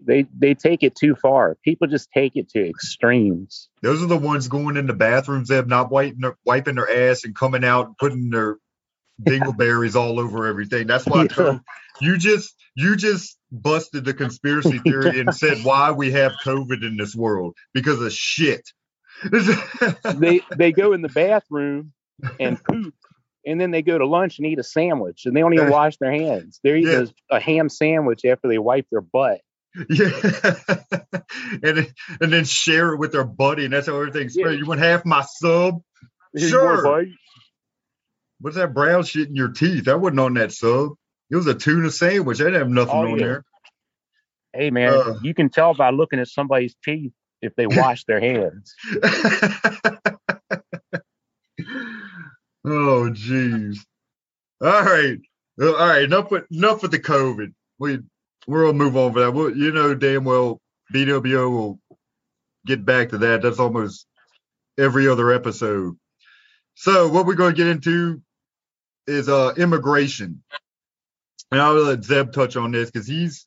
they 0.00 0.26
they 0.38 0.54
take 0.54 0.82
it 0.82 0.94
too 0.94 1.14
far 1.14 1.56
people 1.62 1.86
just 1.88 2.10
take 2.10 2.36
it 2.36 2.48
to 2.50 2.68
extremes 2.68 3.68
Those 3.82 4.02
are 4.02 4.06
the 4.06 4.16
ones 4.16 4.48
going 4.48 4.76
in 4.76 4.86
the 4.86 4.94
bathrooms, 4.94 5.48
they 5.48 5.56
have 5.56 5.68
not 5.68 5.90
wiping 5.90 6.20
their, 6.20 6.36
wiping 6.46 6.76
their 6.76 7.10
ass 7.10 7.24
and 7.24 7.34
coming 7.34 7.64
out 7.64 7.86
and 7.86 7.98
putting 7.98 8.30
their 8.30 8.56
dingleberries 9.22 9.94
all 9.94 10.18
over 10.20 10.46
everything. 10.46 10.86
That's 10.86 11.06
why 11.06 11.26
Yeah. 11.38 11.58
you 12.00 12.18
just 12.18 12.54
you 12.76 12.96
just 12.96 13.38
busted 13.52 14.04
the 14.04 14.14
conspiracy 14.14 14.78
theory 14.78 15.20
and 15.20 15.34
said 15.34 15.58
why 15.64 15.92
we 15.92 16.10
have 16.12 16.32
COVID 16.44 16.82
in 16.84 16.96
this 16.96 17.14
world 17.14 17.54
because 17.72 18.00
of 18.00 18.12
shit. 18.12 18.68
they 20.16 20.40
they 20.56 20.72
go 20.72 20.92
in 20.92 21.00
the 21.02 21.08
bathroom 21.08 21.92
and 22.40 22.62
poop, 22.62 22.94
and 23.46 23.60
then 23.60 23.70
they 23.70 23.82
go 23.82 23.96
to 23.96 24.06
lunch 24.06 24.38
and 24.38 24.46
eat 24.48 24.58
a 24.58 24.64
sandwich, 24.64 25.22
and 25.26 25.36
they 25.36 25.40
don't 25.40 25.54
even 25.54 25.70
wash 25.70 25.96
their 25.98 26.10
hands. 26.12 26.58
They're 26.64 26.76
eating 26.76 27.08
a, 27.30 27.36
a 27.36 27.40
ham 27.40 27.68
sandwich 27.68 28.24
after 28.24 28.48
they 28.48 28.58
wipe 28.58 28.86
their 28.90 29.00
butt. 29.00 29.40
Yeah, 29.88 30.10
and 31.62 31.76
then- 31.78 31.86
and 32.20 32.32
then 32.32 32.44
share 32.44 32.92
it 32.92 32.98
with 32.98 33.12
their 33.12 33.24
buddy, 33.24 33.64
and 33.64 33.72
that's 33.72 33.86
how 33.86 33.96
everything's 33.96 34.36
Yeah. 34.36 34.44
spread. 34.44 34.58
You 34.58 34.66
want 34.66 34.80
half 34.80 35.04
my 35.04 35.22
sub? 35.22 35.80
Sure. 36.36 37.06
What's 38.44 38.56
that 38.56 38.74
brown 38.74 39.04
shit 39.04 39.28
in 39.28 39.34
your 39.34 39.52
teeth? 39.52 39.86
That 39.86 40.02
wasn't 40.02 40.20
on 40.20 40.34
that 40.34 40.52
sub. 40.52 40.90
It 41.30 41.36
was 41.36 41.46
a 41.46 41.54
tuna 41.54 41.90
sandwich. 41.90 42.36
That 42.36 42.44
didn't 42.44 42.60
have 42.60 42.68
nothing 42.68 42.94
Oh, 42.94 43.02
on 43.12 43.18
yeah. 43.18 43.24
there. 43.24 43.44
Hey 44.52 44.70
man, 44.70 44.92
Uh. 44.92 45.14
you 45.22 45.32
can 45.32 45.48
tell 45.48 45.72
by 45.72 45.88
looking 45.88 46.18
at 46.20 46.28
somebody's 46.28 46.76
teeth 46.84 47.12
if 47.40 47.54
they 47.56 47.66
wash 47.70 48.04
their 48.04 48.20
hands. 48.20 48.74
oh, 52.66 53.08
jeez. 53.12 53.78
All 54.60 54.82
right, 54.84 55.18
all 55.62 55.72
right. 55.74 56.02
Enough 56.02 56.30
with 56.30 56.44
enough 56.50 56.82
with 56.82 56.90
the 56.90 56.98
COVID. 56.98 57.54
We 57.78 58.00
we'll 58.46 58.74
move 58.74 58.94
on 58.94 59.14
for 59.14 59.20
that. 59.20 59.32
Well, 59.32 59.56
you 59.56 59.72
know 59.72 59.94
damn 59.94 60.24
well 60.24 60.60
BWO 60.94 61.50
will 61.50 61.80
get 62.66 62.84
back 62.84 63.08
to 63.08 63.18
that. 63.18 63.40
That's 63.40 63.58
almost 63.58 64.06
every 64.78 65.08
other 65.08 65.32
episode. 65.32 65.96
So 66.74 67.08
what 67.08 67.24
we're 67.24 67.34
going 67.36 67.54
to 67.54 67.56
get 67.56 67.68
into 67.68 68.20
is 69.06 69.28
uh 69.28 69.52
immigration, 69.56 70.42
and 71.50 71.60
I'll 71.60 71.74
let 71.74 72.04
Zeb 72.04 72.32
touch 72.32 72.56
on 72.56 72.72
this 72.72 72.90
because 72.90 73.06
he's 73.06 73.46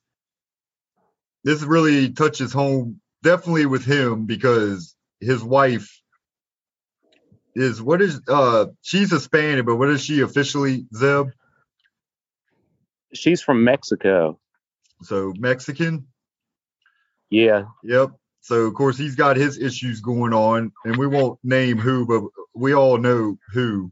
this 1.43 1.63
really 1.63 2.11
touches 2.11 2.53
home 2.53 2.99
definitely 3.23 3.65
with 3.65 3.85
him 3.85 4.25
because 4.25 4.95
his 5.19 5.43
wife 5.43 6.01
is 7.55 7.81
what 7.81 8.01
is 8.01 8.21
uh 8.27 8.67
she's 8.81 9.11
Hispanic, 9.11 9.65
but 9.65 9.77
what 9.77 9.89
is 9.89 10.03
she 10.03 10.21
officially, 10.21 10.85
Zeb? 10.95 11.27
She's 13.13 13.41
from 13.41 13.63
Mexico. 13.63 14.39
So 15.03 15.33
Mexican. 15.37 16.07
Yeah. 17.29 17.63
Yep. 17.83 18.11
So 18.41 18.61
of 18.61 18.73
course 18.73 18.97
he's 18.97 19.15
got 19.15 19.37
his 19.37 19.57
issues 19.57 20.01
going 20.01 20.33
on, 20.33 20.71
and 20.85 20.97
we 20.97 21.07
won't 21.07 21.39
name 21.43 21.77
who, 21.77 22.05
but 22.05 22.23
we 22.55 22.73
all 22.73 22.97
know 22.97 23.37
who. 23.53 23.91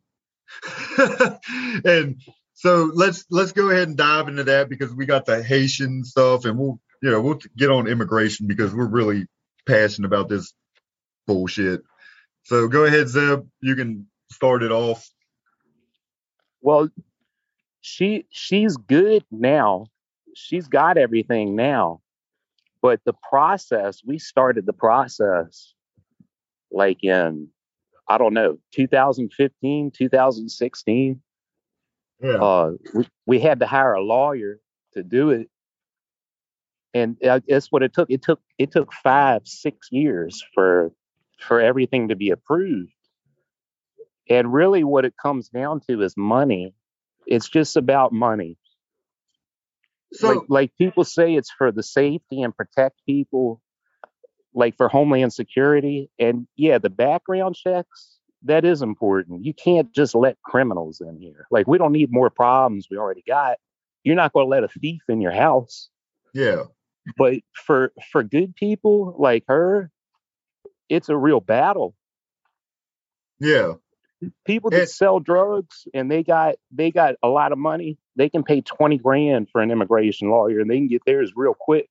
and 1.86 2.22
so 2.54 2.92
let's 2.94 3.26
let's 3.30 3.52
go 3.52 3.70
ahead 3.70 3.88
and 3.88 3.98
dive 3.98 4.28
into 4.28 4.44
that 4.46 4.70
because 4.70 4.94
we 4.94 5.06
got 5.06 5.26
the 5.26 5.44
Haitian 5.44 6.04
stuff, 6.04 6.46
and 6.46 6.58
we'll 6.58 6.80
you 7.02 7.12
know 7.12 7.22
we'll 7.22 7.40
get 7.58 7.70
on 7.70 7.88
immigration 7.88 8.48
because 8.48 8.74
we're 8.74 8.86
really 8.86 9.28
passionate 9.66 10.08
about 10.08 10.30
this 10.30 10.54
bullshit. 11.28 11.82
So 12.44 12.68
go 12.68 12.86
ahead, 12.86 13.10
Zeb. 13.10 13.48
You 13.62 13.76
can 13.76 14.08
start 14.32 14.64
it 14.64 14.72
off. 14.72 15.10
Well, 16.62 16.90
she 17.82 18.26
she's 18.30 18.78
good 18.78 19.24
now. 19.32 19.88
She's 20.36 20.68
got 20.68 20.98
everything 20.98 21.56
now. 21.56 22.02
But 22.82 23.02
the 23.04 23.14
process, 23.14 24.02
we 24.06 24.20
started 24.20 24.66
the 24.66 24.74
process 24.74 25.74
like 26.72 27.04
in 27.04 27.50
I 28.08 28.18
don't 28.18 28.34
know, 28.34 28.60
2015, 28.74 29.92
2016. 29.92 31.22
Yeah. 32.22 32.30
Uh, 32.32 32.72
we, 32.94 33.08
we 33.26 33.40
had 33.40 33.60
to 33.60 33.68
hire 33.68 33.94
a 33.94 34.04
lawyer 34.04 34.60
to 34.94 35.04
do 35.04 35.32
it. 35.32 35.50
And 36.94 37.18
uh, 37.24 37.42
that's 37.48 37.72
what 37.72 37.84
it 37.84 37.94
took. 37.94 38.10
It 38.10 38.22
took 38.22 38.40
it 38.58 38.72
took 38.72 38.94
five, 38.94 39.42
six 39.46 39.90
years 39.92 40.44
for 40.54 40.94
for 41.40 41.60
everything 41.60 42.08
to 42.08 42.16
be 42.16 42.30
approved. 42.30 42.94
And 44.30 44.54
really 44.54 44.84
what 44.84 45.04
it 45.04 45.14
comes 45.22 45.50
down 45.50 45.82
to 45.90 46.02
is 46.02 46.16
money. 46.16 46.74
It's 47.28 47.50
just 47.50 47.76
about 47.76 48.14
money. 48.14 48.58
So 50.14 50.30
like, 50.30 50.38
like 50.48 50.78
people 50.78 51.04
say 51.04 51.36
it's 51.36 51.52
for 51.52 51.72
the 51.72 51.84
safety 51.84 52.42
and 52.42 52.56
protect 52.56 53.02
people, 53.06 53.62
like 54.56 54.78
for 54.78 54.88
homeland 54.90 55.34
security. 55.34 56.10
And 56.20 56.48
yeah, 56.56 56.80
the 56.80 56.90
background 56.90 57.56
checks, 57.56 58.18
that 58.44 58.66
is 58.66 58.82
important. 58.82 59.46
You 59.46 59.54
can't 59.54 59.94
just 59.94 60.16
let 60.16 60.42
criminals 60.44 61.02
in 61.02 61.18
here. 61.20 61.46
Like 61.52 61.68
we 61.68 61.78
don't 61.78 61.92
need 61.92 62.12
more 62.12 62.30
problems 62.32 62.88
we 62.90 62.98
already 62.98 63.24
got. 63.28 63.58
You're 64.04 64.16
not 64.16 64.34
going 64.34 64.46
to 64.46 64.50
let 64.50 64.64
a 64.64 64.68
thief 64.70 65.02
in 65.10 65.22
your 65.22 65.32
house. 65.34 65.90
yeah, 66.34 66.64
But 67.18 67.36
for 67.54 67.92
for 68.12 68.24
good 68.24 68.56
people 68.56 69.16
like 69.20 69.44
her, 69.48 69.92
it's 70.90 71.10
a 71.10 71.18
real 71.18 71.40
battle. 71.42 71.96
yeah, 73.40 73.74
People 74.46 74.72
that 74.72 74.90
sell 74.90 75.20
drugs 75.20 75.88
and 75.94 76.10
they 76.10 76.24
got 76.24 76.56
they 76.72 76.92
got 76.92 77.16
a 77.24 77.28
lot 77.28 77.52
of 77.52 77.58
money, 77.58 77.98
they 78.16 78.30
can 78.30 78.44
pay 78.44 78.62
20 78.62 78.98
grand 79.00 79.50
for 79.52 79.62
an 79.62 79.72
immigration 79.72 80.30
lawyer 80.30 80.62
and 80.62 80.70
they 80.70 80.78
can 80.78 80.88
get 80.88 81.04
theirs 81.06 81.34
real 81.36 81.54
quick. 81.60 81.90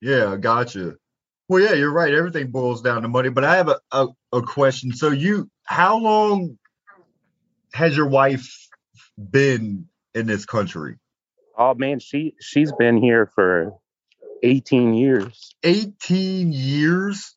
yeah. 0.00 0.36
Gotcha. 0.36 0.96
Well, 1.50 1.60
yeah, 1.64 1.72
you're 1.72 1.92
right. 1.92 2.14
Everything 2.14 2.52
boils 2.52 2.80
down 2.80 3.02
to 3.02 3.08
money. 3.08 3.28
But 3.28 3.42
I 3.42 3.56
have 3.56 3.68
a, 3.68 3.80
a, 3.90 4.06
a 4.32 4.42
question. 4.42 4.92
So 4.92 5.10
you, 5.10 5.50
how 5.64 5.98
long 5.98 6.58
has 7.74 7.96
your 7.96 8.06
wife 8.06 8.68
been 9.18 9.88
in 10.14 10.26
this 10.28 10.46
country? 10.46 10.98
Oh 11.58 11.74
man, 11.74 11.98
she 11.98 12.34
she's 12.40 12.70
been 12.78 12.98
here 12.98 13.26
for 13.26 13.72
18 14.44 14.94
years. 14.94 15.56
18 15.64 16.52
years 16.52 17.34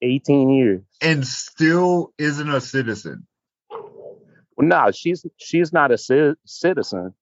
18 0.00 0.50
years. 0.50 0.82
and 1.02 1.26
still 1.26 2.12
isn't 2.18 2.48
a 2.48 2.60
citizen. 2.60 3.26
Well, 4.56 4.68
no, 4.68 4.92
she's 4.92 5.26
she's 5.38 5.72
not 5.72 5.90
a 5.90 5.98
ci- 5.98 6.38
citizen. 6.46 7.14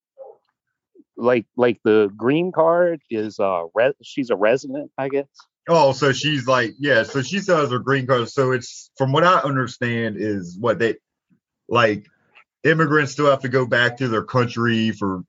Like 1.17 1.47
like 1.57 1.81
the 1.85 2.13
green 2.15 2.53
card 2.53 3.01
is 3.09 3.41
uh 3.41 3.65
re- 3.75 3.95
she's 4.03 4.29
a 4.31 4.37
resident, 4.37 4.91
I 4.99 5.09
guess. 5.09 5.29
Oh, 5.69 5.93
so 5.93 6.13
she's 6.13 6.47
like, 6.47 6.75
yeah, 6.79 7.05
so 7.05 7.23
she 7.23 7.39
still 7.39 7.57
has 7.57 7.71
her 7.71 7.79
green 7.79 8.07
card. 8.07 8.29
So 8.29 8.53
it's 8.53 8.91
from 8.99 9.13
what 9.13 9.25
I 9.25 9.39
understand 9.39 10.17
is 10.19 10.59
what 10.59 10.79
they 10.79 10.97
like 11.69 12.07
immigrants 12.65 13.13
still 13.13 13.31
have 13.31 13.41
to 13.41 13.49
go 13.49 13.67
back 13.67 13.99
to 13.99 14.09
their 14.09 14.25
country 14.25 14.91
for 14.91 15.23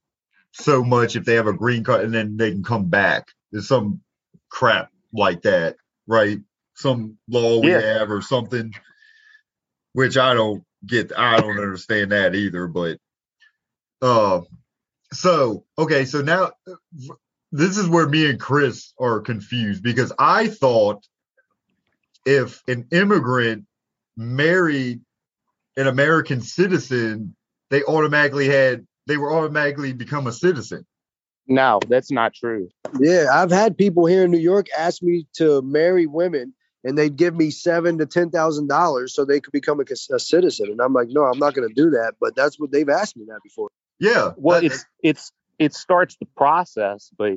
so 0.52 0.84
much 0.84 1.16
if 1.16 1.26
they 1.26 1.36
have 1.36 1.48
a 1.48 1.54
green 1.54 1.84
card 1.84 2.06
and 2.06 2.14
then 2.14 2.38
they 2.38 2.52
can 2.52 2.64
come 2.64 2.90
back. 2.90 3.28
There's 3.52 3.68
some 3.68 4.02
crap 4.50 4.90
like 5.14 5.42
that, 5.44 5.78
right? 6.08 6.40
Some 6.76 7.18
law 7.30 7.62
we 7.62 7.72
Yeah. 7.72 7.80
have 7.80 8.12
or 8.12 8.22
something, 8.22 8.74
which 9.94 10.18
I 10.18 10.34
don't 10.34 10.64
get. 10.86 11.18
I 11.18 11.40
don't 11.40 11.60
understand 11.60 12.12
that 12.12 12.36
either. 12.36 12.68
But 12.68 13.00
uh, 14.02 14.42
so 15.14 15.66
okay, 15.78 16.06
so 16.06 16.22
now 16.22 16.52
this 17.52 17.78
is 17.78 17.88
where 17.88 18.08
me 18.08 18.30
and 18.30 18.40
Chris 18.40 18.94
are 19.00 19.20
confused 19.22 19.84
because 19.84 20.12
I 20.20 20.48
thought 20.48 21.06
if 22.26 22.64
an 22.68 22.88
immigrant 22.92 23.66
married 24.18 25.02
an 25.78 25.88
American 25.88 26.42
citizen, 26.42 27.36
they 27.70 27.84
automatically 27.84 28.48
had 28.48 28.86
they 29.08 29.18
were 29.18 29.32
automatically 29.32 29.94
become 29.94 30.28
a 30.28 30.32
citizen. 30.32 30.86
No, 31.48 31.80
that's 31.88 32.12
not 32.12 32.34
true. 32.34 32.70
Yeah, 33.00 33.28
I've 33.32 33.52
had 33.52 33.78
people 33.78 34.08
here 34.08 34.24
in 34.24 34.32
New 34.32 34.40
York 34.40 34.66
ask 34.76 35.04
me 35.04 35.28
to 35.34 35.62
marry 35.62 36.08
women, 36.08 36.56
and 36.84 36.98
they'd 36.98 37.16
give 37.16 37.36
me 37.36 37.52
seven 37.52 38.00
to 38.00 38.08
ten 38.08 38.32
thousand 38.32 38.68
dollars 38.68 39.14
so 39.14 39.26
they 39.26 39.40
could 39.40 39.52
become 39.54 39.80
a, 39.80 39.84
a 40.14 40.20
citizen. 40.20 40.70
And 40.72 40.82
I'm 40.82 40.94
like, 40.94 41.10
no, 41.10 41.24
I'm 41.24 41.38
not 41.38 41.54
going 41.54 41.68
to 41.68 41.74
do 41.76 41.92
that. 41.92 42.14
But 42.20 42.36
that's 42.36 42.60
what 42.60 42.72
they've 42.72 42.90
asked 42.90 43.16
me 43.16 43.26
that 43.28 43.42
before. 43.44 43.70
Yeah. 44.00 44.32
Well, 44.38 44.62
that- 44.62 44.66
it's 44.66 44.86
it's 45.04 45.32
it 45.60 45.74
starts 45.74 46.18
the 46.20 46.26
process, 46.38 47.10
but 47.18 47.34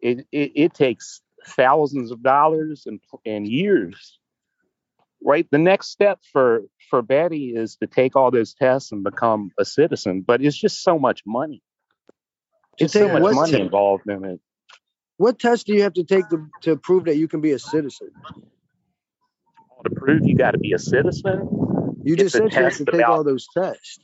it 0.00 0.26
it, 0.32 0.52
it 0.54 0.74
takes 0.74 1.20
thousands 1.46 2.10
of 2.10 2.22
dollars 2.22 2.84
and 2.86 3.00
and 3.24 3.46
years. 3.46 4.18
Right. 5.24 5.46
The 5.50 5.58
next 5.58 5.88
step 5.88 6.20
for 6.32 6.62
for 6.90 7.02
Betty 7.02 7.54
is 7.56 7.76
to 7.76 7.86
take 7.86 8.14
all 8.16 8.30
those 8.30 8.54
tests 8.54 8.92
and 8.92 9.02
become 9.02 9.50
a 9.58 9.64
citizen, 9.64 10.22
but 10.22 10.42
it's 10.42 10.56
just 10.56 10.82
so 10.82 10.98
much 10.98 11.22
money. 11.26 11.62
Just 12.78 12.94
so 12.94 13.08
much 13.08 13.34
money 13.34 13.50
test? 13.52 13.62
involved 13.62 14.04
in 14.08 14.24
it. 14.24 14.40
What 15.16 15.40
test 15.40 15.66
do 15.66 15.74
you 15.74 15.82
have 15.82 15.94
to 15.94 16.04
take 16.04 16.28
to, 16.28 16.46
to 16.62 16.76
prove 16.76 17.06
that 17.06 17.16
you 17.16 17.26
can 17.26 17.40
be 17.40 17.50
a 17.50 17.58
citizen? 17.58 18.10
To 19.84 19.90
prove 19.96 20.20
you 20.24 20.36
got 20.36 20.52
to 20.52 20.58
be 20.58 20.72
a 20.72 20.78
citizen, 20.78 21.48
You 22.04 22.14
It's 22.14 22.22
just 22.22 22.36
said 22.36 22.52
you 22.52 22.62
have 22.62 22.76
to 22.76 22.84
take 22.84 22.94
about- 22.94 23.10
all 23.10 23.24
those 23.24 23.48
tests. 23.52 23.98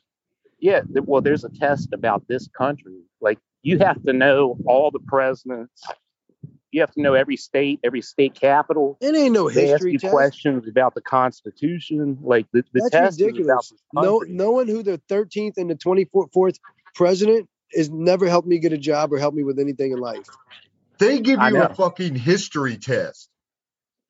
Yeah. 0.58 0.80
Well, 0.90 1.20
there's 1.20 1.44
a 1.44 1.48
test 1.48 1.92
about 1.92 2.26
this 2.28 2.48
country. 2.48 3.00
Like 3.20 3.38
you 3.62 3.78
have 3.78 4.02
to 4.04 4.12
know 4.12 4.56
all 4.66 4.90
the 4.90 5.00
presidents. 5.00 5.82
You 6.70 6.80
have 6.80 6.92
to 6.94 7.02
know 7.02 7.14
every 7.14 7.36
state, 7.36 7.78
every 7.84 8.02
state 8.02 8.34
capital. 8.34 8.98
It 9.00 9.14
ain't 9.14 9.32
no 9.32 9.48
they 9.48 9.72
ask 9.72 9.74
history 9.74 9.92
you 9.92 9.98
test. 10.00 10.12
questions 10.12 10.66
about 10.66 10.94
the 10.94 11.00
Constitution. 11.00 12.18
Like 12.20 12.46
the, 12.52 12.64
the 12.72 12.80
That's 12.80 12.90
test 12.90 13.20
is 13.20 13.26
about 13.26 13.26
ridiculous. 13.26 13.70
this 13.70 13.80
No, 13.92 14.24
knowing 14.26 14.66
who 14.66 14.82
the 14.82 15.00
13th 15.08 15.56
and 15.56 15.70
the 15.70 15.76
24th 15.76 16.58
president 16.94 17.48
is 17.72 17.90
never 17.90 18.28
helped 18.28 18.48
me 18.48 18.58
get 18.58 18.72
a 18.72 18.78
job 18.78 19.12
or 19.12 19.18
help 19.18 19.34
me 19.34 19.44
with 19.44 19.58
anything 19.58 19.92
in 19.92 19.98
life. 19.98 20.28
they 20.98 21.20
give 21.20 21.40
you 21.40 21.62
a 21.62 21.72
fucking 21.74 22.16
history 22.16 22.76
test. 22.76 23.28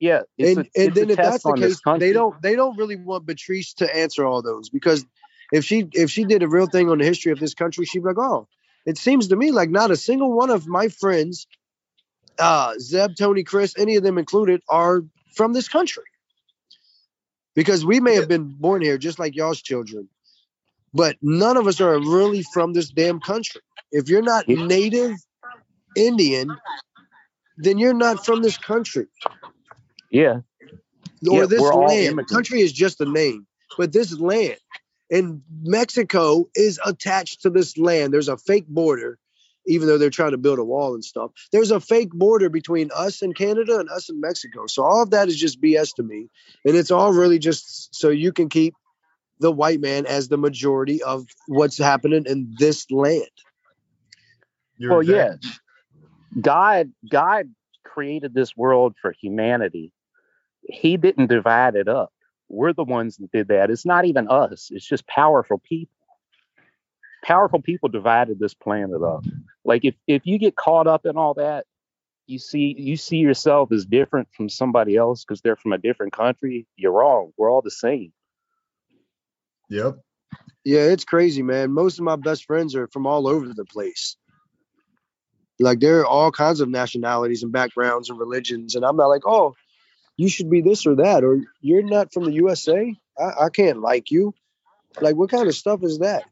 Yeah, 0.01 0.23
it's 0.37 0.57
and 0.57 0.67
a, 0.67 0.81
and 0.81 0.89
it's 0.89 0.97
a 0.97 1.01
then 1.01 1.11
if 1.11 1.17
test 1.17 1.31
that's 1.31 1.45
the 1.45 1.53
case, 1.55 1.81
they 1.99 2.13
don't 2.13 2.41
they 2.43 2.57
don't 2.57 2.77
really 2.77 2.97
want 2.97 3.27
Patrice 3.27 3.75
to 3.75 3.97
answer 3.97 4.27
all 4.27 4.43
those 4.43 4.69
because 4.69 5.07
if 5.53 5.65
she 5.65 5.89
if 5.93 6.11
she 6.11 6.25
did 6.25 6.43
a 6.43 6.49
real 6.49 6.67
thing 6.67 6.91
on 6.91 6.99
the 6.99 7.05
history 7.05 7.33
of 7.33 7.41
this 7.41 7.55
country, 7.55 7.85
she'd 7.85 8.01
be 8.01 8.07
like, 8.07 8.19
oh, 8.19 8.49
it 8.87 8.99
seems 8.99 9.29
to 9.29 9.37
me 9.37 9.51
like 9.51 9.71
not 9.71 9.91
a 9.91 9.97
single 9.97 10.33
one 10.33 10.51
of 10.51 10.67
my 10.67 10.89
friends, 10.89 11.47
uh, 12.39 12.75
Zeb, 12.79 13.13
Tony, 13.17 13.45
Chris, 13.45 13.75
any 13.79 13.97
of 13.97 14.03
them 14.03 14.19
included, 14.19 14.63
are 14.69 15.03
from 15.35 15.53
this 15.53 15.69
country. 15.69 16.05
Because 17.55 17.85
we 17.85 18.01
may 18.01 18.17
have 18.17 18.29
been 18.29 18.45
born 18.49 18.83
here 18.83 18.99
just 18.99 19.19
like 19.19 19.37
y'all's 19.37 19.63
children, 19.63 20.09
but 20.93 21.17
none 21.23 21.57
of 21.57 21.67
us 21.67 21.81
are 21.81 21.99
really 21.99 22.43
from 22.43 22.73
this 22.73 22.91
damn 22.91 23.21
country. 23.21 23.61
If 23.93 24.09
you're 24.09 24.23
not 24.23 24.47
native 24.49 25.13
Indian, 25.97 26.57
then 27.59 27.79
you're 27.79 27.95
not 27.95 28.25
from 28.25 28.43
this 28.43 28.59
country 28.59 29.07
Yeah, 30.11 30.41
or 31.29 31.41
Yeah, 31.41 31.47
this 31.47 31.73
land. 31.73 32.29
Country 32.29 32.61
is 32.61 32.73
just 32.73 33.01
a 33.01 33.07
name, 33.07 33.47
but 33.79 33.93
this 33.93 34.13
land 34.19 34.59
and 35.11 35.43
Mexico 35.63 36.49
is 36.55 36.81
attached 36.85 37.43
to 37.43 37.51
this 37.51 37.77
land. 37.77 38.13
There's 38.13 38.29
a 38.29 38.37
fake 38.37 38.67
border, 38.67 39.19
even 39.67 39.87
though 39.87 39.99
they're 39.99 40.11
trying 40.11 40.33
to 40.33 40.39
build 40.39 40.59
a 40.59 40.65
wall 40.65 40.95
and 40.95 41.05
stuff. 41.05 41.31
There's 41.53 41.71
a 41.71 41.81
fake 41.81 42.11
border 42.11 42.49
between 42.49 42.91
us 42.95 43.23
and 43.23 43.35
Canada 43.35 43.79
and 43.79 43.89
us 43.91 44.09
and 44.09 44.21
Mexico. 44.21 44.67
So 44.67 44.83
all 44.83 45.03
of 45.03 45.11
that 45.11 45.29
is 45.29 45.39
just 45.39 45.61
BS 45.61 45.95
to 45.97 46.03
me, 46.03 46.29
and 46.65 46.77
it's 46.77 46.91
all 46.91 47.13
really 47.13 47.39
just 47.39 47.95
so 47.95 48.09
you 48.09 48.33
can 48.33 48.49
keep 48.49 48.75
the 49.41 49.53
white 49.53 49.81
man 49.81 50.07
as 50.07 50.29
the 50.29 50.39
majority 50.39 51.03
of 51.03 51.27
what's 51.49 51.79
happening 51.79 52.25
in 52.27 52.55
this 52.59 52.91
land. 52.91 53.29
You're 54.79 54.93
well, 54.93 55.01
exact- 55.01 55.45
yeah. 55.45 55.51
God, 56.41 56.93
God 57.09 57.51
created 57.85 58.35
this 58.35 58.57
world 58.57 58.95
for 59.01 59.13
humanity. 59.21 59.93
He 60.63 60.97
didn't 60.97 61.29
divide 61.29 61.75
it 61.75 61.89
up. 61.89 62.14
We're 62.49 62.73
the 62.73 62.85
ones 62.85 63.17
that 63.17 63.33
did 63.33 63.49
that. 63.49 63.71
It's 63.71 63.87
not 63.87 64.05
even 64.05 64.29
us. 64.29 64.69
It's 64.71 64.87
just 64.87 65.07
powerful 65.07 65.59
people. 65.59 65.95
Powerful 67.25 67.63
people 67.63 67.89
divided 67.89 68.39
this 68.39 68.55
planet 68.55 69.03
up. 69.03 69.25
Like 69.65 69.85
if 69.85 69.95
if 70.07 70.27
you 70.27 70.39
get 70.39 70.57
caught 70.57 70.87
up 70.87 71.07
in 71.07 71.17
all 71.17 71.35
that, 71.35 71.65
you 72.27 72.39
see 72.39 72.75
you 72.79 72.97
see 72.97 73.17
yourself 73.17 73.73
as 73.73 73.87
different 73.87 74.29
from 74.37 74.49
somebody 74.49 74.97
else 74.97 75.25
because 75.25 75.41
they're 75.41 75.57
from 75.57 75.73
a 75.73 75.79
different 75.79 76.13
country. 76.13 76.67
You're 76.77 76.93
wrong. 76.93 77.33
We're 77.37 77.51
all 77.51 77.63
the 77.63 77.71
same. 77.71 78.13
Yep. 79.71 79.97
Yeah, 80.65 80.83
it's 80.83 81.05
crazy, 81.05 81.43
man. 81.43 81.73
Most 81.73 81.99
of 81.99 82.05
my 82.05 82.17
best 82.17 82.45
friends 82.45 82.75
are 82.75 82.89
from 82.89 83.07
all 83.07 83.27
over 83.27 83.53
the 83.55 83.65
place. 83.65 84.17
Like 85.61 85.81
there 85.81 86.01
are 86.01 86.07
all 86.07 86.33
kinds 86.33 86.61
of 86.61 86.69
nationalities 86.69 87.43
and 87.43 87.53
backgrounds 87.53 88.11
and 88.11 88.19
religions, 88.19 88.75
and 88.75 88.85
I'm 88.85 88.97
not 88.97 89.07
like, 89.07 89.23
oh, 89.27 89.55
you 90.17 90.29
should 90.29 90.51
be 90.51 90.61
this 90.61 90.87
or 90.87 90.97
that, 90.97 91.25
or 91.25 91.41
you're 91.61 91.83
not 91.83 92.13
from 92.13 92.25
the 92.25 92.33
USA. 92.33 92.95
I, 93.19 93.45
I 93.45 93.49
can't 93.51 93.81
like 93.81 94.11
you. 94.11 94.35
Like, 95.01 95.17
what 95.17 95.31
kind 95.31 95.49
of 95.49 95.55
stuff 95.55 95.83
is 95.83 95.99
that? 95.99 96.25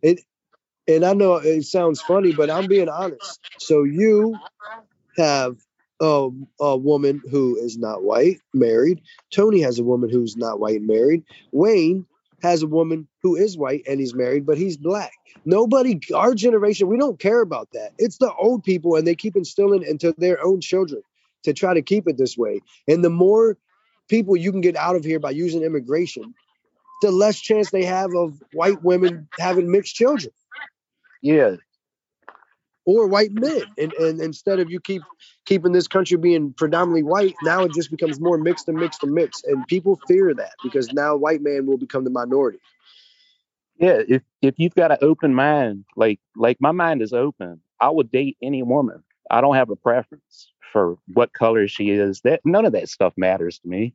It, 0.00 0.20
and 0.88 1.04
I 1.04 1.12
know 1.12 1.34
it 1.34 1.64
sounds 1.64 2.00
funny, 2.00 2.32
but 2.32 2.50
I'm 2.50 2.66
being 2.66 2.88
honest. 2.88 3.40
So 3.58 3.84
you 3.84 4.36
have 5.16 5.56
a, 6.00 6.30
a 6.60 6.76
woman 6.76 7.22
who 7.30 7.56
is 7.56 7.78
not 7.78 8.02
white, 8.02 8.40
married. 8.52 9.02
Tony 9.30 9.60
has 9.60 9.78
a 9.78 9.84
woman 9.84 10.10
who's 10.10 10.36
not 10.36 10.58
white, 10.58 10.82
married. 10.82 11.22
Wayne 11.52 12.06
has 12.42 12.62
a 12.62 12.66
woman 12.66 13.06
who 13.22 13.36
is 13.36 13.56
white 13.56 13.84
and 13.88 14.00
he's 14.00 14.14
married, 14.14 14.44
but 14.44 14.58
he's 14.58 14.76
black. 14.76 15.12
Nobody, 15.44 16.00
our 16.14 16.34
generation, 16.34 16.88
we 16.88 16.96
don't 16.96 17.18
care 17.18 17.40
about 17.40 17.68
that. 17.72 17.92
It's 17.98 18.18
the 18.18 18.32
old 18.34 18.64
people, 18.64 18.96
and 18.96 19.06
they 19.06 19.14
keep 19.14 19.36
instilling 19.36 19.82
into 19.82 20.12
their 20.18 20.44
own 20.44 20.60
children 20.60 21.02
to 21.44 21.52
try 21.52 21.74
to 21.74 21.82
keep 21.82 22.08
it 22.08 22.18
this 22.18 22.36
way. 22.36 22.60
And 22.88 23.04
the 23.04 23.10
more 23.10 23.58
people 24.08 24.36
you 24.36 24.52
can 24.52 24.60
get 24.60 24.76
out 24.76 24.96
of 24.96 25.04
here 25.04 25.20
by 25.20 25.30
using 25.30 25.62
immigration, 25.62 26.34
the 27.02 27.10
less 27.10 27.40
chance 27.40 27.70
they 27.70 27.84
have 27.84 28.14
of 28.14 28.42
white 28.52 28.82
women 28.82 29.28
having 29.38 29.70
mixed 29.70 29.94
children 29.94 30.32
Yeah, 31.22 31.56
or 32.84 33.06
white 33.08 33.32
men. 33.32 33.64
And, 33.78 33.92
and 33.94 34.20
instead 34.20 34.60
of 34.60 34.70
you 34.70 34.80
keep 34.80 35.02
keeping 35.46 35.72
this 35.72 35.88
country 35.88 36.16
being 36.16 36.52
predominantly 36.52 37.02
white, 37.02 37.34
now 37.42 37.64
it 37.64 37.72
just 37.72 37.90
becomes 37.90 38.20
more 38.20 38.38
mixed 38.38 38.68
and 38.68 38.78
mixed 38.78 39.02
and 39.02 39.12
mixed. 39.12 39.46
And 39.46 39.66
people 39.68 40.00
fear 40.08 40.34
that 40.34 40.52
because 40.62 40.92
now 40.92 41.16
white 41.16 41.42
man 41.42 41.66
will 41.66 41.78
become 41.78 42.04
the 42.04 42.10
minority. 42.10 42.60
yeah. 43.78 44.02
If 44.08 44.22
if 44.42 44.54
you've 44.58 44.74
got 44.74 44.92
an 44.92 44.98
open 45.02 45.34
mind, 45.34 45.84
like 45.96 46.20
like 46.36 46.58
my 46.60 46.72
mind 46.72 47.02
is 47.02 47.12
open, 47.12 47.60
I 47.80 47.90
would 47.90 48.10
date 48.12 48.36
any 48.42 48.62
woman. 48.62 49.02
I 49.30 49.40
don't 49.40 49.56
have 49.56 49.70
a 49.70 49.76
preference 49.76 50.52
for 50.72 50.96
what 51.12 51.32
color 51.32 51.68
she 51.68 51.90
is. 51.90 52.20
That 52.22 52.40
none 52.44 52.64
of 52.64 52.72
that 52.72 52.88
stuff 52.88 53.12
matters 53.16 53.58
to 53.60 53.68
me. 53.68 53.94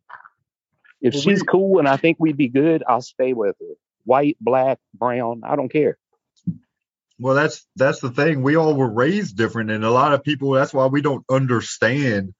If 1.02 1.14
Well, 1.14 1.22
she's 1.24 1.42
we- 1.42 1.48
cool 1.48 1.80
and 1.80 1.88
I 1.88 1.98
think 1.98 2.18
we'd 2.20 2.38
be 2.38 2.48
good, 2.50 2.84
I'll 2.88 3.02
stay 3.02 3.34
with 3.34 3.56
her. 3.60 3.76
White, 4.06 4.38
black, 4.40 4.80
brown, 4.94 5.42
I 5.44 5.56
don't 5.56 5.72
care. 5.72 5.98
Well, 7.20 7.36
that's 7.36 7.66
that's 7.76 8.00
the 8.00 8.12
thing. 8.12 8.44
We 8.44 8.56
all 8.56 8.76
were 8.76 8.90
raised 8.90 9.36
different, 9.36 9.72
and 9.72 9.84
a 9.84 9.90
lot 9.90 10.14
of 10.14 10.24
people. 10.24 10.52
That's 10.52 10.74
why 10.74 10.86
we 10.86 11.02
don't 11.02 11.26
understand 11.30 12.34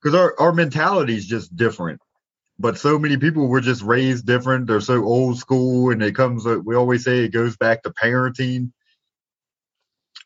because 0.00 0.14
our 0.18 0.34
our 0.38 0.52
mentality 0.52 1.16
is 1.16 1.26
just 1.26 1.54
different. 1.56 2.00
But 2.60 2.78
so 2.78 2.96
many 2.96 3.16
people 3.16 3.48
were 3.48 3.60
just 3.60 3.82
raised 3.82 4.24
different. 4.24 4.68
They're 4.68 4.80
so 4.80 5.02
old 5.04 5.38
school, 5.38 5.90
and 5.90 6.00
it 6.00 6.14
comes. 6.14 6.44
We 6.46 6.76
always 6.76 7.02
say 7.02 7.24
it 7.24 7.30
goes 7.32 7.56
back 7.56 7.82
to 7.82 7.90
parenting, 7.90 8.70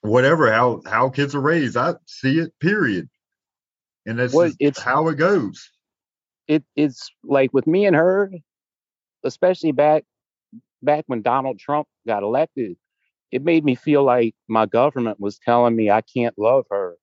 whatever. 0.07 0.51
How 0.53 0.81
how 0.87 1.09
kids 1.11 1.35
are 1.35 1.41
raised, 1.41 1.77
I 1.77 1.95
see 2.07 2.39
it. 2.39 2.59
Period. 2.61 3.09
And 4.07 4.19
that's 4.19 4.33
Well, 4.33 4.53
it's- 4.61 4.83
how 4.83 5.09
it 5.09 5.17
goes. 5.17 5.71
It 6.49 6.65
it's 6.77 7.11
like 7.25 7.53
with 7.53 7.67
me 7.67 7.87
and 7.87 7.97
her, 7.97 8.31
especially 9.25 9.73
back 9.73 10.05
back 10.83 11.05
when 11.09 11.23
Donald 11.23 11.59
Trump 11.59 11.89
got 12.07 12.23
elected, 12.23 12.77
it 13.33 13.43
made 13.43 13.65
me 13.65 13.75
feel 13.75 14.05
like 14.05 14.35
my 14.47 14.67
government 14.67 15.19
was 15.19 15.39
telling 15.39 15.75
me 15.75 15.91
I 15.91 16.03
can't 16.03 16.39
love 16.39 16.67
her 16.71 16.97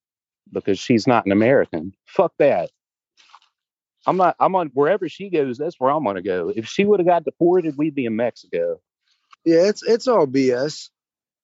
because 0.51 0.79
she's 0.79 1.05
not 1.07 1.25
an 1.25 1.33
American. 1.33 1.93
Fuck 2.05 2.33
that. 2.39 2.69
I'm 4.07 4.15
not 4.17 4.35
I'm 4.39 4.55
on 4.55 4.67
wherever 4.73 5.09
she 5.09 5.29
goes, 5.29 5.57
that's 5.57 5.77
where 5.79 5.91
I'm 5.91 6.05
gonna 6.05 6.21
go. 6.21 6.51
If 6.55 6.67
she 6.67 6.85
would 6.85 6.99
have 7.01 7.07
got 7.07 7.25
deported, 7.25 7.77
we'd 7.77 7.95
be 7.95 8.05
in 8.05 8.15
Mexico. 8.15 8.79
Yeah, 9.43 9.63
it's 9.67 9.83
it's 9.83 10.07
all 10.07 10.25
BS. 10.25 10.89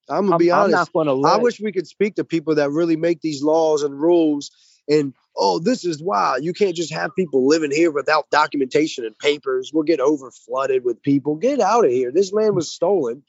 I'm 0.10 0.24
gonna 0.24 0.34
I'm, 0.34 0.40
be 0.40 0.52
honest. 0.52 0.74
gonna 0.74 0.86
I 1.24 1.38
wish 1.38 1.60
we 1.60 1.72
could 1.72 1.88
speak 1.88 2.16
to 2.16 2.24
people 2.24 2.56
that 2.56 2.72
really 2.72 2.96
make 2.98 3.22
these 3.22 3.44
laws 3.44 3.84
and 3.84 4.00
rules. 4.00 4.52
And 4.90 5.14
oh, 5.38 5.60
this 5.60 5.86
is 5.86 6.02
why 6.02 6.38
you 6.42 6.54
can't 6.54 6.76
just 6.76 6.94
have 6.94 7.12
people 7.16 7.48
living 7.48 7.72
here 7.72 7.92
without 7.92 8.30
documentation 8.32 9.06
and 9.06 9.18
papers. 9.18 9.72
We'll 9.74 9.84
get 9.84 10.00
over 10.00 10.32
flooded 10.32 10.84
with 10.84 11.02
people. 11.04 11.36
Get 11.36 11.60
out 11.60 11.86
of 11.86 11.92
here. 11.92 12.12
This 12.12 12.34
land 12.34 12.56
was 12.56 12.72
stolen. 12.72 13.24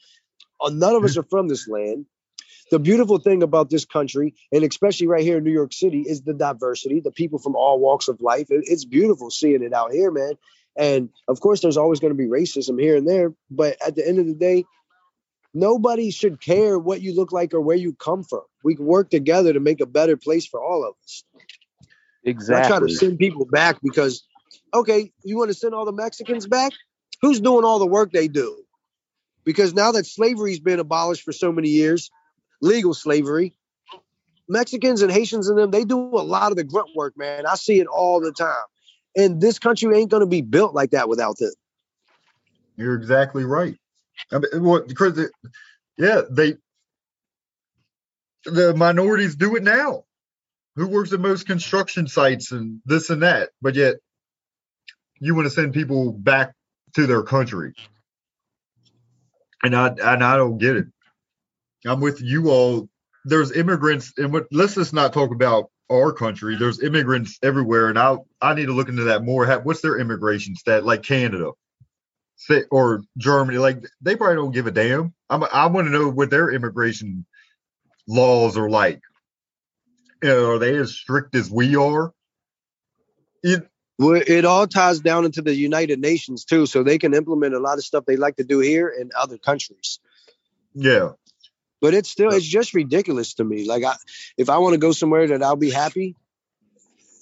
Uh, 0.59 0.69
None 0.71 0.95
of 0.95 1.03
us 1.03 1.17
are 1.17 1.23
from 1.23 1.47
this 1.47 1.67
land. 1.67 2.05
The 2.71 2.79
beautiful 2.79 3.19
thing 3.19 3.43
about 3.43 3.69
this 3.69 3.85
country, 3.85 4.33
and 4.51 4.63
especially 4.63 5.07
right 5.07 5.23
here 5.23 5.37
in 5.37 5.43
New 5.43 5.51
York 5.51 5.73
City, 5.73 6.01
is 6.07 6.21
the 6.21 6.33
diversity, 6.33 7.01
the 7.01 7.11
people 7.11 7.37
from 7.37 7.55
all 7.55 7.79
walks 7.79 8.07
of 8.07 8.21
life. 8.21 8.47
It- 8.49 8.65
it's 8.67 8.85
beautiful 8.85 9.29
seeing 9.29 9.61
it 9.63 9.73
out 9.73 9.91
here, 9.91 10.09
man. 10.11 10.33
And 10.77 11.09
of 11.27 11.41
course, 11.41 11.61
there's 11.61 11.77
always 11.77 11.99
going 11.99 12.13
to 12.13 12.17
be 12.17 12.29
racism 12.29 12.79
here 12.79 12.95
and 12.95 13.07
there. 13.07 13.33
But 13.49 13.77
at 13.85 13.95
the 13.95 14.07
end 14.07 14.19
of 14.19 14.25
the 14.25 14.33
day, 14.33 14.63
nobody 15.53 16.11
should 16.11 16.41
care 16.41 16.77
what 16.77 17.01
you 17.01 17.15
look 17.15 17.31
like 17.31 17.53
or 17.53 17.61
where 17.61 17.75
you 17.75 17.93
come 17.93 18.23
from. 18.23 18.41
We 18.63 18.75
can 18.75 18.85
work 18.85 19.09
together 19.09 19.53
to 19.53 19.59
make 19.59 19.81
a 19.81 19.85
better 19.85 20.17
place 20.17 20.45
for 20.45 20.61
all 20.61 20.85
of 20.85 20.95
us. 21.03 21.23
Exactly. 22.23 22.65
I 22.65 22.79
try 22.79 22.87
to 22.87 22.93
send 22.93 23.17
people 23.17 23.45
back 23.45 23.79
because, 23.81 24.23
okay, 24.73 25.11
you 25.23 25.37
want 25.37 25.49
to 25.49 25.55
send 25.55 25.73
all 25.73 25.85
the 25.85 25.91
Mexicans 25.91 26.47
back? 26.47 26.71
Who's 27.21 27.39
doing 27.39 27.65
all 27.65 27.79
the 27.79 27.87
work 27.87 28.11
they 28.11 28.27
do? 28.27 28.63
Because 29.43 29.73
now 29.73 29.91
that 29.93 30.05
slavery's 30.05 30.59
been 30.59 30.79
abolished 30.79 31.23
for 31.23 31.31
so 31.31 31.51
many 31.51 31.69
years, 31.69 32.11
legal 32.61 32.93
slavery, 32.93 33.53
Mexicans 34.47 35.01
and 35.01 35.11
Haitians 35.11 35.49
and 35.49 35.57
them, 35.57 35.71
they 35.71 35.83
do 35.83 35.97
a 35.97 36.21
lot 36.21 36.51
of 36.51 36.57
the 36.57 36.63
grunt 36.63 36.89
work, 36.95 37.17
man. 37.17 37.45
I 37.45 37.55
see 37.55 37.79
it 37.79 37.87
all 37.87 38.19
the 38.21 38.31
time. 38.31 38.55
And 39.15 39.41
this 39.41 39.59
country 39.59 39.97
ain't 39.97 40.11
going 40.11 40.21
to 40.21 40.27
be 40.27 40.41
built 40.41 40.73
like 40.73 40.91
that 40.91 41.09
without 41.09 41.37
them. 41.37 41.53
You're 42.75 42.95
exactly 42.95 43.45
right. 43.45 43.77
I 44.31 44.39
mean, 44.39 44.63
what, 44.63 44.91
yeah, 45.97 46.21
they, 46.29 46.55
the 48.45 48.73
minorities 48.75 49.35
do 49.35 49.55
it 49.55 49.63
now. 49.63 50.03
Who 50.77 50.87
works 50.87 51.11
at 51.11 51.19
most 51.19 51.47
construction 51.47 52.07
sites 52.07 52.51
and 52.53 52.79
this 52.85 53.09
and 53.09 53.23
that, 53.23 53.49
but 53.61 53.75
yet 53.75 53.97
you 55.19 55.35
want 55.35 55.45
to 55.45 55.49
send 55.53 55.73
people 55.73 56.13
back 56.13 56.53
to 56.95 57.07
their 57.07 57.23
country, 57.23 57.73
and 59.61 59.75
I 59.75 59.87
and 59.89 60.23
I 60.23 60.37
don't 60.37 60.57
get 60.57 60.77
it. 60.77 60.87
I'm 61.85 61.99
with 61.99 62.21
you 62.21 62.49
all. 62.49 62.87
There's 63.25 63.51
immigrants, 63.51 64.13
and 64.17 64.31
what? 64.31 64.47
Let's 64.49 64.75
just 64.75 64.93
not 64.93 65.11
talk 65.11 65.31
about 65.31 65.69
our 65.91 66.13
country. 66.13 66.55
There's 66.55 66.81
immigrants 66.81 67.37
everywhere, 67.43 67.89
and 67.89 67.99
I 67.99 68.15
I 68.41 68.53
need 68.53 68.67
to 68.67 68.73
look 68.73 68.87
into 68.87 69.03
that 69.03 69.23
more. 69.23 69.45
What's 69.59 69.81
their 69.81 69.99
immigration 69.99 70.55
stat? 70.55 70.85
Like 70.85 71.03
Canada, 71.03 71.51
or 72.69 73.03
Germany, 73.17 73.57
like 73.57 73.83
they 74.01 74.15
probably 74.15 74.35
don't 74.35 74.51
give 74.51 74.67
a 74.67 74.71
damn. 74.71 75.13
I'm, 75.29 75.43
I 75.43 75.67
want 75.67 75.87
to 75.87 75.91
know 75.91 76.09
what 76.09 76.29
their 76.29 76.49
immigration 76.51 77.25
laws 78.07 78.57
are 78.57 78.69
like. 78.69 79.01
You 80.21 80.29
know, 80.29 80.51
are 80.51 80.59
they 80.59 80.75
as 80.75 80.93
strict 80.95 81.35
as 81.35 81.49
we 81.49 81.75
are? 81.75 82.13
It, 83.43 83.67
Well, 83.97 84.21
it 84.25 84.45
all 84.45 84.67
ties 84.67 84.99
down 84.99 85.25
into 85.25 85.41
the 85.41 85.55
United 85.55 85.99
Nations 85.99 86.45
too, 86.45 86.65
so 86.65 86.83
they 86.83 86.97
can 86.97 87.13
implement 87.13 87.53
a 87.53 87.59
lot 87.59 87.77
of 87.77 87.83
stuff 87.83 88.05
they 88.05 88.17
like 88.17 88.35
to 88.37 88.43
do 88.43 88.59
here 88.59 88.87
in 88.87 89.11
other 89.17 89.37
countries. 89.37 89.99
yeah, 90.73 91.11
But 91.81 91.93
it's 91.93 92.09
still 92.09 92.31
it's 92.31 92.45
just 92.45 92.73
ridiculous 92.73 93.33
to 93.35 93.43
me. 93.43 93.65
Like 93.67 93.83
I 93.83 93.95
if 94.37 94.49
I 94.49 94.59
want 94.59 94.73
to 94.73 94.79
go 94.79 94.91
somewhere 94.91 95.27
that 95.27 95.41
I'll 95.41 95.55
be 95.55 95.71
happy, 95.71 96.15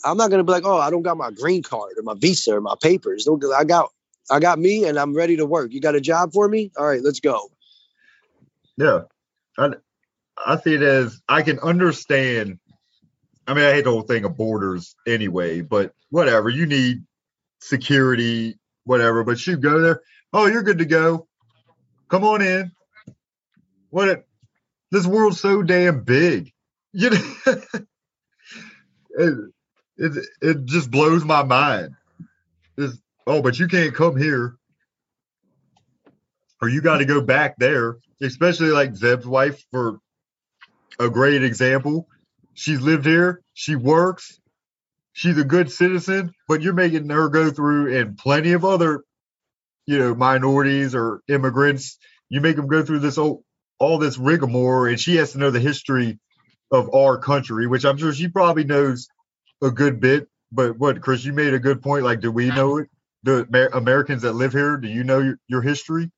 I'm 0.04 0.18
not 0.18 0.30
gonna 0.30 0.44
be 0.44 0.52
like, 0.52 0.66
oh, 0.66 0.78
I 0.78 0.89
don't 0.89 1.04
got 1.04 1.18
my 1.18 1.32
green 1.32 1.64
card 1.64 1.94
or 1.98 2.04
my 2.04 2.16
visa 2.16 2.56
or 2.56 2.62
my 2.62 2.76
papers. 2.82 3.26
Don't- 3.26 3.44
I 3.54 3.64
got 3.64 3.91
I 4.32 4.40
got 4.40 4.60
me 4.60 4.86
and 4.86 4.98
I'm 5.00 5.16
ready 5.16 5.38
to 5.38 5.46
work. 5.46 5.74
You 5.74 5.82
got 5.82 5.96
a 5.96 6.02
job 6.02 6.34
for 6.34 6.48
me? 6.48 6.72
All 6.78 6.86
right, 6.86 7.02
let's 7.04 7.20
go. 7.20 7.50
yeah. 8.78 9.02
I 9.58 9.72
I 10.46 10.58
see 10.58 10.76
it 10.76 10.82
as 10.82 11.22
I 11.28 11.42
can 11.42 11.60
understand. 11.60 12.60
I 13.48 13.54
mean, 13.54 13.66
I 13.66 13.74
hate 13.74 13.84
the 13.84 13.92
whole 13.92 14.04
thing 14.04 14.26
of 14.26 14.38
borders 14.38 14.96
anyway, 15.08 15.62
but 15.62 15.94
whatever. 16.10 16.50
You 16.50 16.66
need 16.66 17.04
security, 17.62 18.58
whatever. 18.86 19.24
But 19.24 19.46
you 19.46 19.58
go 19.58 19.82
there. 19.82 20.02
Oh, 20.34 20.46
you're 20.46 20.64
good 20.64 20.78
to 20.80 20.86
go. 20.86 21.28
Come 22.10 22.24
on 22.24 22.42
in. 22.42 22.72
What? 23.90 24.26
This 24.92 25.06
world's 25.06 25.40
so 25.40 25.64
damn 25.64 26.04
big. 26.04 26.54
You 26.94 27.12
know, 27.12 27.34
it, 29.12 29.52
it 29.98 30.26
it 30.42 30.66
just 30.66 30.90
blows 30.90 31.24
my 31.24 31.44
mind. 31.44 31.96
It's, 32.78 32.98
oh, 33.30 33.42
but 33.44 33.60
you 33.60 33.68
can't 33.70 33.96
come 33.96 34.18
here. 34.18 34.56
or 36.62 36.70
you 36.70 36.82
got 36.82 36.98
to 36.98 37.06
go 37.06 37.22
back 37.22 37.58
there, 37.58 37.98
especially 38.22 38.70
like 38.70 38.96
Zeb's 38.96 39.28
wife 39.28 39.64
for 39.72 40.00
a 41.00 41.10
great 41.10 41.44
example. 41.44 42.08
She's 42.54 42.82
lived 42.82 43.06
here, 43.06 43.42
she 43.54 43.76
works, 43.76 44.40
she's 45.14 45.38
a 45.38 45.46
good 45.46 45.72
citizen, 45.72 46.34
but 46.48 46.62
you're 46.62 46.74
making 46.74 47.10
her 47.10 47.30
go 47.30 47.52
through 47.52 47.98
and 47.98 48.18
plenty 48.18 48.54
of 48.54 48.66
other, 48.66 49.04
you 49.86 50.00
know, 50.00 50.16
minorities 50.16 50.96
or 50.96 51.22
immigrants. 51.30 52.00
You 52.30 52.42
make 52.42 52.58
them 52.58 52.68
go 52.68 52.84
through 52.84 53.00
this 53.00 53.18
all, 53.18 53.44
all 53.80 53.98
this 54.00 54.18
rigmarole, 54.18 54.90
and 54.90 55.00
she 55.00 55.18
has 55.18 55.34
to 55.34 55.40
know 55.40 55.52
the 55.52 55.60
history 55.62 56.20
of 56.72 56.94
our 56.94 57.18
country, 57.18 57.68
which 57.68 57.86
I'm 57.86 57.98
sure 57.98 58.14
she 58.14 58.28
probably 58.28 58.66
knows 58.66 59.08
a 59.64 59.72
good 59.72 60.00
bit. 60.02 60.28
But 60.52 60.78
what, 60.80 61.02
Chris, 61.02 61.26
you 61.26 61.34
made 61.34 61.54
a 61.54 61.60
good 61.60 61.82
point. 61.82 62.06
Like, 62.06 62.22
do 62.22 62.32
we 62.32 62.50
know 62.50 62.78
it? 62.80 62.90
The 63.24 63.46
Amer- 63.48 63.70
Americans 63.74 64.22
that 64.22 64.34
live 64.34 64.54
here, 64.54 64.78
do 64.78 64.88
you 64.88 65.04
know 65.04 65.20
your, 65.20 65.40
your 65.48 65.62
history? 65.62 66.12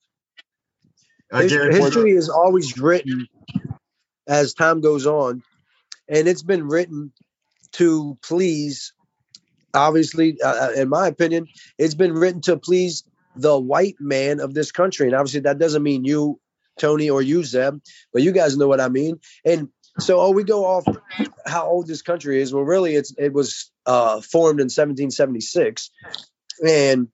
I 1.32 1.44
His- 1.44 1.52
guarantee- 1.52 1.80
history 1.80 2.12
is 2.12 2.30
always 2.30 2.78
written 2.78 3.28
as 4.28 4.54
time 4.54 4.82
goes 4.82 5.08
on, 5.08 5.44
and 6.08 6.28
it's 6.28 6.44
been 6.44 6.68
written 6.68 7.12
to 7.74 8.18
please. 8.24 8.94
Obviously, 9.74 10.42
uh, 10.42 10.48
uh, 10.68 10.72
in 10.76 10.90
my 10.90 11.08
opinion, 11.08 11.48
it's 11.78 11.96
been 11.96 12.14
written 12.14 12.42
to 12.42 12.58
please 12.58 13.04
the 13.38 13.58
white 13.58 13.96
man 14.00 14.42
of 14.42 14.54
this 14.54 14.72
country, 14.74 15.08
and 15.08 15.16
obviously 15.16 15.40
that 15.42 15.58
doesn't 15.58 15.82
mean 15.82 16.04
you, 16.04 16.40
Tony, 16.78 17.10
or 17.10 17.22
you, 17.22 17.44
Zeb, 17.46 17.80
but 18.12 18.22
you 18.22 18.34
guys 18.34 18.58
know 18.58 18.68
what 18.68 18.82
I 18.82 18.90
mean. 18.90 19.20
And 19.46 19.70
so, 19.98 20.20
oh, 20.20 20.32
we 20.32 20.44
go 20.44 20.66
off 20.66 20.84
how 21.46 21.68
old 21.68 21.88
this 21.88 22.02
country 22.02 22.42
is. 22.42 22.54
Well, 22.54 22.64
really, 22.64 22.96
it's 22.96 23.14
it 23.18 23.32
was 23.32 23.72
uh, 23.86 24.20
formed 24.20 24.60
in 24.60 24.66
1776, 24.66 25.90
and 26.66 27.08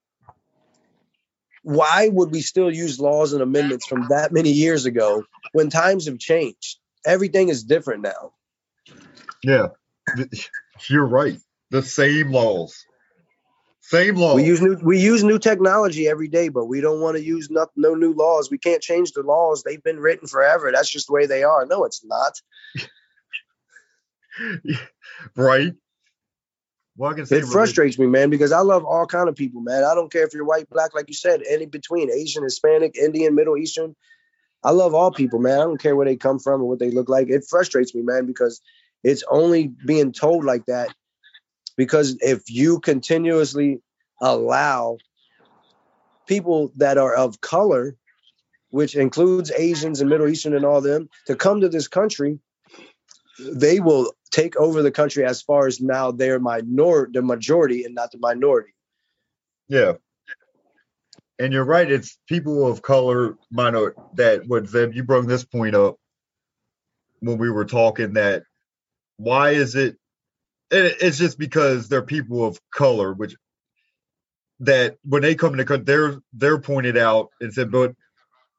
why 1.64 2.08
would 2.10 2.32
we 2.32 2.42
still 2.42 2.74
use 2.74 3.00
laws 3.00 3.34
and 3.34 3.42
amendments 3.42 3.86
from 3.86 4.08
that 4.10 4.32
many 4.32 4.52
years 4.52 4.86
ago 4.86 5.24
when 5.52 5.70
times 5.70 6.06
have 6.06 6.20
changed? 6.20 6.80
Everything 7.06 7.50
is 7.50 7.64
different 7.64 8.04
now. 8.04 8.34
Yeah, 9.44 9.68
you're 10.90 11.06
right. 11.06 11.38
The 11.70 11.84
same 11.84 12.32
laws, 12.32 12.86
same 13.82 14.16
laws. 14.16 14.36
We 14.36 14.46
use 14.46 14.62
new 14.62 14.78
we 14.82 15.00
use 15.00 15.24
new 15.24 15.40
technology 15.40 16.08
every 16.08 16.28
day, 16.28 16.50
but 16.50 16.66
we 16.66 16.82
don't 16.82 17.02
want 17.02 17.18
to 17.18 17.24
use 17.24 17.50
no, 17.50 17.68
no 17.76 17.96
new 17.96 18.14
laws. 18.14 18.50
We 18.50 18.58
can't 18.58 18.82
change 18.82 19.12
the 19.12 19.24
laws. 19.24 19.64
They've 19.64 19.84
been 19.84 20.00
written 20.00 20.28
forever. 20.28 20.72
That's 20.74 20.90
just 20.90 21.08
the 21.08 21.14
way 21.14 21.26
they 21.26 21.44
are. 21.44 21.66
No, 21.66 21.84
it's 21.86 22.04
not. 22.06 22.42
right. 25.36 25.74
Well, 26.98 27.12
I 27.12 27.14
can 27.14 27.26
say 27.26 27.38
It 27.38 27.46
frustrates 27.46 28.00
me, 28.00 28.08
man, 28.08 28.30
because 28.30 28.52
I 28.52 28.60
love 28.60 28.84
all 28.84 29.06
kind 29.06 29.30
of 29.30 29.36
people, 29.36 29.62
man. 29.62 29.84
I 29.84 29.94
don't 29.94 30.12
care 30.12 30.26
if 30.26 30.34
you're 30.34 30.46
white, 30.46 30.70
black, 30.70 30.96
like 30.96 31.08
you 31.08 31.14
said, 31.14 31.42
any 31.48 31.68
between 31.68 32.12
Asian, 32.12 32.44
Hispanic, 32.44 32.98
Indian, 32.98 33.36
Middle 33.36 33.58
Eastern. 33.58 33.96
I 34.64 34.72
love 34.72 34.96
all 34.96 35.12
people, 35.12 35.40
man. 35.40 35.60
I 35.60 35.64
don't 35.64 35.80
care 35.80 35.96
where 35.96 36.08
they 36.08 36.16
come 36.16 36.40
from 36.40 36.62
or 36.62 36.66
what 36.66 36.80
they 36.80 36.90
look 36.90 37.08
like. 37.08 37.30
It 37.30 37.46
frustrates 37.48 37.94
me, 37.94 38.02
man, 38.02 38.26
because 38.26 38.62
it's 39.04 39.24
only 39.30 39.68
being 39.68 40.12
told 40.12 40.44
like 40.44 40.66
that 40.66 40.90
because 41.78 42.18
if 42.20 42.50
you 42.50 42.80
continuously 42.80 43.80
allow 44.20 44.98
people 46.26 46.74
that 46.78 46.98
are 46.98 47.16
of 47.16 47.40
color, 47.40 47.96
which 48.70 48.96
includes 48.96 49.52
Asians 49.52 50.02
and 50.02 50.10
Middle 50.10 50.28
Eastern 50.28 50.56
and 50.56 50.66
all 50.66 50.82
them, 50.82 51.08
to 51.28 51.36
come 51.36 51.62
to 51.62 51.70
this 51.70 51.88
country, 51.88 52.40
they 53.40 53.80
will 53.80 54.14
take 54.32 54.56
over 54.58 54.82
the 54.82 54.92
country 54.92 55.26
as 55.26 55.42
far 55.42 55.68
as 55.68 55.80
now 55.80 56.12
they're 56.12 56.40
minor 56.40 57.10
the 57.12 57.22
majority 57.22 57.84
and 57.84 57.96
not 57.96 58.12
the 58.12 58.18
minority. 58.20 58.74
Yeah. 59.68 59.94
And 61.40 61.54
you're 61.54 61.66
right. 61.66 61.90
It's 61.90 62.18
people 62.28 62.68
of 62.68 62.82
color, 62.82 63.38
minor 63.52 63.94
that 64.16 64.48
what 64.48 64.68
Zeb, 64.68 64.94
you 64.94 65.04
brought 65.04 65.28
this 65.28 65.44
point 65.44 65.76
up 65.76 65.98
when 67.20 67.38
we 67.38 67.50
were 67.50 67.66
talking 67.66 68.14
that 68.14 68.44
why 69.18 69.52
is 69.52 69.76
it, 69.76 69.98
it 70.72 70.98
it's 71.02 71.18
just 71.18 71.38
because 71.38 71.90
they're 71.90 72.02
people 72.02 72.46
of 72.46 72.60
color, 72.72 73.14
which 73.14 73.36
that 74.62 74.98
when 75.04 75.22
they 75.22 75.36
come 75.36 75.56
to 75.58 75.66
country, 75.66 75.86
they're 75.86 76.20
they're 76.34 76.60
pointed 76.60 76.98
out 76.98 77.30
and 77.40 77.54
said, 77.54 77.72
but 77.72 77.94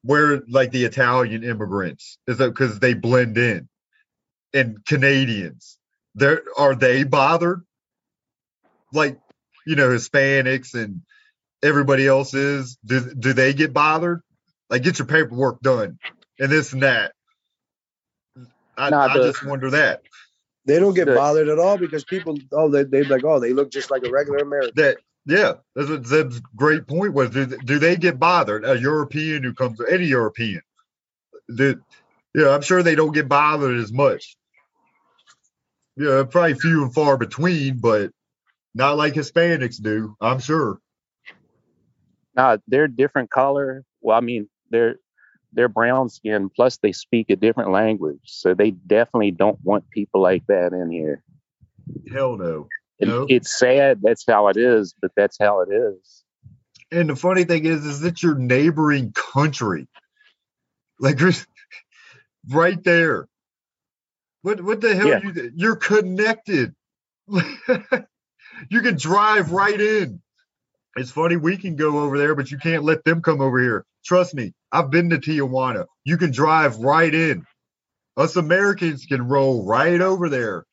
we're 0.04 0.42
like 0.48 0.70
the 0.70 0.84
Italian 0.84 1.42
immigrants, 1.42 2.18
is 2.26 2.38
that 2.38 2.50
because 2.50 2.78
they 2.78 2.94
blend 2.94 3.36
in, 3.36 3.68
and 4.54 4.84
Canadians, 4.86 5.78
they're 6.14 6.42
they 6.76 7.04
bothered? 7.04 7.62
Like 8.92 9.18
you 9.66 9.76
know 9.76 9.88
Hispanics 9.88 10.74
and 10.74 11.02
everybody 11.62 12.06
else 12.06 12.34
is. 12.34 12.78
Do 12.84 13.00
do 13.14 13.32
they 13.32 13.54
get 13.54 13.72
bothered? 13.72 14.22
Like 14.70 14.82
get 14.82 14.98
your 14.98 15.06
paperwork 15.06 15.60
done 15.60 15.98
and 16.38 16.50
this 16.52 16.72
and 16.72 16.82
that. 16.82 17.12
I, 18.78 18.90
Nah, 18.90 19.06
I 19.06 19.14
the- 19.18 19.32
just 19.32 19.44
wonder 19.44 19.70
that 19.70 20.02
They 20.66 20.78
don't 20.78 20.94
get 20.94 21.06
The- 21.06 21.14
bothered 21.16 21.48
at 21.48 21.58
all 21.58 21.78
because 21.78 22.04
people 22.04 22.38
oh 22.52 22.70
they 22.70 22.84
they 22.84 23.04
like 23.04 23.24
oh 23.24 23.40
they 23.40 23.52
look 23.52 23.70
just 23.72 23.90
like 23.90 24.04
a 24.04 24.10
regular 24.10 24.38
American. 24.38 24.72
that 24.76 24.98
yeah 25.26 25.54
that's 25.76 25.90
what 25.90 26.06
Zeb's 26.06 26.40
great 26.56 26.86
point 26.86 27.14
was. 27.14 27.30
Do, 27.30 27.46
do 27.46 27.78
they 27.78 27.96
get 27.96 28.18
bothered? 28.18 28.64
A 28.64 28.78
European 28.78 29.42
who 29.42 29.54
comes, 29.54 29.80
any 29.90 30.06
European, 30.06 30.62
do, 31.54 31.82
yeah, 32.34 32.50
I'm 32.50 32.62
sure 32.62 32.82
they 32.82 32.94
don't 32.94 33.12
get 33.14 33.28
bothered 33.28 33.78
as 33.78 33.92
much. 33.92 34.37
Yeah, 35.98 36.22
probably 36.30 36.54
few 36.54 36.84
and 36.84 36.94
far 36.94 37.16
between, 37.16 37.78
but 37.78 38.12
not 38.72 38.96
like 38.96 39.14
Hispanics 39.14 39.82
do. 39.82 40.16
I'm 40.20 40.38
sure. 40.38 40.78
Nah, 42.36 42.58
they're 42.68 42.86
different 42.86 43.30
color. 43.30 43.84
Well, 44.00 44.16
I 44.16 44.20
mean, 44.20 44.48
they're 44.70 44.96
they're 45.52 45.68
brown 45.68 46.08
skin. 46.08 46.50
Plus, 46.54 46.76
they 46.76 46.92
speak 46.92 47.30
a 47.30 47.36
different 47.36 47.72
language, 47.72 48.20
so 48.26 48.54
they 48.54 48.70
definitely 48.70 49.32
don't 49.32 49.58
want 49.64 49.90
people 49.90 50.22
like 50.22 50.46
that 50.46 50.72
in 50.72 50.90
here. 50.92 51.24
Hell 52.12 52.36
no. 52.36 52.68
No. 53.00 53.26
It's 53.28 53.58
sad. 53.58 54.00
That's 54.00 54.24
how 54.26 54.48
it 54.48 54.56
is, 54.56 54.94
but 55.02 55.10
that's 55.16 55.36
how 55.40 55.62
it 55.62 55.68
is. 55.72 56.24
And 56.92 57.10
the 57.10 57.16
funny 57.16 57.42
thing 57.42 57.64
is, 57.64 57.84
is 57.84 58.00
that 58.00 58.22
your 58.22 58.36
neighboring 58.36 59.12
country, 59.12 59.88
like 61.00 61.18
right 62.48 62.82
there. 62.84 63.26
What 64.48 64.62
what 64.62 64.80
the 64.80 64.96
hell? 64.96 65.08
Yeah. 65.08 65.20
You 65.22 65.52
you're 65.56 65.76
connected. 65.76 66.74
you 67.28 68.80
can 68.80 68.96
drive 68.96 69.52
right 69.52 69.78
in. 69.78 70.22
It's 70.96 71.10
funny 71.10 71.36
we 71.36 71.58
can 71.58 71.76
go 71.76 71.98
over 71.98 72.16
there, 72.16 72.34
but 72.34 72.50
you 72.50 72.56
can't 72.56 72.82
let 72.82 73.04
them 73.04 73.20
come 73.20 73.42
over 73.42 73.60
here. 73.60 73.84
Trust 74.06 74.34
me, 74.34 74.54
I've 74.72 74.90
been 74.90 75.10
to 75.10 75.18
Tijuana. 75.18 75.84
You 76.04 76.16
can 76.16 76.30
drive 76.30 76.78
right 76.78 77.14
in. 77.14 77.44
Us 78.16 78.36
Americans 78.36 79.04
can 79.04 79.28
roll 79.28 79.66
right 79.66 80.00
over 80.00 80.30
there. 80.30 80.64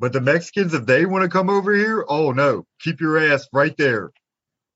But 0.00 0.14
the 0.14 0.22
Mexicans, 0.22 0.72
if 0.72 0.86
they 0.86 1.04
want 1.04 1.24
to 1.24 1.28
come 1.28 1.50
over 1.50 1.74
here, 1.74 2.06
oh 2.08 2.32
no, 2.32 2.64
keep 2.80 3.02
your 3.02 3.18
ass 3.18 3.46
right 3.52 3.76
there. 3.76 4.12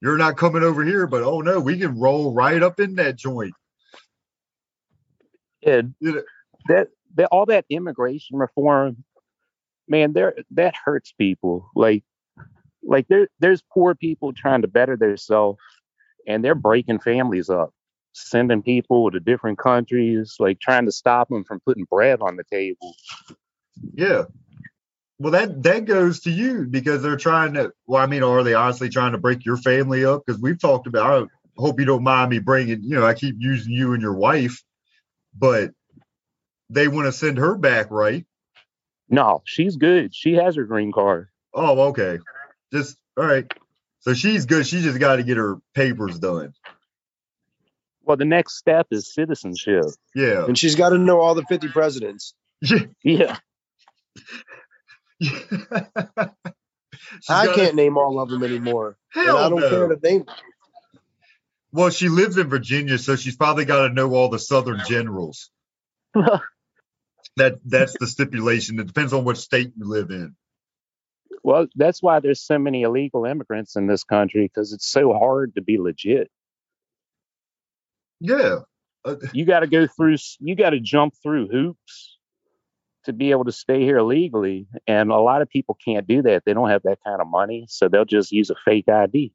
You're 0.02 0.18
not 0.18 0.36
coming 0.36 0.62
over 0.62 0.84
here, 0.84 1.06
but 1.06 1.22
oh 1.22 1.40
no, 1.40 1.60
we 1.60 1.78
can 1.78 1.98
roll 1.98 2.34
right 2.34 2.62
up 2.62 2.78
in 2.78 2.96
that 2.96 3.16
joint. 3.16 3.54
Yeah, 5.62 5.80
that 6.68 6.88
all 7.30 7.46
that 7.46 7.64
immigration 7.70 8.36
reform, 8.36 9.04
man, 9.88 10.12
there 10.12 10.34
that 10.52 10.74
hurts 10.84 11.12
people. 11.12 11.70
Like, 11.74 12.04
like 12.82 13.08
there 13.08 13.28
there's 13.40 13.62
poor 13.72 13.94
people 13.94 14.32
trying 14.32 14.62
to 14.62 14.68
better 14.68 14.96
themselves, 14.96 15.58
and 16.26 16.44
they're 16.44 16.54
breaking 16.54 17.00
families 17.00 17.50
up, 17.50 17.72
sending 18.12 18.62
people 18.62 19.10
to 19.10 19.20
different 19.20 19.58
countries, 19.58 20.36
like 20.38 20.60
trying 20.60 20.86
to 20.86 20.92
stop 20.92 21.28
them 21.28 21.44
from 21.44 21.60
putting 21.60 21.84
bread 21.84 22.20
on 22.20 22.36
the 22.36 22.44
table. 22.50 22.94
Yeah. 23.94 24.24
Well, 25.18 25.32
that 25.32 25.62
that 25.64 25.84
goes 25.84 26.20
to 26.20 26.30
you 26.30 26.64
because 26.64 27.02
they're 27.02 27.16
trying 27.16 27.52
to. 27.54 27.72
Well, 27.86 28.02
I 28.02 28.06
mean, 28.06 28.22
are 28.22 28.42
they 28.42 28.54
honestly 28.54 28.88
trying 28.88 29.12
to 29.12 29.18
break 29.18 29.44
your 29.44 29.58
family 29.58 30.04
up? 30.04 30.22
Because 30.24 30.40
we've 30.40 30.58
talked 30.58 30.86
about. 30.86 31.28
I 31.58 31.60
hope 31.60 31.78
you 31.78 31.84
don't 31.84 32.02
mind 32.02 32.30
me 32.30 32.38
bringing. 32.38 32.82
You 32.82 32.96
know, 32.96 33.06
I 33.06 33.12
keep 33.12 33.36
using 33.38 33.72
you 33.72 33.92
and 33.92 34.00
your 34.00 34.14
wife, 34.14 34.62
but 35.36 35.72
they 36.70 36.88
want 36.88 37.06
to 37.06 37.12
send 37.12 37.36
her 37.38 37.54
back, 37.56 37.90
right? 37.90 38.24
No, 39.08 39.42
she's 39.44 39.76
good. 39.76 40.14
She 40.14 40.34
has 40.34 40.56
her 40.56 40.64
green 40.64 40.92
card. 40.92 41.28
Oh, 41.52 41.88
okay. 41.88 42.18
Just 42.72 42.96
all 43.16 43.26
right. 43.26 43.52
So 44.00 44.14
she's 44.14 44.46
good. 44.46 44.66
She 44.66 44.80
just 44.80 44.98
got 44.98 45.16
to 45.16 45.22
get 45.22 45.36
her 45.36 45.56
papers 45.74 46.18
done. 46.18 46.54
Well, 48.02 48.16
the 48.16 48.24
next 48.24 48.56
step 48.56 48.86
is 48.90 49.12
citizenship. 49.12 49.84
Yeah. 50.14 50.46
And 50.46 50.56
she's 50.56 50.74
got 50.74 50.90
to 50.90 50.98
know 50.98 51.20
all 51.20 51.34
the 51.34 51.44
50 51.44 51.68
presidents. 51.68 52.34
Yeah. 53.04 53.36
Yeah, 55.20 55.30
I 57.28 57.46
gotta- 57.46 57.54
can't 57.54 57.74
name 57.74 57.98
all 57.98 58.20
of 58.20 58.28
them 58.30 58.42
anymore. 58.42 58.96
And 59.14 59.26
Hell 59.26 59.36
I 59.36 59.48
don't 59.48 59.60
no. 59.60 59.68
care 59.70 59.88
to 59.88 59.98
name 60.02 60.24
Well, 61.72 61.90
she 61.90 62.08
lives 62.08 62.36
in 62.38 62.48
Virginia, 62.48 62.96
so 62.98 63.16
she's 63.16 63.36
probably 63.36 63.64
got 63.64 63.88
to 63.88 63.94
know 63.94 64.14
all 64.14 64.28
the 64.28 64.38
Southern 64.38 64.80
generals. 64.88 65.50
That 67.40 67.58
that's 67.64 67.96
the 67.98 68.06
stipulation. 68.06 68.78
It 68.78 68.86
depends 68.86 69.12
on 69.12 69.24
what 69.24 69.38
state 69.38 69.72
you 69.76 69.88
live 69.88 70.10
in. 70.10 70.36
well, 71.42 71.66
that's 71.74 72.02
why 72.02 72.20
there's 72.20 72.42
so 72.42 72.58
many 72.58 72.82
illegal 72.82 73.24
immigrants 73.24 73.76
in 73.76 73.86
this 73.86 74.04
country 74.04 74.46
because 74.46 74.72
it's 74.74 74.86
so 74.86 75.12
hard 75.12 75.54
to 75.54 75.62
be 75.62 75.78
legit. 75.78 76.30
Yeah. 78.20 78.60
Uh, 79.04 79.16
You 79.32 79.46
got 79.46 79.60
to 79.60 79.66
go 79.66 79.86
through. 79.86 80.16
You 80.40 80.54
got 80.54 80.70
to 80.70 80.80
jump 80.80 81.14
through 81.22 81.48
hoops 81.48 82.18
to 83.06 83.14
be 83.14 83.30
able 83.30 83.44
to 83.46 83.52
stay 83.52 83.80
here 83.80 84.02
legally, 84.02 84.66
and 84.86 85.10
a 85.10 85.16
lot 85.18 85.40
of 85.40 85.48
people 85.48 85.76
can't 85.82 86.06
do 86.06 86.20
that. 86.22 86.42
They 86.44 86.52
don't 86.52 86.68
have 86.68 86.82
that 86.82 86.98
kind 87.06 87.20
of 87.22 87.26
money, 87.26 87.64
so 87.68 87.88
they'll 87.88 88.04
just 88.04 88.30
use 88.32 88.50
a 88.50 88.56
fake 88.64 88.88
ID. 88.90 89.32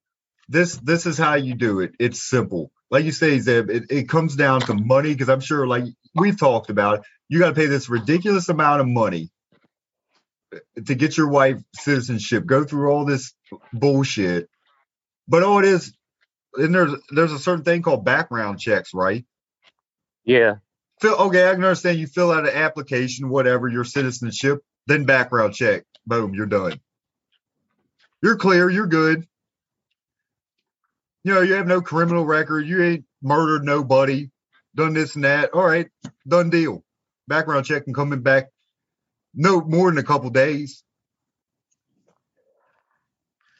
this 0.47 0.78
this 0.78 1.08
is 1.08 1.18
how 1.18 1.34
you 1.36 1.56
do 1.56 1.80
it. 1.80 1.93
It's 1.99 2.22
simple. 2.22 2.72
Like 2.91 3.06
you 3.06 3.12
say, 3.12 3.39
Zeb, 3.39 3.72
it, 3.72 3.86
it 3.89 4.08
comes 4.10 4.36
down 4.36 4.62
to 4.62 4.76
money 4.76 5.12
because 5.14 5.30
I'm 5.30 5.39
sure, 5.39 5.66
like 5.66 5.86
we've 6.14 6.38
talked 6.39 6.70
about, 6.70 7.03
you 7.30 7.40
got 7.40 7.50
to 7.50 7.56
pay 7.56 7.68
this 7.68 7.90
ridiculous 7.90 8.50
amount 8.50 8.82
of 8.82 8.88
money 8.88 9.32
to 10.86 10.96
get 10.96 11.18
your 11.18 11.30
wife 11.30 11.58
citizenship. 11.74 12.46
Go 12.46 12.64
through 12.64 12.92
all 12.92 13.06
this 13.06 13.34
bullshit, 13.74 14.50
but 15.28 15.44
all 15.44 15.60
it 15.60 15.66
is, 15.66 15.94
and 16.56 16.74
there's 16.74 16.94
there's 17.10 17.34
a 17.34 17.40
certain 17.40 17.64
thing 17.64 17.82
called 17.82 18.06
background 18.06 18.60
checks, 18.60 18.94
right? 18.94 19.26
Yeah, 20.24 20.56
Fill, 21.02 21.16
okay, 21.16 21.50
I 21.50 21.54
can 21.54 21.64
understand 21.64 22.00
you 22.00 22.08
fill 22.08 22.32
out 22.32 22.48
an 22.48 22.56
application, 22.56 23.30
whatever, 23.30 23.68
your 23.68 23.84
citizenship, 23.84 24.62
then 24.88 25.06
background 25.06 25.54
check. 25.54 25.84
Boom, 26.08 26.34
you're 26.34 26.46
done. 26.46 26.80
You're 28.24 28.38
clear, 28.38 28.70
you're 28.70 28.88
good. 28.88 29.28
You 31.24 31.34
know, 31.34 31.42
you 31.42 31.56
have 31.56 31.68
no 31.68 31.82
criminal 31.82 32.26
record, 32.26 32.68
you 32.68 32.82
ain't 32.82 33.06
murdered 33.22 33.66
nobody, 33.66 34.30
done 34.76 34.94
this 34.94 35.16
and 35.16 35.26
that. 35.26 35.54
All 35.54 35.66
right, 35.66 35.90
done 36.28 36.50
deal. 36.50 36.85
Background 37.28 37.66
check 37.66 37.84
and 37.88 37.96
coming 37.96 38.22
back 38.22 38.50
no 39.34 39.62
more 39.62 39.90
than 39.90 39.98
a 39.98 40.04
couple 40.04 40.30
days. 40.30 40.84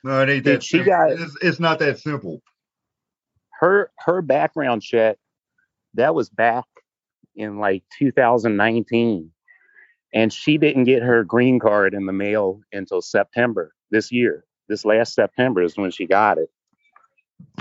No, 0.04 0.22
it 0.22 0.30
ain't 0.30 0.46
Dude, 0.46 0.56
that 0.58 0.64
she 0.64 0.78
simple. 0.78 0.94
got- 0.94 1.12
it's, 1.12 1.38
it's 1.42 1.60
not 1.60 1.80
that 1.80 2.00
simple. 2.00 2.42
her 3.60 3.92
her 4.00 4.22
background 4.22 4.82
check 4.84 5.18
that 5.96 6.14
was 6.14 6.30
back 6.30 6.66
in 7.36 7.58
like 7.58 7.84
2019, 7.98 9.32
and 10.14 10.32
she 10.34 10.58
didn't 10.58 10.84
get 10.84 11.02
her 11.02 11.24
green 11.24 11.60
card 11.60 11.94
in 11.94 12.06
the 12.06 12.14
mail 12.14 12.62
until 12.72 13.02
September 13.02 13.74
this 13.92 14.12
year. 14.12 14.46
This 14.68 14.86
last 14.86 15.14
September 15.14 15.62
is 15.64 15.76
when 15.78 15.92
she 15.92 16.06
got 16.06 16.38
it. 16.38 16.50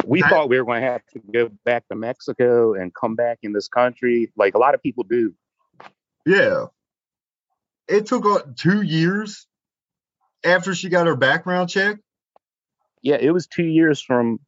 We 0.04 0.22
thought 0.22 0.48
we 0.48 0.58
were 0.58 0.64
going 0.64 0.80
to 0.82 0.86
have 0.88 1.02
to 1.12 1.20
go 1.32 1.50
back 1.64 1.86
to 1.88 1.94
Mexico 1.94 2.74
and 2.74 2.92
come 2.94 3.14
back 3.14 3.38
in 3.42 3.52
this 3.52 3.68
country, 3.68 4.32
like 4.36 4.54
a 4.54 4.58
lot 4.58 4.74
of 4.74 4.82
people 4.82 5.04
do. 5.04 5.34
Yeah. 6.26 6.66
It 7.88 8.06
took 8.06 8.24
uh, 8.24 8.40
two 8.56 8.82
years 8.82 9.46
after 10.44 10.74
she 10.74 10.88
got 10.88 11.06
her 11.06 11.16
background 11.16 11.68
check. 11.68 11.98
Yeah, 13.02 13.16
it 13.20 13.30
was 13.30 13.46
two 13.46 13.64
years 13.64 14.00
from 14.00 14.40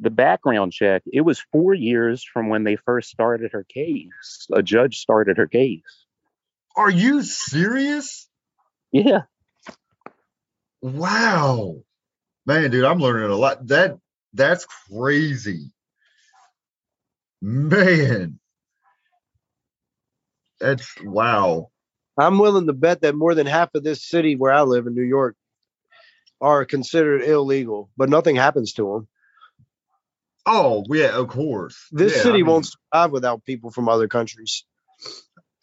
the 0.00 0.10
background 0.10 0.72
check. 0.72 1.02
It 1.12 1.20
was 1.20 1.44
four 1.52 1.74
years 1.74 2.24
from 2.24 2.48
when 2.48 2.64
they 2.64 2.76
first 2.76 3.10
started 3.10 3.52
her 3.52 3.64
case. 3.64 4.46
A 4.52 4.62
judge 4.62 4.98
started 4.98 5.36
her 5.36 5.46
case. 5.46 5.82
Are 6.76 6.90
you 6.90 7.22
serious? 7.22 8.28
Yeah. 8.90 9.22
Wow. 10.80 11.82
Man, 12.46 12.70
dude, 12.70 12.84
I'm 12.84 12.98
learning 12.98 13.30
a 13.30 13.36
lot. 13.36 13.66
That 13.68 13.98
that's 14.32 14.66
crazy. 14.90 15.70
Man. 17.42 18.38
That's 20.62 20.88
wow. 21.02 21.70
I'm 22.18 22.38
willing 22.38 22.66
to 22.66 22.72
bet 22.72 23.02
that 23.02 23.14
more 23.14 23.34
than 23.34 23.46
half 23.46 23.70
of 23.74 23.82
this 23.84 24.06
city 24.06 24.36
where 24.36 24.52
I 24.52 24.62
live 24.62 24.86
in 24.86 24.94
New 24.94 25.02
York 25.02 25.36
are 26.40 26.64
considered 26.64 27.22
illegal, 27.22 27.90
but 27.96 28.08
nothing 28.10 28.36
happens 28.36 28.74
to 28.74 28.82
them. 28.92 29.08
Oh, 30.44 30.84
yeah, 30.88 31.16
of 31.16 31.28
course. 31.28 31.86
This 31.92 32.12
Yeah, 32.14 32.18
I 32.18 32.22
city 32.22 32.38
mean- 32.38 32.46
won't 32.46 32.66
survive 32.66 33.12
without 33.12 33.44
people 33.44 33.70
from 33.70 33.88
other 33.88 34.08
countries. 34.08 34.64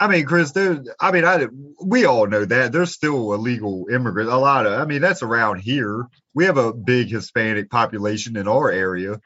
I 0.02 0.08
mean, 0.08 0.26
Chris, 0.26 0.54
there. 0.54 0.82
I 1.02 1.12
mean, 1.12 1.26
I 1.26 1.47
we 1.84 2.06
all 2.06 2.26
know 2.26 2.45
that 2.45 2.72
there's 2.72 2.93
still 2.93 3.34
illegal 3.34 3.88
immigrants. 3.91 4.32
A 4.32 4.38
lot 4.38 4.66
of. 4.66 4.80
I 4.80 4.86
mean, 4.86 5.02
that's 5.02 5.22
around 5.22 5.60
here. 5.60 6.08
We 6.34 6.45
have 6.45 6.58
a 6.58 6.72
big 6.72 7.10
Hispanic 7.10 7.70
population 7.70 8.38
in 8.38 8.47
our 8.47 8.72
area, 8.72 9.20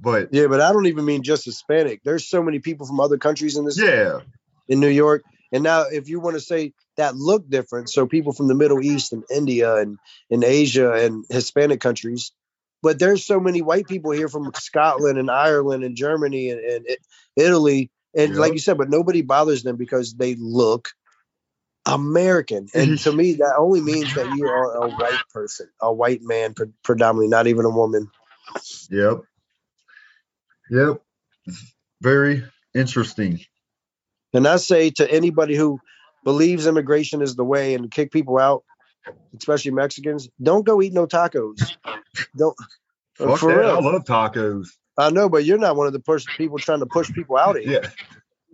but 0.00 0.30
Yeah, 0.32 0.46
but 0.46 0.62
I 0.62 0.72
don't 0.72 0.86
even 0.86 1.04
mean 1.04 1.22
just 1.22 1.44
Hispanic. 1.44 2.00
There's 2.04 2.26
so 2.26 2.42
many 2.42 2.58
people 2.58 2.86
from 2.86 3.00
other 3.00 3.18
countries 3.18 3.58
in 3.58 3.66
this 3.66 3.78
yeah, 3.78 4.20
in 4.68 4.80
New 4.80 4.88
York. 4.88 5.24
And 5.52 5.62
now, 5.62 5.84
if 5.90 6.08
you 6.08 6.20
want 6.20 6.36
to 6.36 6.40
say 6.40 6.72
that 6.96 7.16
look 7.16 7.48
different, 7.48 7.88
so 7.88 8.06
people 8.06 8.32
from 8.32 8.48
the 8.48 8.54
Middle 8.54 8.82
East 8.82 9.12
and 9.12 9.24
India 9.30 9.76
and, 9.76 9.98
and 10.30 10.44
Asia 10.44 10.92
and 10.92 11.24
Hispanic 11.30 11.80
countries, 11.80 12.32
but 12.82 12.98
there's 12.98 13.24
so 13.24 13.40
many 13.40 13.62
white 13.62 13.86
people 13.88 14.10
here 14.10 14.28
from 14.28 14.52
Scotland 14.54 15.18
and 15.18 15.30
Ireland 15.30 15.84
and 15.84 15.96
Germany 15.96 16.50
and, 16.50 16.60
and 16.60 16.86
Italy. 17.36 17.90
And 18.14 18.32
Yep. 18.32 18.40
like 18.40 18.52
you 18.52 18.58
said, 18.58 18.78
but 18.78 18.90
nobody 18.90 19.22
bothers 19.22 19.62
them 19.62 19.76
because 19.76 20.14
they 20.14 20.34
look 20.34 20.90
American. 21.86 22.68
And 22.74 22.98
to 23.00 23.12
me, 23.12 23.34
that 23.34 23.54
only 23.58 23.80
means 23.80 24.14
that 24.14 24.30
you 24.32 24.46
are 24.46 24.76
a 24.76 24.88
white 24.88 25.20
person, 25.32 25.68
a 25.80 25.92
white 25.92 26.20
man, 26.22 26.54
pre- 26.54 26.72
predominantly, 26.82 27.28
not 27.28 27.46
even 27.46 27.64
a 27.64 27.70
woman. 27.70 28.10
yep, 28.90 29.22
yep. 30.70 31.02
Very 32.00 32.44
interesting. 32.74 33.40
And 34.32 34.46
I 34.46 34.56
say 34.56 34.90
to 34.90 35.10
anybody 35.10 35.54
who 35.54 35.80
believes 36.24 36.66
immigration 36.66 37.22
is 37.22 37.36
the 37.36 37.44
way 37.44 37.74
and 37.74 37.90
kick 37.90 38.12
people 38.12 38.38
out, 38.38 38.64
especially 39.36 39.70
Mexicans, 39.70 40.28
don't 40.42 40.66
go 40.66 40.82
eat 40.82 40.92
no 40.92 41.06
tacos. 41.06 41.76
Don't. 42.36 42.56
Fuck 43.14 43.38
for 43.40 43.54
that. 43.54 43.64
I 43.64 43.80
love 43.80 44.04
tacos. 44.04 44.68
I 44.96 45.10
know, 45.10 45.28
but 45.28 45.44
you're 45.44 45.58
not 45.58 45.76
one 45.76 45.86
of 45.86 45.92
the 45.92 46.00
push 46.00 46.24
people 46.36 46.58
trying 46.58 46.80
to 46.80 46.86
push 46.86 47.12
people 47.12 47.36
out 47.36 47.56
of 47.56 47.64
here. 47.64 47.82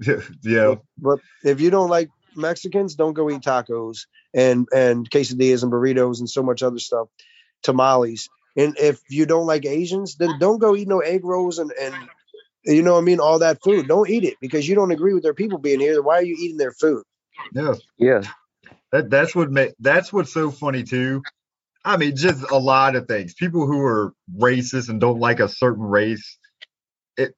Yeah, 0.01 0.21
yeah. 0.43 0.75
But 0.97 1.21
if 1.43 1.61
you 1.61 1.71
don't 1.71 1.91
like 1.91 2.09
Mexicans, 2.35 2.95
don't 2.95 3.15
go 3.15 3.31
eat 3.31 3.43
tacos 3.43 4.07
and 4.35 4.67
and 4.75 5.09
quesadillas 5.11 5.63
and 5.63 5.73
burritos 5.73 6.19
and 6.19 6.29
so 6.29 6.43
much 6.43 6.63
other 6.63 6.79
stuff, 6.79 7.09
tamales. 7.63 8.29
And 8.57 8.77
if 8.79 9.01
you 9.09 9.27
don't 9.27 9.47
like 9.47 9.67
Asians, 9.67 10.17
then 10.17 10.39
don't 10.39 10.59
go 10.59 10.77
eat 10.77 10.89
no 10.89 11.01
egg 11.01 11.25
rolls 11.25 11.59
and 11.59 11.73
and 11.73 11.95
you 12.65 12.83
know 12.83 12.95
what 12.95 13.01
I 13.01 13.05
mean, 13.05 13.21
all 13.21 13.39
that 13.41 13.63
food. 13.63 13.89
Don't 13.89 14.09
eat 14.09 14.25
it 14.25 14.37
because 14.41 14.69
you 14.69 14.75
don't 14.75 14.91
agree 14.91 15.15
with 15.15 15.23
their 15.23 15.35
people 15.35 15.59
being 15.59 15.81
here. 15.81 16.03
Why 16.03 16.17
are 16.19 16.25
you 16.25 16.37
eating 16.39 16.57
their 16.57 16.73
food? 16.73 17.03
yeah. 17.53 17.75
Yeah. 17.99 18.23
That 18.93 19.11
that's 19.11 19.35
what 19.35 19.51
ma- 19.51 19.75
that's 19.81 20.13
what's 20.13 20.33
so 20.33 20.51
funny 20.51 20.83
too. 20.85 21.23
I 21.85 21.97
mean, 21.97 22.17
just 22.17 22.51
a 22.51 22.57
lot 22.57 22.97
of 22.97 23.07
things. 23.07 23.35
People 23.35 23.67
who 23.67 23.81
are 23.81 24.15
racist 24.35 24.89
and 24.89 25.01
don't 25.01 25.19
like 25.19 25.41
a 25.41 25.49
certain 25.49 25.85
race. 25.85 26.39
It 27.17 27.35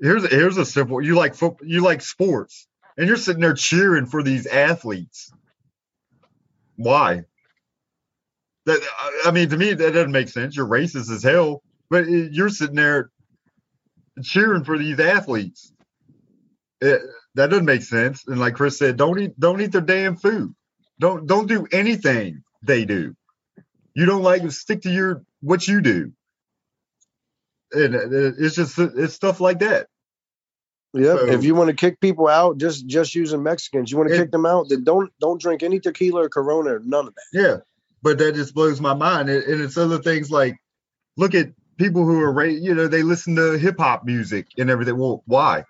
here's 0.00 0.28
here's 0.30 0.58
a 0.58 0.66
simple. 0.66 1.00
You 1.00 1.14
like 1.14 1.34
football. 1.34 1.66
You 1.66 1.80
like 1.82 2.02
sports, 2.02 2.66
and 2.98 3.06
you're 3.06 3.16
sitting 3.16 3.40
there 3.40 3.54
cheering 3.54 4.06
for 4.06 4.22
these 4.22 4.46
athletes. 4.46 5.32
Why? 6.76 7.24
That 8.66 8.80
I 9.24 9.30
mean, 9.30 9.48
to 9.48 9.56
me, 9.56 9.72
that 9.72 9.92
doesn't 9.92 10.12
make 10.12 10.28
sense. 10.28 10.56
You're 10.56 10.66
racist 10.66 11.10
as 11.10 11.22
hell, 11.22 11.62
but 11.88 12.04
eh, 12.04 12.28
you're 12.30 12.50
sitting 12.50 12.76
there 12.76 13.10
cheering 14.22 14.64
for 14.64 14.78
these 14.78 14.98
athletes. 14.98 15.72
It, 16.80 17.00
that 17.34 17.48
doesn't 17.50 17.64
make 17.64 17.82
sense. 17.82 18.26
And 18.26 18.40
like 18.40 18.54
Chris 18.54 18.78
said, 18.78 18.96
don't 18.96 19.18
eat 19.18 19.38
don't 19.38 19.60
eat 19.60 19.72
their 19.72 19.80
damn 19.80 20.16
food. 20.16 20.54
Don't 20.98 21.26
don't 21.26 21.46
do 21.46 21.66
anything 21.72 22.42
they 22.62 22.84
do. 22.84 23.14
You 23.94 24.06
don't 24.06 24.22
like 24.22 24.42
to 24.42 24.50
stick 24.50 24.82
to 24.82 24.90
your 24.90 25.22
what 25.40 25.66
you 25.66 25.80
do. 25.80 26.12
And 27.72 27.94
uh, 27.94 28.32
it's 28.38 28.54
just 28.54 28.78
it's 28.78 29.14
stuff 29.14 29.40
like 29.40 29.60
that. 29.60 29.86
Yeah, 30.94 31.16
So- 31.16 31.26
if 31.26 31.44
you 31.44 31.54
want 31.54 31.70
to 31.70 31.76
kick 31.76 32.00
people 32.00 32.28
out, 32.28 32.58
just 32.58 32.86
just 32.86 33.14
using 33.14 33.42
Mexicans, 33.42 33.90
you 33.90 33.96
want 33.96 34.10
to 34.10 34.16
kick 34.16 34.30
them 34.30 34.44
out, 34.44 34.68
then 34.68 34.84
don't 34.84 35.10
don't 35.20 35.40
drink 35.40 35.62
any 35.62 35.80
tequila 35.80 36.24
or 36.24 36.28
Corona, 36.28 36.74
or 36.76 36.80
none 36.80 37.06
of 37.08 37.14
that. 37.14 37.24
Yeah, 37.32 37.56
but 38.02 38.18
that 38.18 38.34
just 38.34 38.54
blows 38.54 38.80
my 38.80 38.92
mind. 38.94 39.30
And, 39.30 39.42
and 39.44 39.62
it's 39.62 39.78
other 39.78 39.98
things 39.98 40.30
like 40.30 40.58
look 41.16 41.34
at 41.34 41.48
people 41.78 42.04
who 42.04 42.20
are 42.20 42.46
you 42.46 42.74
know 42.74 42.88
they 42.88 43.02
listen 43.02 43.36
to 43.36 43.58
hip 43.58 43.76
hop 43.78 44.04
music 44.04 44.48
and 44.58 44.70
everything. 44.70 44.98
Well, 44.98 45.22
why? 45.26 45.64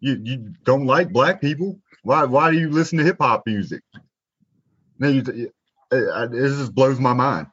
You 0.00 0.20
you 0.22 0.54
don't 0.64 0.86
like 0.86 1.12
black 1.12 1.40
people? 1.40 1.80
Why 2.04 2.24
why 2.24 2.52
do 2.52 2.58
you 2.58 2.70
listen 2.70 2.98
to 2.98 3.04
hip 3.04 3.18
hop 3.20 3.44
music? 3.46 3.82
No, 4.98 5.08
you, 5.08 5.22
it, 5.28 5.52
it 5.92 6.32
just 6.58 6.74
blows 6.74 7.00
my 7.00 7.14
mind. 7.14 7.48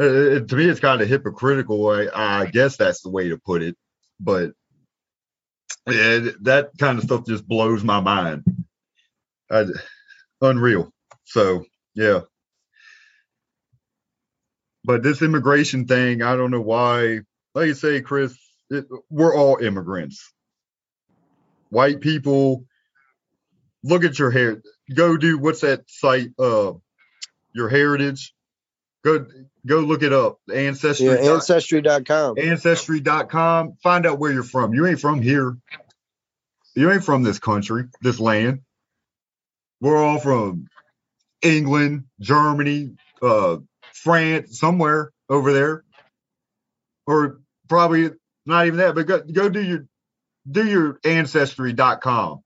Uh, 0.00 0.04
it- 0.36 0.48
to 0.48 0.56
me, 0.56 0.66
it's 0.68 0.80
kind 0.80 1.02
of 1.02 1.08
hypocritical. 1.08 1.88
I, 1.88 2.08
I 2.14 2.46
guess 2.46 2.76
that's 2.76 3.02
the 3.02 3.10
way 3.10 3.28
to 3.30 3.38
put 3.38 3.62
it, 3.62 3.76
but 4.20 4.52
yeah, 5.88 6.20
that 6.42 6.70
kind 6.78 6.98
of 6.98 7.04
stuff 7.04 7.26
just 7.26 7.48
blows 7.48 7.84
my 7.84 8.00
mind. 8.00 8.44
I, 9.50 9.66
unreal. 10.42 10.92
So 11.24 11.64
yeah. 11.94 12.20
But 14.86 15.02
this 15.02 15.20
immigration 15.20 15.86
thing, 15.86 16.22
I 16.22 16.36
don't 16.36 16.52
know 16.52 16.60
why. 16.60 17.20
Like 17.54 17.66
you 17.66 17.74
say, 17.74 18.00
Chris, 18.02 18.38
it, 18.70 18.86
we're 19.10 19.36
all 19.36 19.56
immigrants. 19.56 20.32
White 21.70 22.00
people, 22.00 22.64
look 23.82 24.04
at 24.04 24.16
your 24.16 24.30
hair. 24.30 24.62
Go 24.94 25.16
do 25.16 25.38
what's 25.38 25.62
that 25.62 25.82
site? 25.88 26.30
Uh, 26.38 26.74
your 27.52 27.68
heritage. 27.68 28.32
Go 29.02 29.26
go 29.66 29.80
look 29.80 30.04
it 30.04 30.12
up. 30.12 30.38
Ancestry. 30.54 31.06
Yeah, 31.06 31.32
ancestry.com. 31.34 32.38
Ancestry.com. 32.38 33.78
Find 33.82 34.06
out 34.06 34.20
where 34.20 34.32
you're 34.32 34.44
from. 34.44 34.72
You 34.72 34.86
ain't 34.86 35.00
from 35.00 35.20
here. 35.20 35.56
You 36.76 36.92
ain't 36.92 37.04
from 37.04 37.24
this 37.24 37.40
country, 37.40 37.86
this 38.02 38.20
land. 38.20 38.60
We're 39.80 39.96
all 39.96 40.20
from 40.20 40.68
England, 41.42 42.04
Germany, 42.20 42.92
uh, 43.20 43.56
France, 44.02 44.58
somewhere 44.58 45.12
over 45.28 45.52
there, 45.52 45.84
or 47.06 47.40
probably 47.68 48.10
not 48.44 48.66
even 48.66 48.78
that. 48.78 48.94
But 48.94 49.06
go, 49.06 49.20
go 49.20 49.48
do 49.48 49.62
your 49.62 49.86
do 50.50 50.64
your 50.66 51.00
ancestry.com. 51.04 52.42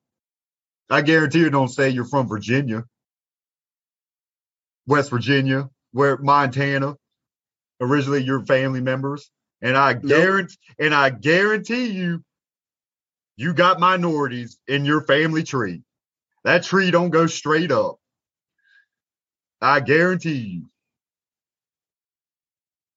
I 0.89 1.03
guarantee 1.03 1.41
you 1.41 1.51
don't 1.51 1.69
say 1.69 1.91
you're 1.91 2.05
from 2.05 2.29
Virginia, 2.29 2.85
West 4.87 5.11
Virginia, 5.11 5.69
where 5.93 6.17
Montana, 6.17 6.97
originally 7.81 8.23
your 8.23 8.45
family 8.47 8.81
members, 8.81 9.31
and 9.61 9.77
I 9.77 9.95
guarantee 9.95 10.57
and 10.79 10.95
I 10.95 11.11
guarantee 11.11 11.91
you, 11.91 12.25
you 13.37 13.55
got 13.55 13.81
minorities 13.81 14.59
in 14.67 14.85
your 14.85 15.03
family 15.03 15.43
tree. 15.43 15.83
That 16.45 16.63
tree 16.63 16.91
don't 16.91 17.11
go 17.11 17.27
straight 17.27 17.71
up. 17.71 17.97
I 19.61 19.81
guarantee 19.81 20.39
you. 20.39 20.70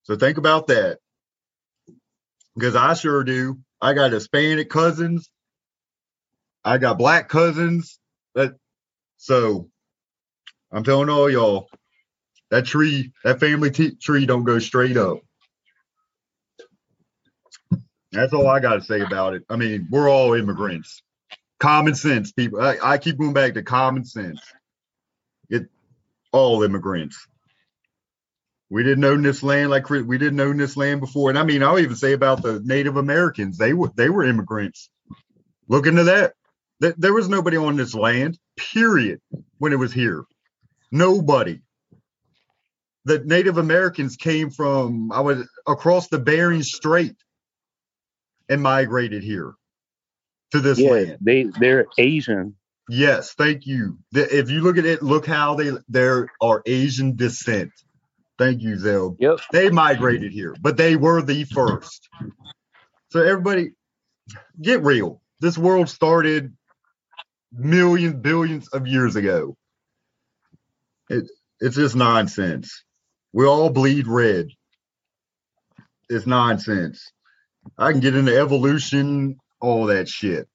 So 0.03 0.15
think 0.15 0.37
about 0.37 0.67
that. 0.67 0.99
Because 2.55 2.75
I 2.75 2.93
sure 2.93 3.23
do. 3.23 3.59
I 3.81 3.93
got 3.93 4.11
Hispanic 4.11 4.69
cousins. 4.69 5.29
I 6.63 6.77
got 6.77 6.97
black 6.97 7.29
cousins. 7.29 7.99
That 8.35 8.55
so 9.17 9.69
I'm 10.71 10.83
telling 10.83 11.09
all 11.09 11.29
y'all, 11.29 11.67
that 12.51 12.65
tree, 12.65 13.11
that 13.23 13.39
family 13.39 13.71
t- 13.71 13.95
tree 13.95 14.25
don't 14.25 14.43
go 14.43 14.59
straight 14.59 14.97
up. 14.97 15.19
That's 18.11 18.33
all 18.33 18.47
I 18.47 18.59
got 18.59 18.75
to 18.75 18.81
say 18.81 19.01
about 19.01 19.33
it. 19.33 19.43
I 19.49 19.55
mean, 19.55 19.87
we're 19.89 20.09
all 20.09 20.33
immigrants. 20.33 21.01
Common 21.59 21.95
sense, 21.95 22.31
people. 22.31 22.61
I, 22.61 22.77
I 22.83 22.97
keep 22.97 23.17
going 23.17 23.33
back 23.33 23.55
to 23.55 23.63
common 23.63 24.05
sense. 24.05 24.41
It 25.49 25.67
all 26.31 26.63
immigrants. 26.63 27.27
We 28.73 28.83
didn't 28.83 29.05
own 29.05 29.23
this 29.23 29.43
land 29.43 29.71
like 29.71 29.89
we 29.89 30.19
didn't 30.19 30.41
own 30.41 30.57
this 30.57 30.77
land 30.77 31.01
before. 31.01 31.31
And 31.31 31.39
I 31.39 31.43
mean, 31.45 31.63
I'll 31.63 31.79
even 31.79 31.97
say 31.97 32.13
about 32.13 32.43
the 32.43 32.61
Native 32.65 32.97
Americans. 32.97 33.57
They 33.59 33.73
were 33.73 33.91
they 33.95 34.09
were 34.09 34.25
immigrants. 34.25 34.89
Look 35.69 35.87
into 35.87 36.05
that. 36.05 36.33
Th- 36.81 36.95
There 36.97 37.13
was 37.13 37.29
nobody 37.29 37.57
on 37.57 37.77
this 37.77 37.95
land, 37.95 38.39
period, 38.57 39.21
when 39.59 39.73
it 39.73 39.77
was 39.79 39.93
here. 39.93 40.25
Nobody. 40.91 41.61
The 43.05 43.19
Native 43.19 43.57
Americans 43.57 44.17
came 44.17 44.51
from 44.51 45.11
I 45.11 45.21
was 45.21 45.47
across 45.67 46.09
the 46.09 46.19
Bering 46.19 46.63
Strait 46.63 47.15
and 48.49 48.61
migrated 48.63 49.23
here 49.23 49.53
to 50.51 50.61
this 50.61 50.83
Yeah, 50.83 50.85
land. 50.85 51.19
they 51.21 51.45
they're 51.57 51.87
Asian. 51.97 52.55
Yes, 52.89 53.33
thank 53.33 53.67
you. 53.67 53.99
If 54.13 54.51
you 54.51 54.61
look 54.61 54.77
at 54.77 54.85
it, 54.85 55.03
look 55.03 55.25
how 55.27 55.55
they 55.55 55.71
there 55.89 56.29
are 56.41 56.63
Asian 56.67 57.15
descent. 57.17 57.71
Thank 58.43 58.61
you, 58.61 58.77
Zell. 58.77 59.15
Yep. 59.19 59.39
They 59.53 59.69
migrated 59.69 60.33
here, 60.33 60.53
but 60.59 60.75
they 60.75 60.97
were 60.97 61.21
the 61.21 61.45
first. 61.45 62.09
So 63.11 63.21
everybody, 63.21 63.71
get 64.61 64.83
real. 64.83 65.21
This 65.39 65.57
world 65.57 65.87
started 65.87 66.53
millions, 67.53 68.15
billions 68.15 68.67
of 68.67 68.85
years 68.85 69.15
ago. 69.15 69.55
It, 71.09 71.23
it's 71.61 71.77
just 71.77 71.95
nonsense. 71.95 72.83
We 73.31 73.45
all 73.45 73.69
bleed 73.69 74.07
red. 74.07 74.49
It's 76.09 76.27
nonsense. 76.27 77.13
I 77.77 77.93
can 77.93 78.01
get 78.01 78.13
into 78.13 78.37
evolution, 78.37 79.37
all 79.61 79.85
that 79.85 80.09
shit. 80.09 80.49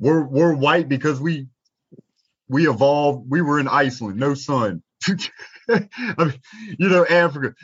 We're 0.00 0.22
we're 0.22 0.54
white 0.54 0.88
because 0.88 1.20
we 1.20 1.48
we 2.48 2.70
evolved. 2.70 3.26
We 3.28 3.42
were 3.42 3.60
in 3.60 3.68
Iceland, 3.68 4.18
no 4.18 4.32
sun. 4.32 4.82
I 5.70 6.24
mean, 6.24 6.40
you 6.78 6.88
know, 6.88 7.06
Africa. 7.06 7.54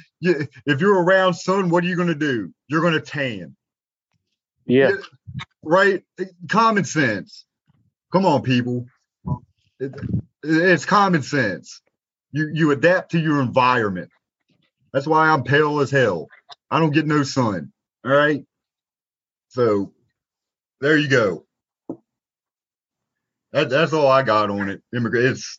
If 0.66 0.80
you're 0.80 1.02
around 1.02 1.34
sun, 1.34 1.70
what 1.70 1.84
are 1.84 1.88
you 1.88 1.96
going 1.96 2.08
to 2.08 2.14
do? 2.14 2.52
You're 2.68 2.82
going 2.82 2.94
to 2.94 3.00
tan, 3.00 3.56
Yeah. 4.66 4.92
right? 5.64 6.02
Common 6.50 6.84
sense. 6.84 7.46
Come 8.12 8.26
on, 8.26 8.42
people. 8.42 8.86
It- 9.80 9.94
it's 10.44 10.84
common 10.86 11.22
sense. 11.22 11.82
You 12.32 12.50
you 12.52 12.70
adapt 12.72 13.12
to 13.12 13.20
your 13.20 13.40
environment. 13.42 14.10
That's 14.92 15.06
why 15.06 15.28
I'm 15.30 15.44
pale 15.44 15.80
as 15.80 15.90
hell. 15.90 16.28
I 16.70 16.80
don't 16.80 16.92
get 16.92 17.06
no 17.06 17.22
sun. 17.24 17.72
All 18.04 18.12
right. 18.12 18.44
So 19.50 19.92
there 20.80 20.96
you 20.98 21.08
go. 21.08 21.46
That, 23.52 23.70
that's 23.70 23.92
all 23.94 24.08
I 24.08 24.22
got 24.22 24.50
on 24.50 24.70
it. 24.70 24.82
Immigrant. 24.96 25.26
It's 25.26 25.58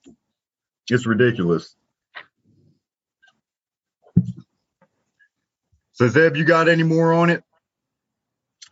it's 0.89 1.05
ridiculous. 1.07 1.75
So 5.93 6.07
Zeb, 6.09 6.37
you 6.37 6.45
got 6.45 6.69
any 6.69 6.83
more 6.83 7.13
on 7.13 7.29
it? 7.29 7.43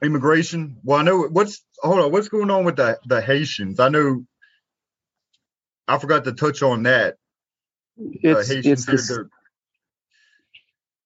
Immigration. 0.03 0.78
Well, 0.84 0.99
I 0.99 1.03
know 1.03 1.24
what's 1.24 1.63
hold 1.82 1.99
on. 1.99 2.11
What's 2.11 2.30
going 2.30 2.51
on 2.51 2.65
with 2.65 2.78
the 2.78 2.99
the 3.05 3.22
Haitians? 3.22 3.80
I 3.80 3.89
know. 3.89 4.26
I 5.88 5.99
forgot 5.99 6.26
to 6.26 6.34
touch 6.34 6.63
on 6.63 6.84
that. 6.84 7.18
Uh, 8.30 8.41
It's 8.41 8.49
Haitians 8.49 8.86
it's 8.86 8.86
just, 8.86 9.09
they're- 9.09 9.30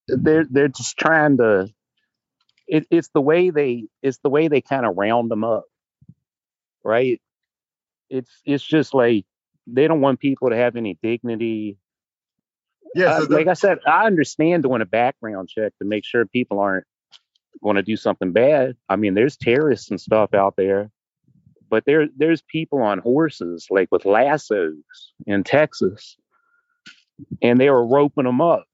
they're 0.08 0.46
they're 0.50 0.68
just 0.70 0.98
trying 0.98 1.38
to 1.38 1.70
it, 2.68 2.88
it's 2.92 3.10
the 3.14 3.22
way 3.22 3.52
they 3.52 3.86
it's 4.04 4.20
the 4.24 4.30
way 4.32 4.50
they 4.50 4.62
kind 4.62 4.86
of 4.86 4.98
round 4.98 5.32
them 5.32 5.44
up 5.46 5.66
right 6.84 7.22
it's 8.10 8.32
it's 8.46 8.64
just 8.64 8.94
like 8.94 9.26
they 9.68 9.88
don't 9.88 10.02
want 10.02 10.20
people 10.20 10.50
to 10.50 10.56
have 10.56 10.76
any 10.76 10.98
dignity 11.02 11.78
yeah. 12.94 13.06
Uh, 13.06 13.20
So 13.22 13.26
they're- 13.26 13.38
like 13.40 13.48
i 13.48 13.54
said 13.54 13.80
i 13.88 14.06
understand 14.06 14.64
doing 14.64 14.82
a 14.82 14.86
background 14.86 15.50
check 15.50 15.74
to 15.80 15.86
make 15.86 16.04
sure 16.06 16.26
people 16.26 16.60
aren't 16.60 16.86
going 17.64 17.76
to 17.76 17.84
do 17.84 17.96
something 17.96 18.32
bad 18.32 18.76
i 18.90 18.96
mean 18.96 19.14
there's 19.14 19.38
terrorists 19.38 19.90
and 19.92 20.00
stuff 20.02 20.34
out 20.34 20.56
there 20.58 20.90
but 21.70 21.86
there 21.86 22.08
there's 22.18 22.42
people 22.42 22.82
on 22.82 23.00
horses 23.00 23.68
like 23.70 23.88
with 23.92 24.06
lassos 24.06 24.76
in 25.26 25.44
texas 25.44 26.18
and 27.42 27.60
they 27.62 27.70
were 27.70 27.86
roping 27.86 28.26
them 28.26 28.42
up 28.42 28.66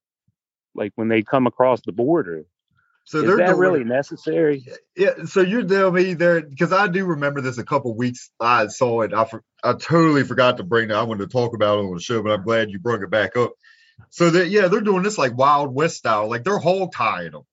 like 0.73 0.93
when 0.95 1.09
they 1.09 1.21
come 1.21 1.47
across 1.47 1.81
the 1.81 1.91
border 1.91 2.45
so 3.03 3.19
is 3.19 3.37
that 3.37 3.47
doing- 3.47 3.57
really 3.57 3.83
necessary? 3.85 4.65
Yeah, 4.97 5.23
so 5.23 5.39
you're 5.39 5.63
telling 5.63 5.93
me 5.93 6.13
there 6.13 6.41
because 6.41 6.73
I 6.73 6.87
do 6.87 7.05
remember 7.05 7.39
this 7.39 7.57
a 7.57 7.63
couple 7.63 7.95
weeks. 7.95 8.29
I 8.37 8.67
saw 8.67 8.99
it. 9.03 9.13
I 9.13 9.23
I 9.67 9.73
totally 9.73 10.23
forgot 10.23 10.57
to 10.57 10.63
bring 10.63 10.89
it. 10.89 10.93
I 10.93 11.03
wanted 11.03 11.29
to 11.29 11.31
talk 11.31 11.53
about 11.53 11.79
it 11.79 11.85
on 11.85 11.93
the 11.93 11.99
show, 12.01 12.23
but 12.23 12.31
I'm 12.31 12.43
glad 12.43 12.71
you 12.71 12.79
brought 12.79 13.03
it 13.03 13.09
back 13.09 13.35
up. 13.35 13.51
So 14.09 14.29
that 14.29 14.47
yeah, 14.47 14.67
they're 14.67 14.81
doing 14.81 15.03
this 15.03 15.17
like 15.17 15.37
Wild 15.37 15.73
West 15.73 15.97
style, 15.97 16.29
like 16.29 16.43
they're 16.43 16.57
hog 16.59 16.93
tying 16.93 17.31
them. 17.31 17.43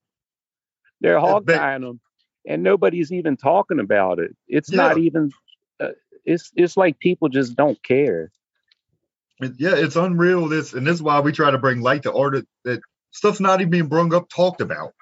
They're 1.01 1.19
hog 1.19 1.45
tying 1.45 1.81
them, 1.81 1.99
and 2.47 2.63
nobody's 2.63 3.11
even 3.11 3.35
talking 3.35 3.79
about 3.79 4.19
it. 4.19 4.35
It's 4.47 4.71
not 4.71 4.97
even. 4.97 5.31
Uh, 5.79 5.89
it's 6.23 6.51
it's 6.55 6.77
like 6.77 6.99
people 6.99 7.27
just 7.27 7.55
don't 7.55 7.81
care. 7.83 8.31
yeah, 9.41 9.75
it's 9.75 9.97
unreal. 9.97 10.47
This 10.47 10.73
and 10.73 10.87
this 10.87 10.95
is 10.95 11.03
why 11.03 11.19
we 11.19 11.33
try 11.33 11.51
to 11.51 11.57
bring 11.57 11.81
light 11.81 12.03
to 12.03 12.13
art 12.13 12.45
that 12.63 12.81
stuff's 13.11 13.41
not 13.41 13.59
even 13.59 13.71
being 13.71 13.87
brung 13.87 14.13
up, 14.13 14.29
talked 14.29 14.61
about. 14.61 14.93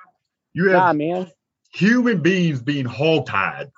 You 0.53 0.69
have 0.69 0.83
Nah, 0.83 0.93
man. 0.93 1.31
human 1.71 2.21
beings 2.21 2.61
being 2.61 2.85
hog 2.85 3.27
tied 3.27 3.71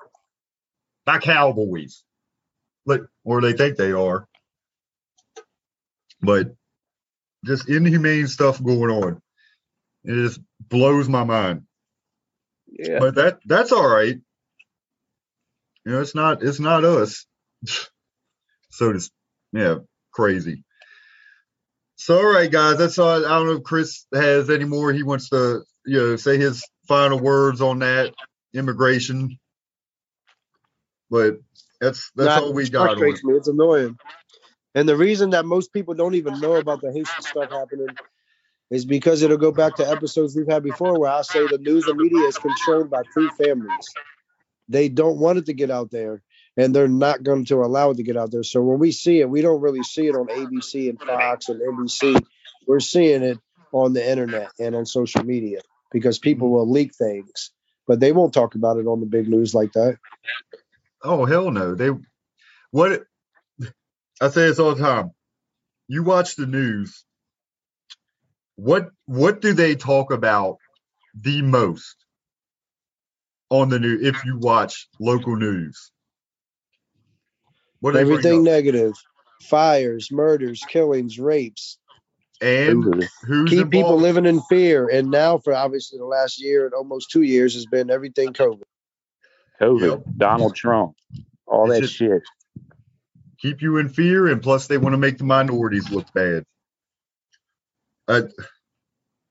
by 1.06 1.18
cowboys, 1.20 2.04
like 2.86 3.02
or 3.24 3.42
they 3.42 3.54
think 3.54 3.78
they 3.78 3.92
are. 3.92 4.28
But 6.22 6.56
just 7.46 7.70
inhumane 7.70 8.28
stuff 8.28 8.64
going 8.64 8.92
on. 8.92 9.22
It 10.04 10.14
just 10.14 10.40
blows 10.60 11.08
my 11.10 11.24
mind. 11.24 11.64
Yeah. 12.68 13.00
But 13.00 13.16
that 13.16 13.40
that's 13.46 13.72
all 13.72 13.88
right. 13.88 14.20
You 15.86 15.92
know, 15.92 16.02
it's 16.02 16.16
not 16.16 16.44
it's 16.44 16.60
not 16.60 16.84
us. 16.84 17.26
so 18.70 18.94
just 18.94 19.12
yeah, 19.54 19.76
crazy. 20.12 20.64
So 21.96 22.18
all 22.18 22.34
right, 22.34 22.52
guys, 22.52 22.78
that's 22.78 23.00
all. 23.00 23.26
I 23.26 23.30
don't 23.30 23.48
know 23.48 23.54
if 23.54 23.64
Chris 23.64 24.06
has 24.14 24.50
any 24.50 24.66
more. 24.66 24.92
He 24.92 25.04
wants 25.04 25.30
to, 25.30 25.64
you 25.86 25.98
know, 26.00 26.16
say 26.18 26.38
his 26.38 26.68
final 26.88 27.20
words 27.20 27.62
on 27.62 27.80
that 27.80 28.14
immigration. 28.54 29.40
But 31.10 31.38
that's 31.82 32.12
that's 32.16 32.28
That 32.28 32.44
all 32.44 32.54
we 32.54 32.70
got 32.70 32.90
frustrates 32.90 33.24
me. 33.24 33.34
It's 33.34 33.48
annoying. 33.48 33.98
And 34.74 34.90
the 34.90 34.98
reason 34.98 35.30
that 35.32 35.46
most 35.46 35.72
people 35.72 35.94
don't 35.94 36.16
even 36.16 36.40
know 36.40 36.56
about 36.56 36.82
the 36.82 36.92
Haitian 36.92 37.22
stuff 37.22 37.50
happening 37.50 37.88
is 38.70 38.86
because 38.86 39.22
it'll 39.22 39.38
go 39.38 39.52
back 39.52 39.76
to 39.76 39.90
episodes 39.90 40.36
we've 40.36 40.50
had 40.50 40.64
before 40.64 41.00
where 41.00 41.12
I 41.12 41.22
say 41.22 41.48
the 41.48 41.58
news 41.58 41.88
and 41.88 41.98
media 41.98 42.28
is 42.28 42.38
controlled 42.38 42.90
by 42.90 43.04
two 43.14 43.30
families. 43.32 43.94
They 44.68 44.90
don't 44.90 45.20
want 45.20 45.38
it 45.38 45.46
to 45.46 45.54
get 45.54 45.70
out 45.70 45.92
there, 45.92 46.24
and 46.58 46.74
they're 46.74 46.88
not 46.88 47.24
going 47.24 47.46
to 47.46 47.64
allow 47.64 47.92
it 47.92 47.98
to 47.98 48.04
get 48.04 48.18
out 48.18 48.32
there. 48.32 48.44
So 48.44 48.62
when 48.62 48.80
we 48.80 48.92
see 48.92 49.20
it, 49.20 49.30
we 49.30 49.42
don't 49.42 49.62
really 49.62 49.84
see 49.84 50.08
it 50.08 50.16
on 50.16 50.28
ABC 50.28 50.90
and 50.90 51.00
Fox 51.00 51.50
and 51.50 51.62
NBC. 51.62 52.22
We're 52.68 52.80
seeing 52.80 53.22
it 53.22 53.40
on 53.72 53.94
the 53.94 54.10
internet 54.10 54.52
and 54.60 54.76
on 54.76 54.86
social 54.86 55.24
media 55.24 55.62
because 55.92 56.18
people 56.18 56.48
mm-hmm. 56.48 56.56
will 56.56 56.72
leak 56.72 56.96
things, 56.96 57.52
but 57.88 58.00
they 58.00 58.12
won't 58.12 58.34
talk 58.34 58.56
about 58.56 58.78
it 58.78 58.88
on 58.88 59.00
the 59.00 59.06
big 59.06 59.28
news 59.28 59.54
like 59.54 59.74
that. 59.74 59.98
Oh 61.06 61.26
hell 61.26 61.52
no. 61.52 61.76
They 61.76 61.92
what 62.72 63.04
I 64.22 64.30
say 64.30 64.48
this 64.48 64.60
all 64.60 64.76
the 64.76 64.84
time. 64.84 65.12
You 65.88 66.04
watch 66.04 66.36
the 66.36 66.48
news. 66.48 67.06
What 68.56 68.90
what 69.06 69.42
do 69.42 69.54
they 69.54 69.76
talk 69.76 70.12
about 70.12 70.58
the 71.14 71.42
most 71.42 71.96
on 73.50 73.70
the 73.70 73.80
news 73.80 74.06
if 74.06 74.26
you 74.26 74.38
watch 74.38 74.88
local 75.00 75.36
news? 75.36 75.92
What 77.80 77.92
do 77.92 77.98
they 77.98 78.04
bring 78.04 78.18
Everything 78.18 78.44
negative, 78.44 78.94
fires, 79.44 80.10
murders, 80.12 80.64
killings, 80.68 81.20
rapes, 81.20 81.78
and 82.42 82.84
who's 83.28 83.50
keep 83.50 83.70
people 83.70 83.98
living 83.98 84.26
in 84.26 84.42
fear. 84.44 84.90
And 84.90 85.12
now, 85.12 85.38
for 85.38 85.54
obviously 85.54 86.00
the 86.00 86.06
last 86.06 86.42
year 86.42 86.66
and 86.66 86.74
almost 86.74 87.12
two 87.12 87.22
years, 87.22 87.54
has 87.54 87.66
been 87.66 87.90
everything 87.92 88.34
COVID. 88.34 88.64
COVID, 89.62 89.90
Yep. 89.90 90.04
Donald 90.18 90.56
Trump, 90.56 90.96
all 91.48 91.72
It's 91.72 91.82
that 91.82 91.88
shit. 91.88 92.24
keep 93.40 93.62
you 93.62 93.78
in 93.78 93.90
fear, 93.90 94.28
and 94.28 94.42
plus 94.42 94.68
they 94.68 94.78
want 94.78 94.94
to 94.94 94.98
make 94.98 95.18
the 95.18 95.24
minorities 95.24 95.90
look 95.92 96.08
bad. 96.14 96.46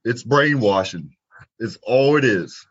It's 0.04 0.22
brainwashing. 0.22 1.14
It's 1.58 1.78
all 1.82 2.16
it 2.16 2.24
is. 2.24 2.66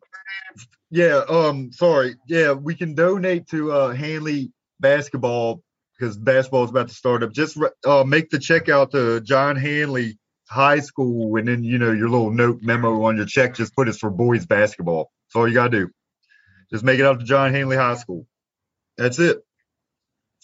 yeah. 0.90 1.24
Um, 1.28 1.72
sorry. 1.72 2.16
Yeah, 2.28 2.54
we 2.54 2.76
can 2.76 2.96
donate 2.96 3.48
to 3.50 3.72
uh 3.72 3.94
Handley 3.94 4.52
basketball 4.80 5.62
because 5.98 6.18
basketball 6.18 6.64
is 6.64 6.70
about 6.70 6.88
to 6.88 6.94
start 6.94 7.24
up. 7.24 7.34
Just 7.34 7.58
uh, 7.86 8.04
make 8.06 8.30
the 8.30 8.40
check 8.40 8.70
out 8.70 8.92
to 8.92 9.20
John 9.22 9.56
Handley 9.56 10.18
High 10.48 10.80
School, 10.80 11.36
and 11.38 11.48
then 11.48 11.64
you 11.64 11.78
know 11.78 11.92
your 11.92 12.10
little 12.10 12.32
note 12.32 12.62
memo 12.62 13.04
on 13.04 13.18
your 13.18 13.26
check. 13.26 13.56
Just 13.56 13.76
put 13.76 13.88
it's 13.88 13.98
for 13.98 14.10
boys 14.10 14.46
basketball. 14.46 15.12
That's 15.28 15.36
all 15.36 15.48
you 15.48 15.54
gotta 15.54 15.70
do. 15.70 15.90
Just 16.72 16.84
make 16.84 17.00
it 17.00 17.06
out 17.06 17.20
to 17.20 17.26
John 17.26 17.54
Handley 17.54 17.78
High 17.78 17.96
School. 17.96 18.28
That's 18.98 19.20
it. 19.20 19.44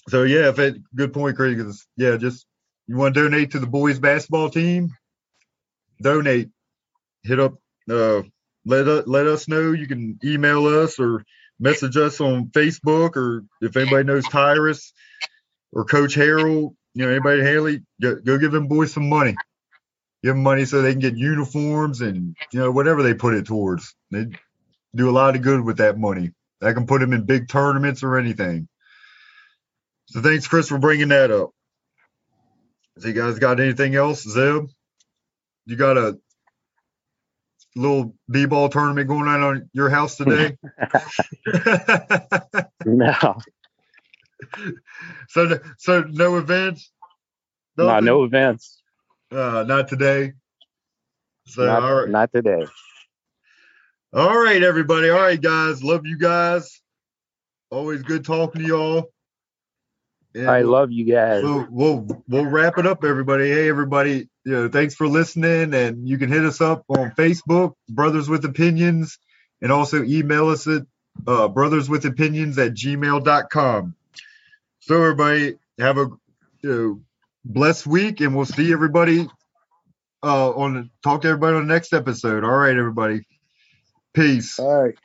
So 0.10 0.24
yeah, 0.24 0.50
if 0.50 0.60
it 0.60 0.78
good 0.96 1.14
point, 1.14 1.36
Craig. 1.36 1.62
Yeah, 1.98 2.18
just 2.18 2.46
you 2.88 2.98
want 2.98 3.14
to 3.14 3.22
donate 3.22 3.52
to 3.52 3.60
the 3.60 3.68
boys 3.68 4.00
basketball 4.00 4.50
team, 4.50 4.90
donate. 6.02 6.50
Hit 7.24 7.40
up. 7.40 7.54
Uh, 7.90 8.24
let 8.66 8.88
us 8.88 9.04
let 9.08 9.28
us 9.28 9.48
know. 9.48 9.72
You 9.72 9.88
can 9.88 10.20
email 10.24 10.66
us 10.66 11.00
or 11.00 11.24
message 11.60 11.96
us 11.98 12.20
on 12.20 12.48
Facebook, 12.48 13.16
or 13.16 13.44
if 13.62 13.78
anybody 13.78 14.04
knows 14.04 14.28
Tyrus 14.28 14.94
or 15.72 15.86
Coach 15.86 16.16
Harold, 16.16 16.76
you 16.96 17.06
know 17.06 17.12
anybody 17.12 17.44
Haley, 17.44 17.84
go, 18.02 18.16
go 18.16 18.38
give 18.38 18.52
them 18.52 18.68
boys 18.68 18.92
some 18.92 19.08
money. 19.08 19.36
Give 20.24 20.36
them 20.36 20.44
money 20.44 20.66
so 20.66 20.82
they 20.82 20.92
can 20.92 21.00
get 21.00 21.18
uniforms 21.18 22.02
and 22.02 22.36
you 22.52 22.60
know 22.60 22.72
whatever 22.72 23.04
they 23.04 23.14
put 23.14 23.34
it 23.34 23.46
towards. 23.46 23.96
They 24.12 24.28
do 24.96 25.10
a 25.10 25.12
lot 25.12 25.36
of 25.36 25.42
good 25.42 25.62
with 25.62 25.78
that 25.78 25.98
money. 25.98 26.32
I 26.62 26.74
can 26.74 26.86
put 26.86 27.02
them 27.02 27.14
in 27.14 27.26
big 27.26 27.48
tournaments 27.48 28.04
or 28.04 28.18
anything. 28.18 28.68
So 30.08 30.22
thanks, 30.22 30.48
Chris, 30.48 30.70
for 30.70 30.78
bringing 30.78 31.10
that 31.10 31.32
up. 31.32 31.52
So 33.00 33.08
you 33.08 33.14
guys 33.14 33.40
got 33.40 33.60
anything 33.60 33.96
else, 33.96 34.24
Zeb? 34.24 34.68
You 35.66 35.76
got 35.76 35.98
a 35.98 36.20
little 37.76 38.16
b-ball 38.30 38.70
tournament 38.70 39.08
going 39.08 39.28
on 39.28 39.42
on 39.42 39.70
your 39.74 39.90
house 39.90 40.18
today? 40.18 40.58
No, 42.86 43.38
so 45.30 45.60
so 45.78 46.02
no 46.10 46.38
events. 46.38 46.92
no, 47.78 48.00
no 48.00 48.24
events. 48.24 48.81
Uh, 49.32 49.64
not 49.68 49.88
today. 49.88 50.34
So 51.48 51.66
not, 51.66 51.84
all 51.84 51.96
right, 51.96 52.10
not 52.10 52.32
today. 52.34 52.66
all 54.14 54.38
right, 54.38 54.62
everybody. 54.62 55.10
All 55.10 55.22
right, 55.22 55.42
guys. 55.42 55.84
Love 55.84 56.06
you 56.06 56.18
guys. 56.18 56.82
Always 57.70 58.04
good 58.04 58.26
talking 58.26 58.62
to 58.62 58.68
y'all. 58.68 59.12
And 60.36 60.50
I 60.50 60.62
we'll- 60.62 60.72
love 60.72 60.92
you 60.92 61.06
guys. 61.06 61.44
We'll, 61.44 61.68
we'll 61.70 62.24
we'll 62.28 62.46
wrap 62.46 62.78
it 62.78 62.86
up, 62.86 63.04
everybody. 63.04 63.50
Hey, 63.50 63.70
everybody. 63.70 64.30
You 64.44 64.52
know, 64.52 64.70
thanks 64.70 64.96
for 64.96 65.08
listening, 65.08 65.74
and 65.74 66.08
you 66.08 66.18
can 66.18 66.30
hit 66.30 66.44
us 66.44 66.62
up 66.62 66.84
on 66.90 67.12
Facebook, 67.12 67.74
Brothers 67.90 68.28
with 68.28 68.44
Opinions, 68.44 69.18
and 69.62 69.72
also 69.72 70.04
email 70.04 70.50
us 70.50 70.68
at 70.68 70.84
uh, 71.28 71.48
Brothers 71.48 71.90
with 71.90 72.06
Opinions 72.06 72.58
at 72.58 72.74
gmail.com. 72.74 73.96
So, 74.80 74.96
everybody, 74.96 75.56
have 75.80 75.98
a 75.98 76.10
you 76.64 76.70
know, 76.70 77.02
blessed 77.46 77.88
week, 77.88 78.22
and 78.22 78.36
we'll 78.36 78.46
see 78.46 78.72
everybody 78.72 79.28
uh, 80.24 80.50
on 80.52 80.90
talk 81.04 81.22
to 81.22 81.28
everybody 81.30 81.58
on 81.58 81.68
the 81.68 81.74
next 81.74 81.94
episode. 81.94 82.44
All 82.44 82.52
right, 82.52 82.78
everybody. 82.78 83.22
Peace. 84.14 84.60
All 84.60 84.84
right. 84.84 84.96